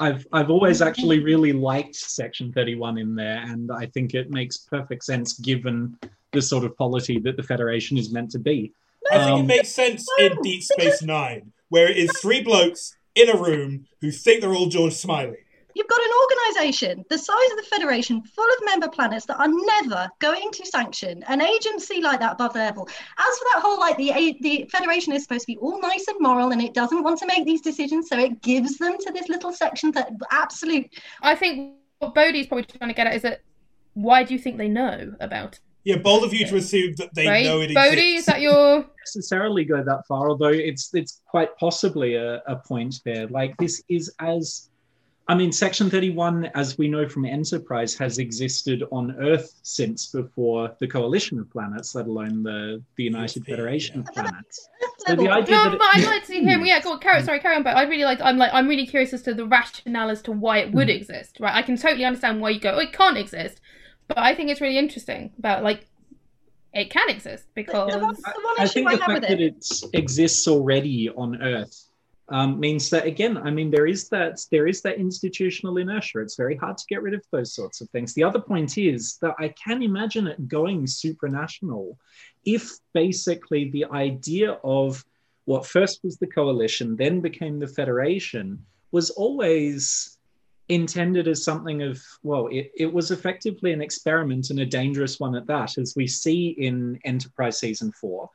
[0.00, 4.58] I've I've always actually really liked Section 31 in there, and I think it makes
[4.58, 5.98] perfect sense given
[6.32, 8.72] the sort of polity that the Federation is meant to be.
[9.10, 12.96] I think it Um, makes sense in Deep Space Nine, where it is three blokes
[13.14, 15.41] in a room who think they're all George Smiley.
[15.74, 19.48] You've got an organization the size of the Federation, full of member planets that are
[19.48, 22.88] never going to sanction an agency like that above their level.
[22.88, 26.18] As for that whole, like the the Federation is supposed to be all nice and
[26.20, 29.28] moral, and it doesn't want to make these decisions, so it gives them to this
[29.28, 30.88] little section that absolute.
[31.22, 33.40] I think what Bodie's probably trying to get at is that
[33.94, 37.26] why do you think they know about Yeah, bold of you to assume that they?
[37.26, 37.44] Right?
[37.44, 38.18] know it Bodie, exists.
[38.20, 43.00] is that your necessarily go that far, although it's it's quite possibly a, a point
[43.04, 43.26] there.
[43.28, 44.70] Like this is as
[45.28, 50.74] I mean, Section 31, as we know from Enterprise, has existed on Earth since before
[50.80, 53.54] the Coalition of Planets, let alone the, the United Yeah.
[53.54, 54.68] Federation of Planets.
[55.06, 56.58] So the idea No, that but I'd like to hear.
[56.58, 57.62] Yeah, go on, carry, sorry, carry on.
[57.62, 58.20] But I really like.
[58.20, 58.52] I'm like.
[58.52, 60.96] I'm really curious as to the rationale as to why it would Mm.
[60.96, 61.38] exist.
[61.38, 61.54] Right.
[61.54, 62.72] I can totally understand why you go.
[62.74, 63.60] Oh, it can't exist.
[64.08, 65.86] But I think it's really interesting about like
[66.74, 69.40] it can exist because The one, the I think I, the have fact with that
[69.40, 69.54] it.
[69.92, 71.86] it exists already on Earth
[72.32, 76.20] um, means that again, I mean, there is that there is that institutional inertia.
[76.20, 78.14] It's very hard to get rid of those sorts of things.
[78.14, 81.96] The other point is that I can imagine it going supranational
[82.46, 85.04] if basically the idea of
[85.44, 90.16] what first was the coalition, then became the federation, was always
[90.68, 95.34] intended as something of well it, it was effectively an experiment and a dangerous one
[95.34, 98.30] at that as we see in enterprise season four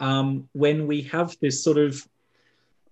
[0.00, 2.06] um, when we have this sort of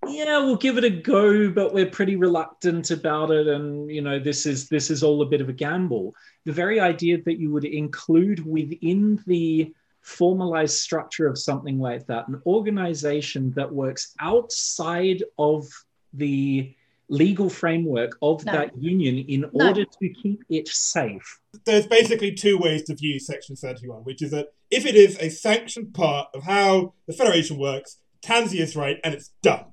[0.09, 4.19] yeah we'll give it a go but we're pretty reluctant about it and you know
[4.19, 6.15] this is this is all a bit of a gamble
[6.45, 9.73] the very idea that you would include within the
[10.03, 15.67] formalized structure of something like that an organization that works outside of
[16.15, 16.73] the
[17.09, 18.53] legal framework of No.
[18.53, 19.69] that union in No.
[19.69, 24.31] order to keep it safe there's basically two ways to view Section 31, which is
[24.31, 28.99] that if it is a sanctioned part of how the Federation works, Tansy is right
[29.03, 29.65] and it's done.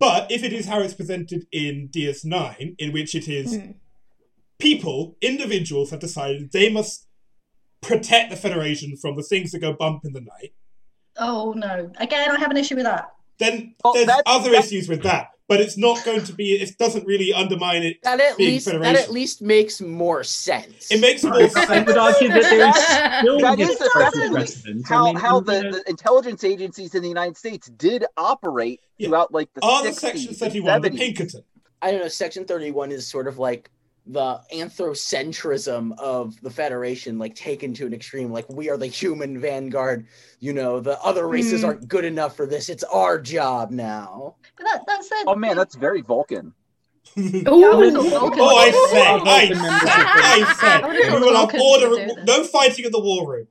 [0.00, 3.70] But if it is how it's presented in DS9, in which it is Hmm.
[4.58, 7.06] people, individuals have decided they must
[7.82, 10.52] protect the Federation from the things that go bump in the night,
[11.16, 11.92] Oh no!
[11.98, 13.10] Again, I have an issue with that.
[13.38, 15.28] then Well, there's that's- other that's- issues with that.
[15.50, 18.00] But it's not going to be, it doesn't really undermine it.
[18.04, 20.92] That at Being least that at least makes more sense.
[20.92, 21.86] It makes more I sense.
[21.88, 22.76] would argue that there is
[23.18, 24.86] still That is historical effectively precedent.
[24.88, 28.04] I how mean, how the, gonna- the uh, intelligence agencies in the United States did
[28.16, 29.08] operate Yeah.
[29.08, 30.96] throughout like the Are the Section 31 the 70s.
[30.98, 31.42] Pinkerton?
[31.82, 32.08] I don't know.
[32.08, 33.70] Section thirty-one is sort of like
[34.06, 38.32] the anthropocentrism of the Federation, like taken to an extreme.
[38.32, 40.06] Like we are the human vanguard.
[40.40, 41.66] You know, the other races Hmm.
[41.66, 42.68] aren't good enough for this.
[42.68, 44.36] It's our job now.
[44.56, 46.54] But that, that said, Oh man, that's very Vulcan.
[47.18, 47.44] Ooh.
[47.48, 52.24] Oh, I say, I say, I say, we will have order, would do this.
[52.26, 53.48] no fighting in the war room.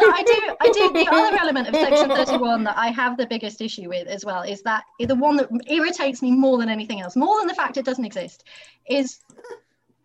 [0.00, 0.56] No, I do.
[0.60, 0.92] I do.
[0.92, 4.42] The other element of Section 31 that I have the biggest issue with as well
[4.42, 7.76] is that the one that irritates me more than anything else, more than the fact
[7.76, 8.44] it doesn't exist,
[8.88, 9.20] is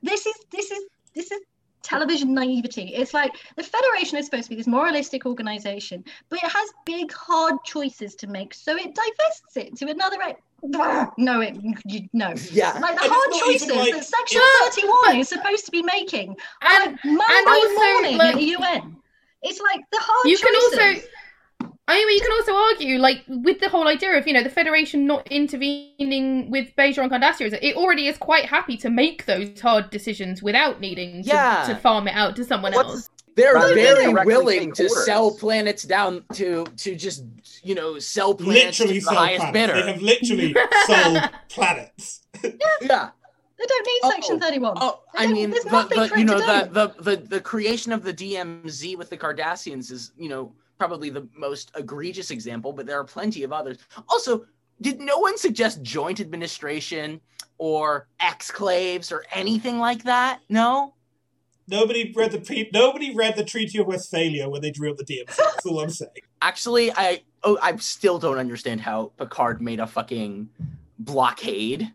[0.01, 0.83] this is this is
[1.15, 1.39] this is
[1.81, 2.93] television naivety.
[2.95, 7.11] It's like the Federation is supposed to be this moralistic organization, but it has big
[7.11, 10.17] hard choices to make, so it divests it to another.
[10.29, 10.33] e-
[11.17, 12.33] No, it you, no.
[12.51, 12.71] Yeah.
[12.79, 16.37] Like the And hard choices like- that Section Yeah, 31 is supposed to be making
[16.61, 18.95] And like Monday and also, morning like- at the UN.
[19.43, 21.07] It's like the hard you can also
[21.85, 24.49] I mean, you can also argue, like, with the whole idea of, you know, the
[24.49, 29.25] Federation not intervening with Bajor and Cardassia, is it already is quite happy to make
[29.25, 31.65] those hard decisions without needing to, Yeah.
[31.67, 33.09] to farm it out to someone What's- else.
[33.35, 35.05] They're Rather very directly willing to orders.
[35.05, 37.23] sell planets down to to just
[37.63, 39.53] you know sell planets Literally to the sold highest planets.
[39.73, 39.81] bidder.
[39.85, 40.55] They have literally
[40.85, 42.21] sold planets.
[42.81, 43.09] Yeah.
[43.63, 44.73] They don't need Oh, Section 31.
[44.81, 47.27] Oh, They I mean, there's the, nothing the for you know to the, the the
[47.27, 52.29] the creation of the DMZ with the Cardassians is you know probably the most egregious
[52.31, 53.77] example, but there are plenty of others.
[54.09, 54.45] Also,
[54.81, 57.21] did no one suggest joint administration
[57.57, 60.41] or exclaves or anything like that?
[60.49, 60.95] No.
[61.69, 65.05] Nobody read the pre- nobody read the Treaty of Westphalia when they drew up the
[65.05, 65.37] DMZ.
[65.37, 66.11] That's all I'm saying.
[66.41, 70.49] Actually, I oh I still don't understand how Picard made a fucking
[70.99, 71.93] blockade.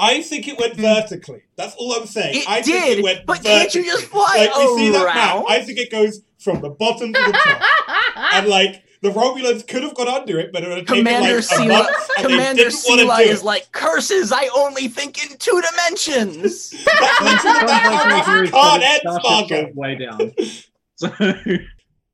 [0.00, 0.82] I think it went hmm.
[0.82, 1.42] vertically.
[1.56, 2.38] That's all I'm saying.
[2.38, 4.00] It I think did, it went but can't you vertically.
[4.00, 5.34] just fly like, you see that map?
[5.34, 5.44] around?
[5.48, 7.62] I think it goes from the bottom to the top,
[8.34, 11.36] and like the Romulans could have gone under it, but it would have taken Commander
[11.36, 13.44] like a Sela, month, and Commander they didn't want Sela to do is it.
[13.44, 14.32] like curses.
[14.32, 16.70] I only think in two dimensions.
[16.70, 19.56] That's literally Sounds that's like how Roger is Picard put his ends starship Fargo.
[19.56, 20.32] all the way down.
[21.00, 21.08] So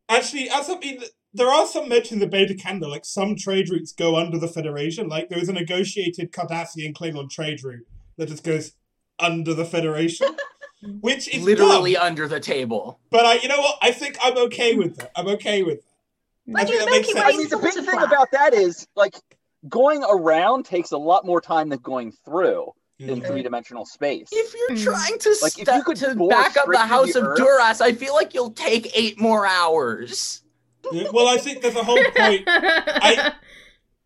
[0.09, 1.03] Actually, as I mean,
[1.37, 5.09] there are some mentions in Beta Canon, like some trade routes go under the Federation.
[5.09, 7.87] Like there is a negotiated Cardassian Klingon trade route
[8.17, 8.73] that just goes
[9.19, 10.29] under the Federation,
[11.01, 12.03] which is Literally dumb.
[12.07, 12.99] under the table.
[13.11, 13.77] But I, you know what?
[13.83, 15.13] I think I'm okay with that.
[15.17, 15.93] I'm okay with that.
[16.49, 17.25] I Like think in that makes sense.
[17.25, 19.17] I mean, the big of thing about that is like
[19.69, 23.27] going around takes a lot more time than going through in Yeah.
[23.27, 24.29] three dimensional space.
[24.33, 24.85] If you're Mm.
[24.85, 27.81] trying to Like, if you could to back up the House the of Earth- Duras,
[27.81, 30.43] I feel like you'll take eight more hours.
[30.93, 32.45] Yeah, Well, I think there's a whole point.
[32.47, 33.33] I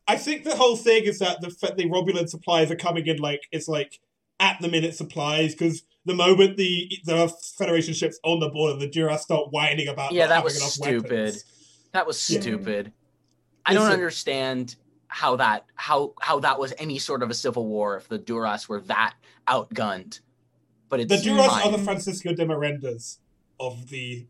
[0.09, 3.43] I think the whole thing is that the the Romulan supplies are coming in like
[3.52, 4.01] it's like
[4.40, 8.89] at the minute supplies because the moment the the Federation ships on the border, the
[8.89, 11.11] Duras start whining about Yeah, that was stupid.
[11.11, 11.44] weapons.
[11.93, 12.40] That was Yeah.
[12.40, 12.93] stupid.
[13.66, 14.77] I don't understand
[15.09, 18.69] how that how how that was any sort of a civil war if the Duras
[18.69, 19.15] were that
[19.47, 20.20] outgunned.
[20.89, 21.66] But it's The Duras fine.
[21.66, 23.19] are the Francisco de Mirandas
[23.61, 24.27] of the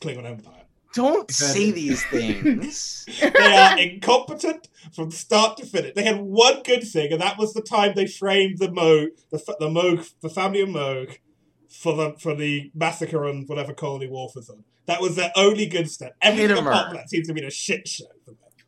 [0.00, 0.55] Klingon Empire.
[0.96, 3.04] Don't You've say these things.
[3.20, 5.92] They are incompetent from start to finish.
[5.94, 9.38] They had one good thing, and that was the time they framed the Mogh, the,
[9.38, 11.18] fa- the Mogh, the family of Mogh,
[11.68, 14.64] for the for the massacre on whatever colony Worf was on.
[14.86, 16.16] That was their only good step.
[16.22, 16.70] Everything Khitomer.
[16.70, 18.06] apart from that seems to be a shit show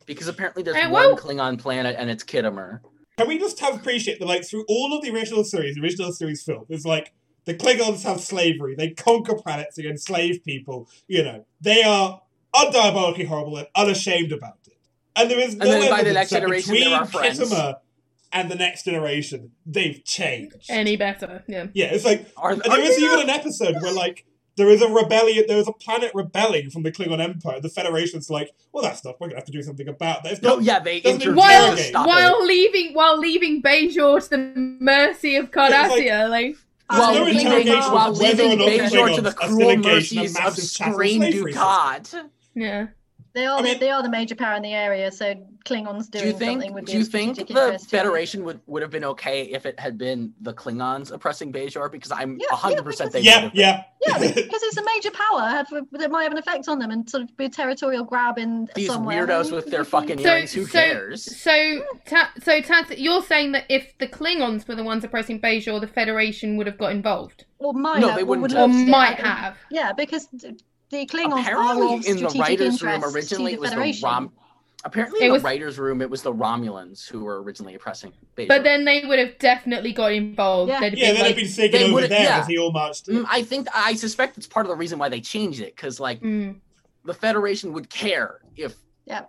[0.05, 1.17] because apparently there's Hey, one whoa.
[1.17, 2.81] Klingon planet and it's Khitomer.
[3.19, 6.13] Can we just have appreciate that, like, through all of the original series, the original
[6.13, 7.13] series film, it's like
[7.49, 8.75] the Klingons have slavery.
[8.77, 10.89] They conquer planets, they enslave people.
[11.09, 12.21] You know, they are
[12.55, 14.77] undiabolically horrible and unashamed about it.
[15.17, 17.41] And there is no then by the next that between they're our friends.
[17.41, 17.77] Khitomer
[18.33, 20.67] and the next generation, they've changed.
[20.69, 21.43] Any better?
[21.49, 21.69] Yeah.
[21.73, 23.25] yeah, it's like Are, and are there is even not?
[23.25, 24.27] an episode where like
[24.57, 27.61] there is a rebellion, there is a planet rebelling from the Klingon Empire.
[27.61, 29.21] The Federation's like, well, that's not.
[29.21, 30.33] We're gonna have to do something about that.
[30.33, 32.47] It's No, not, yeah, they Doesn't While while it.
[32.47, 34.39] leaving while leaving Bajor to the
[34.81, 35.73] mercy of Yeah, like-
[36.03, 36.57] Cardassia, like,
[36.91, 39.71] Uh, while no leaving, interrogation while of whether or leaving the Bajor to the cruel
[39.71, 42.31] engaged in a mercies of massive chattel Strain slavery Dukat.
[42.55, 42.87] yeah.
[43.39, 45.35] They are I mean- the, they are the major power in the area, so
[45.65, 46.61] Klingons doing Do you think?
[46.63, 48.01] something would be Do you of think the interest to you.
[48.03, 51.91] Federation would, would have been okay if it had been the Klingons oppressing Bajor?
[51.93, 53.61] Because I'm Yeah, a hundred yeah, percent they yeah, would have been.
[53.61, 53.83] yeah.
[54.07, 57.09] Yeah, because it's a major power have, that might have an effect on them and
[57.09, 59.27] sort of be a territorial grab in These somewhere.
[59.27, 60.53] weirdos with their fucking So- earrings.
[60.53, 61.41] Who so- cares?
[61.41, 65.81] So, ta- so Taz, you're saying that if the Klingons were the ones oppressing Bajor,
[65.81, 68.71] the Federation would have got involved, Or might No, have, they or wouldn't would have.
[68.71, 69.37] or might have.
[69.39, 69.57] have.
[69.71, 70.61] Yeah, because th-
[70.91, 74.33] the Klingons Apparently, are in the writers' room originally, to it the was the Rom.
[74.85, 78.49] Apparently, in was- the writers' room, it was the Romulans who were originally oppressing Bajor.
[78.49, 80.71] But then they would have definitely got involved.
[80.71, 80.81] Yeah.
[80.81, 82.41] They'd have Yeah, been they'd like, have been taken they over there yeah.
[82.41, 83.17] as he all marched in.
[83.17, 85.99] Mm, I think I suspect it's part of the reason why they changed it because
[85.99, 86.57] like mm,
[87.05, 89.25] the Federation would care if Yeah.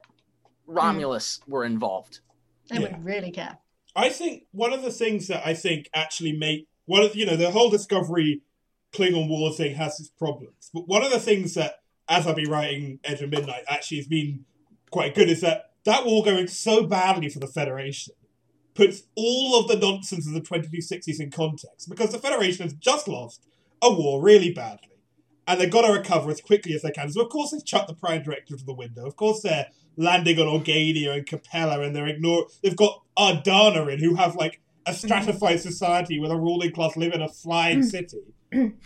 [0.67, 2.19] Romulus were involved.
[2.69, 2.81] They Yeah.
[2.83, 3.57] wouldn't really care.
[3.95, 7.35] I think one of the things that I think actually make one of you know
[7.35, 8.41] the whole Discovery
[8.93, 11.79] Klingon War thing has its problems, but one of the things that
[12.09, 14.45] as I've been writing Edge of Midnight actually has been
[14.89, 18.13] quite good is that that war going so badly for the Federation
[18.73, 23.07] puts all of the nonsense of the 2260s in context because the Federation has just
[23.07, 23.45] lost
[23.81, 24.87] a war really badly.
[25.47, 27.11] And they've got to recover as quickly as they can.
[27.11, 29.07] So, of course, they've chucked the Prime Directive to the window.
[29.07, 29.67] Of course, they're
[29.97, 32.45] landing on Organia and Capella, and they're ignore.
[32.61, 37.13] They've got Ardana in, who have like a stratified society where the ruling class live
[37.13, 38.17] in a flying city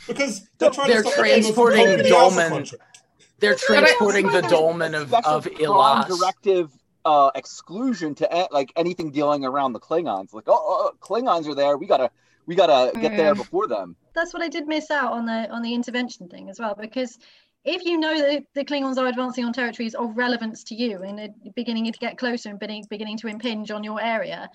[0.07, 2.69] because they're trying They're to stop the transporting conquering the Dolmen.
[3.39, 6.07] They're transporting the dolmen of, Special of Ilas.
[6.07, 6.71] directive
[7.03, 10.33] uh, exclusion to like anything dealing around the Klingons.
[10.33, 11.77] Like, oh, oh, oh, Klingons are there.
[11.77, 12.09] We gotta,
[12.45, 13.37] we gotta get there Mm.
[13.37, 13.95] before them.
[14.15, 17.17] That's what I did miss out on the on the intervention thing as well, because
[17.65, 21.29] if you know that the Klingons are advancing on territories of relevance to you and
[21.55, 24.49] beginning to get closer and beginning, beginning to impinge on your area,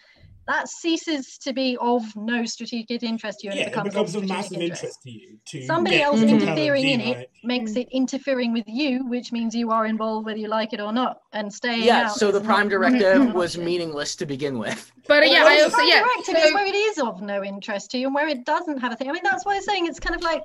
[0.49, 3.91] that ceases to be of no strategic interest to you and Yeah, it it becomes,
[3.91, 4.83] becomes of of strategic massive interest.
[4.83, 5.39] interest to you.
[5.45, 7.31] To Somebody get else to interfering in it right?
[7.45, 10.93] makes it interfering with you, which means you are involved whether you like it or
[10.93, 11.21] not.
[11.33, 14.91] And staying Yeah, out so the Prime Directive was meaningless to begin with.
[15.07, 16.01] but uh, yeah, Well, I also Prime yeah.
[16.03, 18.79] Directive so- is where it is of no interest to you and where it doesn't
[18.79, 19.11] have a thing.
[19.11, 20.43] I mean, that's why I'm saying it's kind of like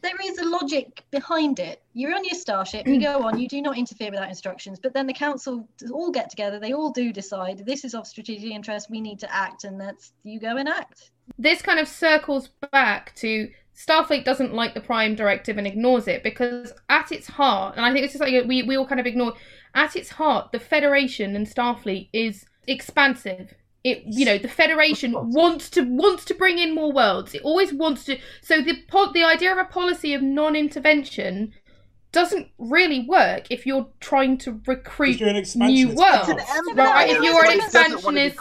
[0.00, 1.82] there is a logic behind it.
[1.92, 3.02] You're on your starship, you mm.
[3.02, 6.58] go on, you do not interfere without instructions, but then the council all get together,
[6.58, 10.12] they all do decide this is of strategic interest, we need to act, and that's
[10.22, 11.10] you go and act.
[11.38, 16.22] this kind of circles back to Starfleet doesn't like the Prime Directive and ignores it
[16.24, 19.06] because at its heart, and I think this is like we, we all kind of
[19.06, 19.34] ignore,
[19.74, 23.54] at its heart, the Federation and Starfleet is expansive.
[23.84, 27.34] It you know the Federation wants to wants to bring in more worlds.
[27.34, 28.18] It always wants to.
[28.42, 31.52] So the po- the idea of a policy of non-intervention
[32.10, 36.28] doesn't really work if you're trying to recruit you're an new worlds.
[36.30, 38.38] It's an Right, if you're an Everybody doesn't wanna be expansionist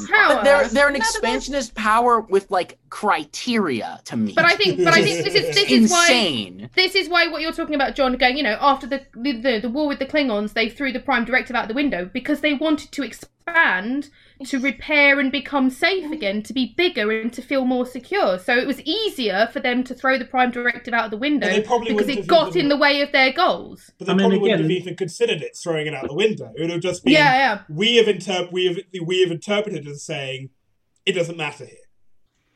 [0.00, 0.44] an power.
[0.44, 4.32] they're they're an No, but there's- expansionist power with like criteria to me.
[4.34, 6.70] But I think, but I think this is this is why insane.
[6.74, 9.58] this is why what you're talking about, John, going, you know, after the, the the
[9.60, 12.54] the war with the Klingons, they threw the Prime Directive out the window because they
[12.54, 17.64] wanted to expand, to repair and become safe again, to be bigger and to feel
[17.64, 18.38] more secure.
[18.38, 21.46] So it was easier for them to throw the Prime Directive out of the window
[21.46, 23.90] But they probably because it got even- in the way of their goals.
[23.98, 26.52] But they I mean, probably wouldn't have even considered it throwing it out the window.
[26.56, 27.60] It would have just been Yeah, yeah.
[27.68, 30.50] we have interp- we have we have interpreted as saying
[31.06, 31.76] it doesn't matter here.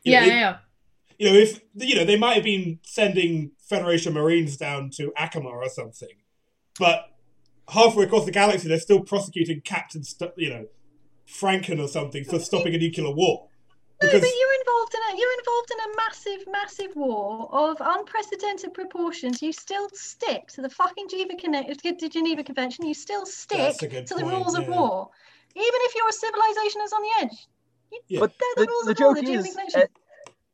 [0.04, 0.56] You Yeah, know, it- yeah, yeah.
[1.18, 5.46] You know, if you know, they might have been sending Federation Marines down to Akama
[5.46, 6.08] or something,
[6.78, 7.06] but
[7.68, 10.66] halfway across the galaxy, they're still prosecuting Captain, St- you know,
[11.28, 13.48] Franken or something for stopping a nuclear war.
[14.00, 18.72] No, but you're involved in a you're involved in a massive, massive war of unprecedented
[18.72, 19.42] proportions.
[19.42, 22.86] You still stick to the fucking Geneva, Conne- Geneva Convention.
[22.86, 25.10] You still stick That's a good to the point, rules of war.
[25.56, 27.46] even if your civilization is on the edge,
[27.90, 28.20] you, Yeah.
[28.20, 29.14] they're the, the, rules the of war.
[29.14, 29.90] joke They're is Genetic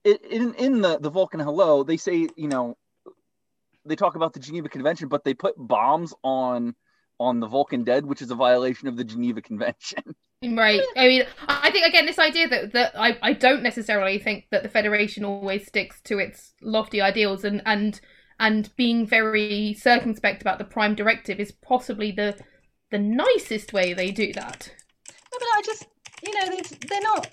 [0.07, 2.77] uh, in in the the Vulcan Hello, they say you know
[3.85, 6.75] they talk about the Geneva Convention, but they put bombs on
[7.19, 10.03] on the Vulcan dead, which is a violation of the Geneva Convention.
[10.47, 10.83] Right.
[10.95, 14.63] I mean, I think again this idea that that I, I don't necessarily think that
[14.63, 17.99] the Federation always sticks to its lofty ideals and and
[18.39, 22.37] and being very circumspect about the Prime Directive is possibly the
[22.91, 24.71] the nicest way they do that.
[25.09, 25.87] No, but I just,
[26.23, 27.27] you know, it's, they're not.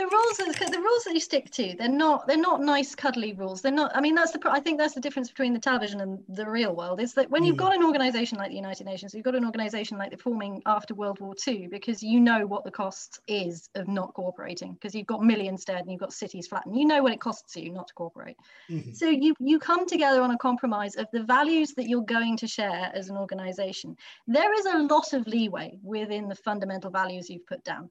[0.00, 3.34] The rules, that, the rules that you stick to, they're not, they're not nice, cuddly
[3.34, 3.60] rules.
[3.60, 3.94] They're not.
[3.94, 4.40] I mean, that's the.
[4.50, 7.02] I think that's the difference between the television and the real world.
[7.02, 7.64] Is that when you've Mm.
[7.66, 10.94] got an organisation like the United Nations, you've got an organisation like the forming after
[10.94, 15.06] World War II, because you know what the cost is of not cooperating, because you've
[15.06, 16.78] got millions dead and you've got cities flattened.
[16.78, 18.38] You know what it costs you not to cooperate.
[18.70, 18.96] Mhm.
[18.96, 22.46] So you you come together on a compromise of the values that you're going to
[22.46, 23.98] share as an organization.
[24.26, 27.90] There is a lot of leeway within the fundamental values you've put down.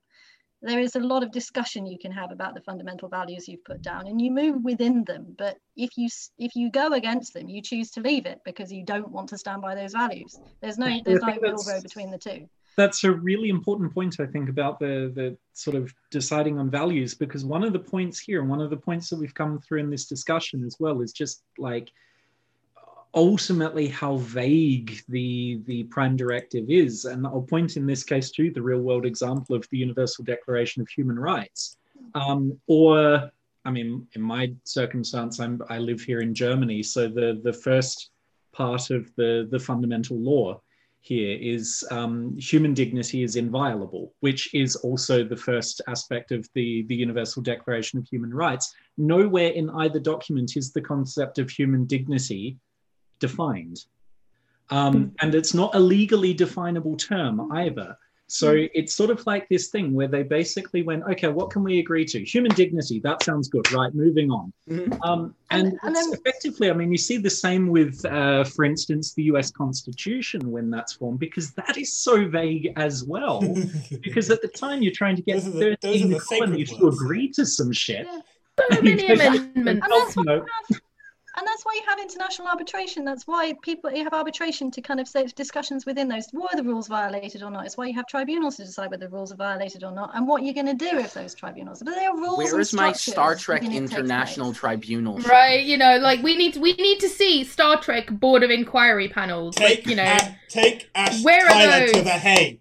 [0.62, 3.82] There is a lot of discussion you can have about the fundamental values you've put
[3.82, 5.36] down and you move within them.
[5.38, 8.84] But if you if you go against them, you choose to leave it because you
[8.84, 10.38] don't want to stand by those values.
[10.62, 12.50] There's no there's no middle road between the two.
[12.76, 17.14] that's a really important point i think about the the sort of deciding on values
[17.14, 19.80] because one of the points here and one of the points that we've come through
[19.80, 21.92] in this discussion as well is just like
[23.14, 27.06] ultimately how vague the the prime directive is.
[27.06, 30.82] And i'll point in this case to the real world example of the universal declaration
[30.82, 31.78] of human rights.
[32.14, 33.32] Um, or
[33.66, 36.84] i mean in my circumstance I'm, i live here in germany.
[36.84, 38.10] So the the first
[38.52, 40.62] part of the the fundamental law
[41.02, 46.84] here is um, human dignity is inviolable, which is also the first aspect of the,
[46.84, 48.76] the Universal Declaration of Human Rights.
[48.98, 52.58] Nowhere in either document is the concept of human dignity
[53.20, 53.86] defined.
[54.72, 57.98] Um, and it's not a legally definable term either.
[58.32, 61.80] So it's sort of like this thing where they basically went, okay, what can we
[61.80, 62.24] agree to?
[62.24, 63.92] Human dignity, that sounds good, right?
[63.96, 64.54] Moving on.
[64.70, 65.00] Mhm.
[65.04, 68.44] Um, and And- and it's then- effectively, I mean, you see the same with, uh,
[68.44, 73.40] for instance, the US Constitution when that's formed, because that is so vague as well.
[74.04, 77.30] because at the time you're trying to get Those are the- 13 colonies to agree
[77.32, 78.06] to some shit.
[78.06, 78.20] Yeah.
[78.60, 79.56] So many Because- amendments.
[79.70, 80.82] And that's
[81.38, 83.06] you why know, you have, and that's why you have international arbitration.
[83.06, 86.28] That's why people you have arbitration to kind of say discussions within those.
[86.34, 87.66] Were the rules violated or not?
[87.66, 90.28] It's why you have tribunals to decide whether the rules are violated or not, and
[90.28, 91.80] what you're going to do if those tribunals.
[91.84, 92.38] But there are rules.
[92.38, 94.60] Where and my Star Trek within it takes International place.
[94.60, 95.18] Tribunal?
[95.20, 99.10] Right, you know, like we need we need to see Star Trek Board of Inquiry
[99.10, 99.56] panels.
[99.56, 102.60] Take, Like, you know, A- take Ash Where are Tyler to the Hague.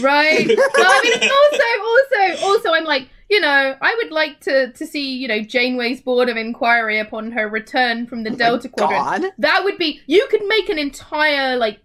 [0.00, 0.46] right?
[0.48, 4.86] No, I mean, also, also, also, I'm like, you know, I would like to to
[4.86, 9.22] see, you know, Janeway's Board of Inquiry upon her return from the Oh Delta Quadrant.
[9.22, 9.32] God.
[9.38, 10.00] That would be.
[10.06, 11.78] You could make an entire like.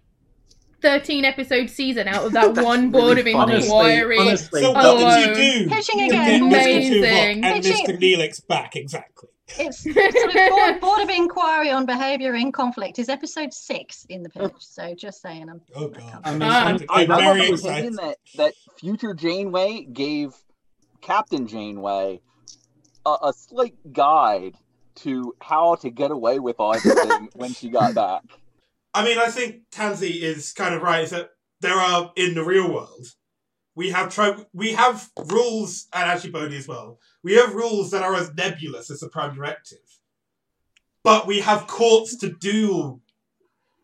[0.80, 3.64] 13 episode season out of that That's one board really of funny.
[3.64, 4.16] inquiry.
[4.16, 5.70] honestly, So what did you do?
[5.74, 7.02] Pitching again, get Amazing.
[7.02, 7.06] Mr.
[7.08, 7.98] And Pitching- Mr.
[8.00, 9.28] Neelix back, exactly.
[9.58, 14.22] It's sort of board, board of inquiry on behaviour in conflict is episode six in
[14.22, 14.52] the pitch.
[14.60, 16.20] So just saying, I'm Oh god.
[16.22, 17.94] I mean, honestly, I'm that very was- excited.
[17.94, 20.30] That that future Janeway gave
[21.00, 22.20] Captain Janeway
[23.08, 24.56] a, a slight guide
[24.96, 28.22] to how to get away with everything when she got back.
[28.94, 31.04] I mean, I think Tansy is kind of right.
[31.04, 31.30] Is that
[31.60, 33.06] there are in the real world,
[33.74, 36.98] we have tri- we have rules, and actually Bodie as well.
[37.22, 39.78] We have rules that are as nebulous as the Prime Directive,
[41.04, 43.00] but we have courts to do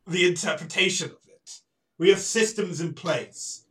[0.06, 1.50] the interpretation of it.
[1.98, 3.66] We have systems in place,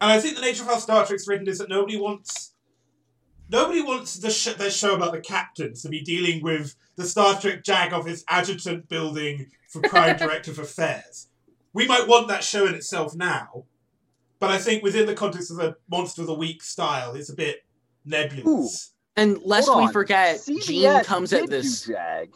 [0.00, 2.55] and I think the nature of how Star Trek's written is that nobody wants.
[3.48, 7.40] Nobody wants the sh- their show about the captains to be dealing with the Star
[7.40, 11.28] Trek JAG Office adjutant building for Prime Director of Affairs.
[11.72, 13.64] We might want that show in itself now,
[14.40, 17.36] but I think within the context of the Monster of the Week style, it's a
[17.36, 17.64] bit
[18.04, 18.92] nebulous.
[19.14, 21.86] And lest we forget, CBS Gene comes at this.
[21.86, 22.30] JAG.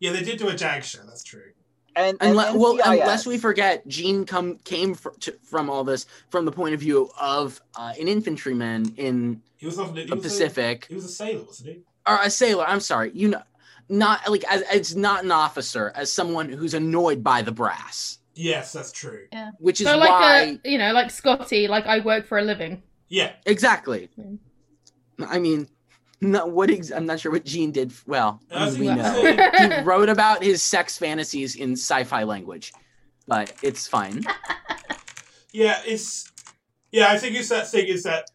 [0.00, 1.00] Yeah, they did do a JAG show.
[1.06, 1.53] That's true.
[1.96, 2.92] And, and Unless, well, NCIS.
[3.02, 6.80] unless we forget, Gene come came fr- to, from all this from the point of
[6.80, 9.96] view of uh, an infantryman in He was not.
[9.96, 11.80] He the was Pacific, A, he was a sailor, wasn't he?
[12.06, 12.64] or a sailor.
[12.66, 13.42] I'm sorry, you know,
[13.88, 18.72] not like as it's not an officer, as someone who's annoyed by the brass, Yes,
[18.72, 19.26] that's true.
[19.32, 19.50] Yeah.
[19.58, 22.42] which is So like why a, you know, like Scotty, like I work for a
[22.42, 22.82] living.
[23.08, 24.08] Yeah, exactly.
[24.18, 24.38] Mm.
[25.28, 25.68] I mean,
[26.20, 27.92] not what ex- I'm not sure what Gene did.
[28.06, 28.40] Well,
[28.78, 32.72] we know he wrote about his sex fantasies in sci-fi language,
[33.26, 34.22] but it's fine.
[35.56, 36.32] Yeah, it's
[36.90, 37.12] yeah.
[37.12, 38.28] I think it's that thing is that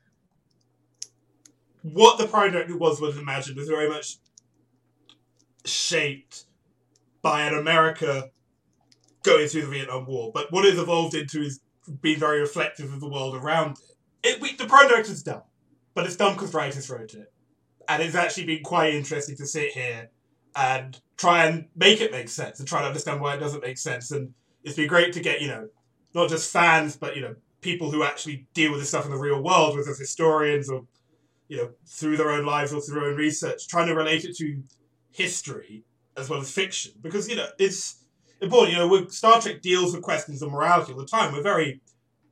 [1.81, 4.19] what the Prime Directive was was imagined was very much
[5.65, 6.45] shaped
[7.21, 8.29] by an America
[9.23, 11.59] going through the Vietnam War, but what it's evolved into is
[12.01, 13.77] been very reflective of the world around
[14.23, 14.35] it.
[14.35, 15.41] it we, the prime director's dumb,
[15.93, 17.33] but it's dumb because writers wrote it,
[17.89, 20.09] and it's actually been quite interesting to sit here
[20.55, 23.77] and try and make it make sense and try to understand why it doesn't make
[23.77, 24.11] sense.
[24.11, 24.33] And
[24.63, 25.67] it's been great to get you know
[26.13, 29.17] not just fans, but you know people who actually deal with this stuff in the
[29.17, 30.85] real world, whether it's historians or
[31.47, 34.37] you know through their own lives or through their own research, trying to relate it
[34.37, 34.63] to
[35.11, 35.83] history
[36.15, 38.05] as well as fiction because you know it's
[38.39, 38.73] important.
[38.73, 41.33] You know, Star Trek deals with questions of morality all the time.
[41.33, 41.81] We're very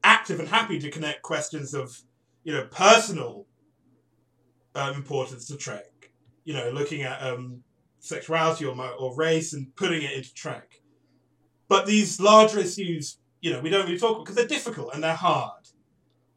[0.04, 2.00] active and happy to connect questions of
[2.44, 3.48] you know personal
[4.76, 6.12] um, importance to Trek.
[6.44, 7.64] You know, looking at um,
[8.00, 10.82] sexuality or or race and putting it into Trek.
[11.68, 15.04] But these larger issues, you know, we don't really talk about because they're difficult and
[15.04, 15.68] they're hard.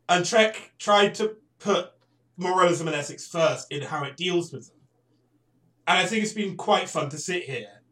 [0.09, 1.93] And Trek tried to put
[2.37, 4.79] moralism and ethics first in how it deals with them.
[5.87, 7.83] And I think it's been quite fun to sit here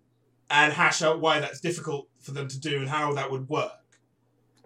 [0.50, 3.70] and hash out why that's difficult for them to do and how that would work.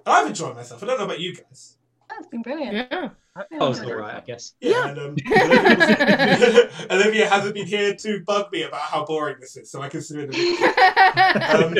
[0.05, 0.82] And I've enjoyed myself.
[0.82, 1.77] I don't know about you guys.
[2.09, 2.89] That's been brilliant.
[2.90, 3.11] Yeah.
[3.34, 4.52] I was all right, I guess.
[4.60, 4.88] Yeah.
[4.88, 9.70] And, um, Olivia, Olivia hasn't been here to bug me about how boring this is,
[9.70, 10.78] so I consider it.
[11.14, 11.76] Um,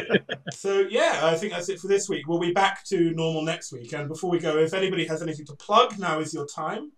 [0.52, 2.26] so yeah, I think that's it for this week.
[2.26, 3.92] We'll be back to normal next week.
[3.92, 6.92] And before we go, if anybody has anything to plug, now is your time.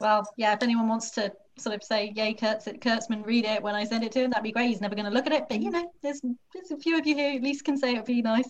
[0.00, 3.74] Well, yeah, if anyone wants to sort of say, yay, Kurtz, Kurtzman, read it when
[3.74, 4.68] I send it to him, that'd be great.
[4.68, 5.44] He's never going to look at it.
[5.48, 6.20] But, you know, there's,
[6.52, 8.48] there's a few of you here who at least can say it would be nice.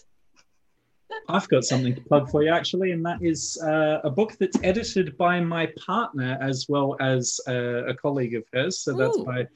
[1.29, 4.59] I've got something to plug for you actually, and that is uh, a book that's
[4.63, 8.79] edited by my partner as well as uh, a colleague of hers.
[8.79, 9.25] So that's Ooh.
[9.25, 9.47] by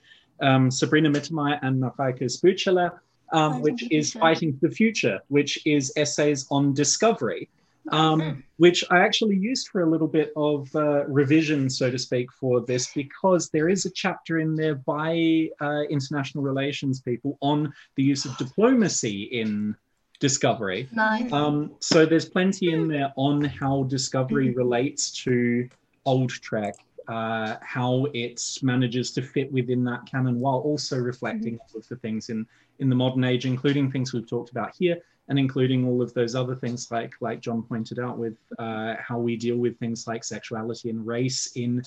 [0.41, 2.99] um, Sabrina Mittermeier and Mareike Spychala,
[3.33, 4.13] um, which is.
[4.13, 7.49] Fighting for the Future, which is essays on discovery.
[7.91, 12.31] Um, which I actually used for a little bit of uh, revision, so to speak,
[12.33, 17.73] for this because there is a chapter in there by uh, international relations people on
[17.97, 19.75] the use of diplomacy in
[20.19, 20.89] discovery.
[20.93, 21.33] Nice.
[21.33, 25.69] Um, so there's plenty in there on how Discovery relates to
[26.05, 26.75] old Trek,
[27.07, 31.97] uh, how it manages to fit within that canon while also reflecting all of the
[31.97, 32.47] things in
[32.81, 36.35] in the modern age, including things we've talked about here, and including all of those
[36.35, 40.25] other things like like John pointed out with uh, how we deal with things like
[40.25, 41.83] sexuality and race in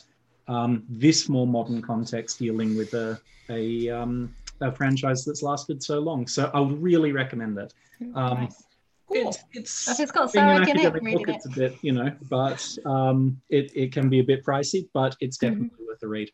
[0.48, 6.00] um, this more modern context, dealing with a a, um, a franchise that's lasted so
[6.00, 6.28] long.
[6.28, 7.74] So I would really recommend it.
[8.16, 8.64] Um, Nice.
[9.12, 11.78] it's it's If it's got being an Sarek in it, academic reading it's a bit,
[11.82, 15.64] you know, but um, it, it can be a bit pricey, but it's Mm-hmm.
[15.64, 16.30] definitely worth a read.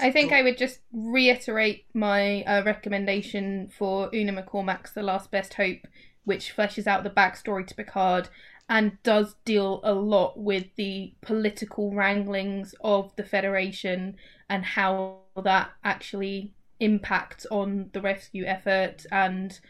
[0.00, 5.54] I think I would just reiterate my uh, recommendation for Una McCormack's The Last Best
[5.54, 5.86] Hope,
[6.24, 8.28] which fleshes out the backstory to Picard
[8.68, 14.16] and does deal a lot with the political wranglings of the Federation
[14.48, 19.60] and how that actually impacts on the rescue effort and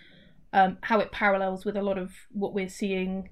[0.52, 3.30] um, how it parallels with a lot of what we're seeing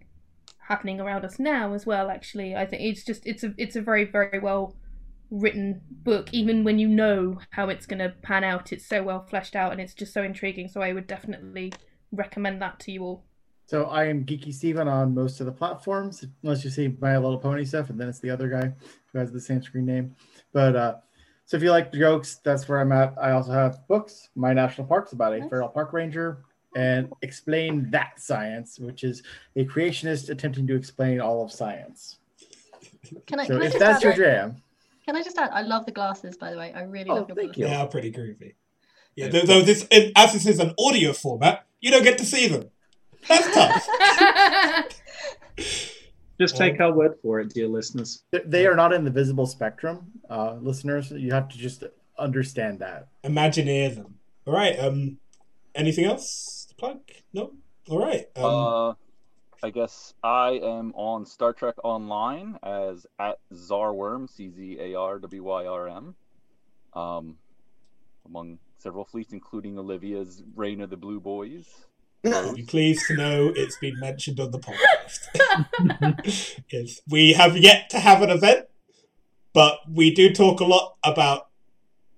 [0.69, 2.55] happening around us now as well actually.
[2.55, 4.77] I think it's just it's a it's a very very well
[5.31, 6.29] written book.
[6.33, 9.73] Even when you know how it's going to pan out it's so well fleshed out
[9.73, 10.69] and it's just so intriguing.
[10.69, 11.73] So i would definitely
[12.13, 13.25] recommend that to you all.
[13.67, 17.39] So I am Geeky Steven on most of the platforms, unless you see My Little
[17.39, 18.73] Pony stuff, and then it's the other guy
[19.13, 20.15] who has the same screen name.
[20.53, 20.95] But uh,
[21.47, 23.15] so if you like jokes, that's where I'm at.
[23.21, 25.49] I also have books, My National Parks, about a Nice.
[25.49, 26.39] feral park ranger,
[26.75, 29.23] and Explain That Science, which is
[29.55, 32.19] a creationist attempting to explain all of science.
[33.27, 34.63] Can I, So can if just that's add, your jam,
[35.07, 35.51] Can I just add?
[35.53, 36.73] I love the glasses, by the way.
[36.75, 37.59] I really Oh, love your thank glasses.
[37.61, 37.67] you.
[37.69, 38.55] They are pretty groovy.
[39.15, 39.87] Yeah, though, though this,
[40.17, 42.71] as this is an audio format, you don't get to see them.
[43.29, 43.89] That's tough.
[46.41, 48.25] Just take our word for it, dear listeners.
[48.31, 51.11] They- they are not in the visible spectrum, uh, listeners.
[51.11, 51.85] You have to just
[52.19, 53.09] understand that.
[53.25, 54.19] Imagineer them.
[54.47, 54.79] All right.
[54.79, 55.19] Um,
[55.75, 57.01] anything else to plug?
[57.33, 57.53] No.
[57.89, 58.27] All right.
[58.37, 58.95] Um, uh,
[59.63, 65.19] I guess I am on Star Trek Online as at Czarwyrm, C Z A R
[65.19, 66.15] W Y R M,
[66.93, 67.39] um,
[68.27, 71.67] among several fleets, including Olivia's Reign of the Blue Boys.
[72.25, 75.29] I'll be pleased to know it's been mentioned on the podcast.
[76.73, 78.67] yes, we have yet to have an event,
[79.53, 81.49] but we do talk a lot about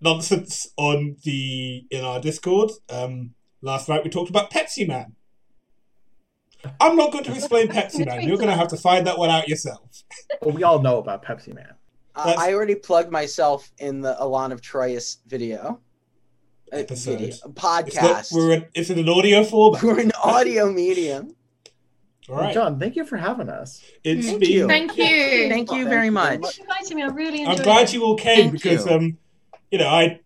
[0.01, 2.71] nonsense on the in our Discord.
[2.89, 5.15] Um, last night we talked about Pepsi Man.
[6.81, 8.27] I'm not going to explain Pepsi Man.
[8.27, 9.81] You're going to have to find that one out yourself.
[10.43, 11.75] Well, we all know about Pepsi Man.
[12.15, 15.81] Uh, I already plugged myself in the Alon of Troyes video.
[16.73, 17.13] Uh, Episode.
[17.13, 18.33] video It's, not, podcast.
[18.33, 19.83] we're in, it's in an audio format.
[19.85, 21.35] We're an audio medium.
[22.29, 22.53] All right.
[22.53, 23.83] John, thank you for having us.
[24.05, 24.51] It's Thank been.
[24.51, 24.67] you.
[24.69, 26.41] thank you Thank you very much.
[26.43, 27.03] Thanks for inviting me.
[27.05, 27.95] I really enjoyed I'm glad it.
[27.95, 28.93] you all came Thank because you.
[28.93, 29.19] um,
[29.71, 30.21] you know, I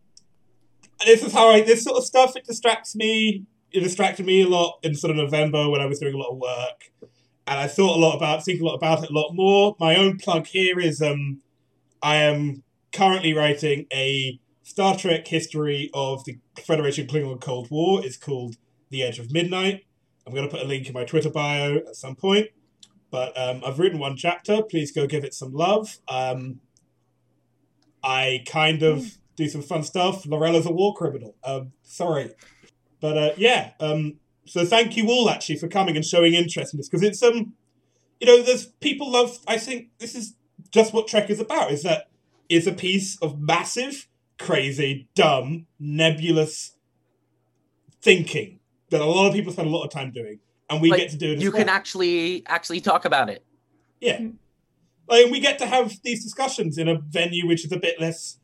[1.07, 3.45] this is how I this sort of stuff it distracts me.
[3.71, 6.31] It distracted me a lot in sort of November when I was doing a lot
[6.33, 6.91] of work,
[7.47, 9.77] and I thought a lot about, think a lot about it a lot more.
[9.79, 11.41] My own plug here is um,
[12.03, 14.39] I am currently writing a
[14.73, 18.03] Star Trek history of the Federation Klingon Cold War.
[18.03, 18.57] is called
[18.89, 19.85] The Edge of Midnight.
[20.27, 22.47] I'm going to put a link in my Twitter bio at some point.
[23.11, 24.63] But um, I've written one chapter.
[24.63, 25.99] Please go give it some love.
[26.09, 26.61] Um,
[28.03, 30.25] I kind of do some fun stuff.
[30.25, 31.37] Lorella's a war criminal.
[31.45, 32.31] Um, sorry.
[32.99, 36.79] But uh, yeah, um, so thank you all actually for coming and showing interest in
[36.79, 37.53] this because it's um,
[38.21, 39.39] you know, there's people love.
[39.47, 40.33] I think this is
[40.71, 41.73] just what Trek is about.
[41.73, 42.09] Is that
[42.49, 46.77] is a piece of massive, crazy, dumb, nebulous
[48.01, 48.61] thinking
[48.91, 50.39] that a lot of people spend a lot of time doing,
[50.69, 51.37] and we But get to do it.
[51.37, 51.61] As you well.
[51.61, 53.45] can actually actually talk about it.
[54.01, 54.19] Yeah.
[54.19, 54.35] Mm.
[55.09, 58.01] Like, and we get to have these discussions in a venue which is a bit
[58.01, 58.39] less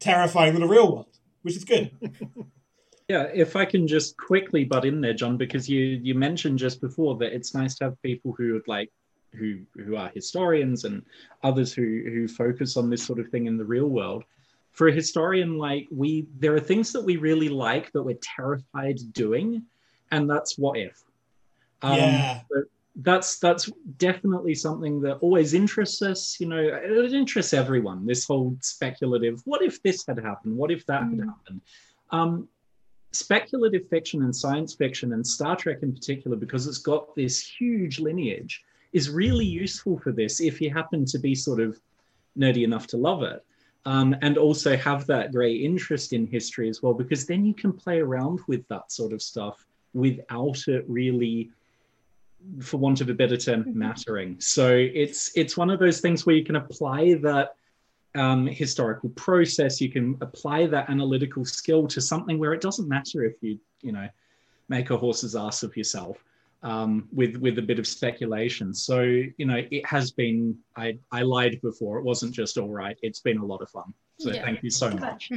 [0.00, 1.90] terrifying than the real world, which is good.
[3.08, 6.80] Yeah, if I can just quickly butt in there, John, because you you mentioned just
[6.80, 8.90] before that it's nice to have people who would like
[9.34, 11.02] who who are historians and
[11.42, 14.24] others who who focus on this sort of thing in the real world.
[14.74, 18.98] For a historian, like we, there are things that we really like but we're terrified
[19.12, 19.62] doing,
[20.10, 21.02] and that's what if.
[21.82, 22.40] Um, yeah.
[22.96, 26.38] that's that's definitely something that always interests us.
[26.40, 28.04] You know, it interests everyone.
[28.04, 29.40] This whole speculative.
[29.44, 30.56] What if this had happened?
[30.56, 31.26] What if that had Mm.
[31.26, 31.60] happened?
[32.10, 32.48] Um,
[33.12, 38.00] speculative fiction and science fiction and Star Trek in particular, because it's got this huge
[38.00, 41.80] lineage, is really useful for this if you happen to be sort of
[42.36, 43.44] nerdy enough to love it.
[43.86, 47.70] Um, and also have that great interest in history as well, because then you can
[47.70, 51.50] play around with that sort of stuff without it really,
[52.60, 53.74] for want of a better term, Mhm.
[53.74, 54.40] mattering.
[54.40, 57.56] So it's it's one of those things where you can apply that
[58.14, 63.24] um, historical process, you can apply that analytical skill to something where it doesn't matter
[63.24, 64.08] if you you know
[64.68, 66.16] make a horse's ass of yourself
[66.64, 68.74] um, with with a bit of speculation.
[68.74, 70.56] So you know it has been.
[70.76, 71.98] I I lied before.
[71.98, 72.96] It wasn't just all right.
[73.02, 73.94] It's been a lot of fun.
[74.18, 74.42] So Yeah.
[74.44, 75.30] thank you so much.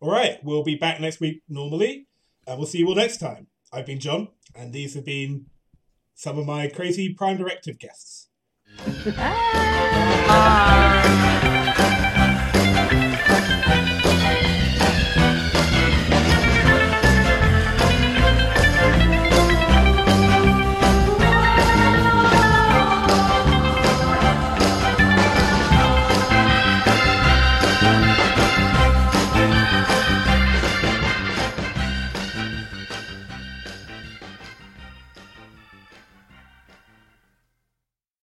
[0.00, 2.06] All right, we'll be back next week normally,
[2.46, 3.46] and we'll see you all next time.
[3.72, 5.46] I've been John, and these have been
[6.14, 8.28] some of my crazy Prime Directive guests.
[11.56, 12.06] Bye.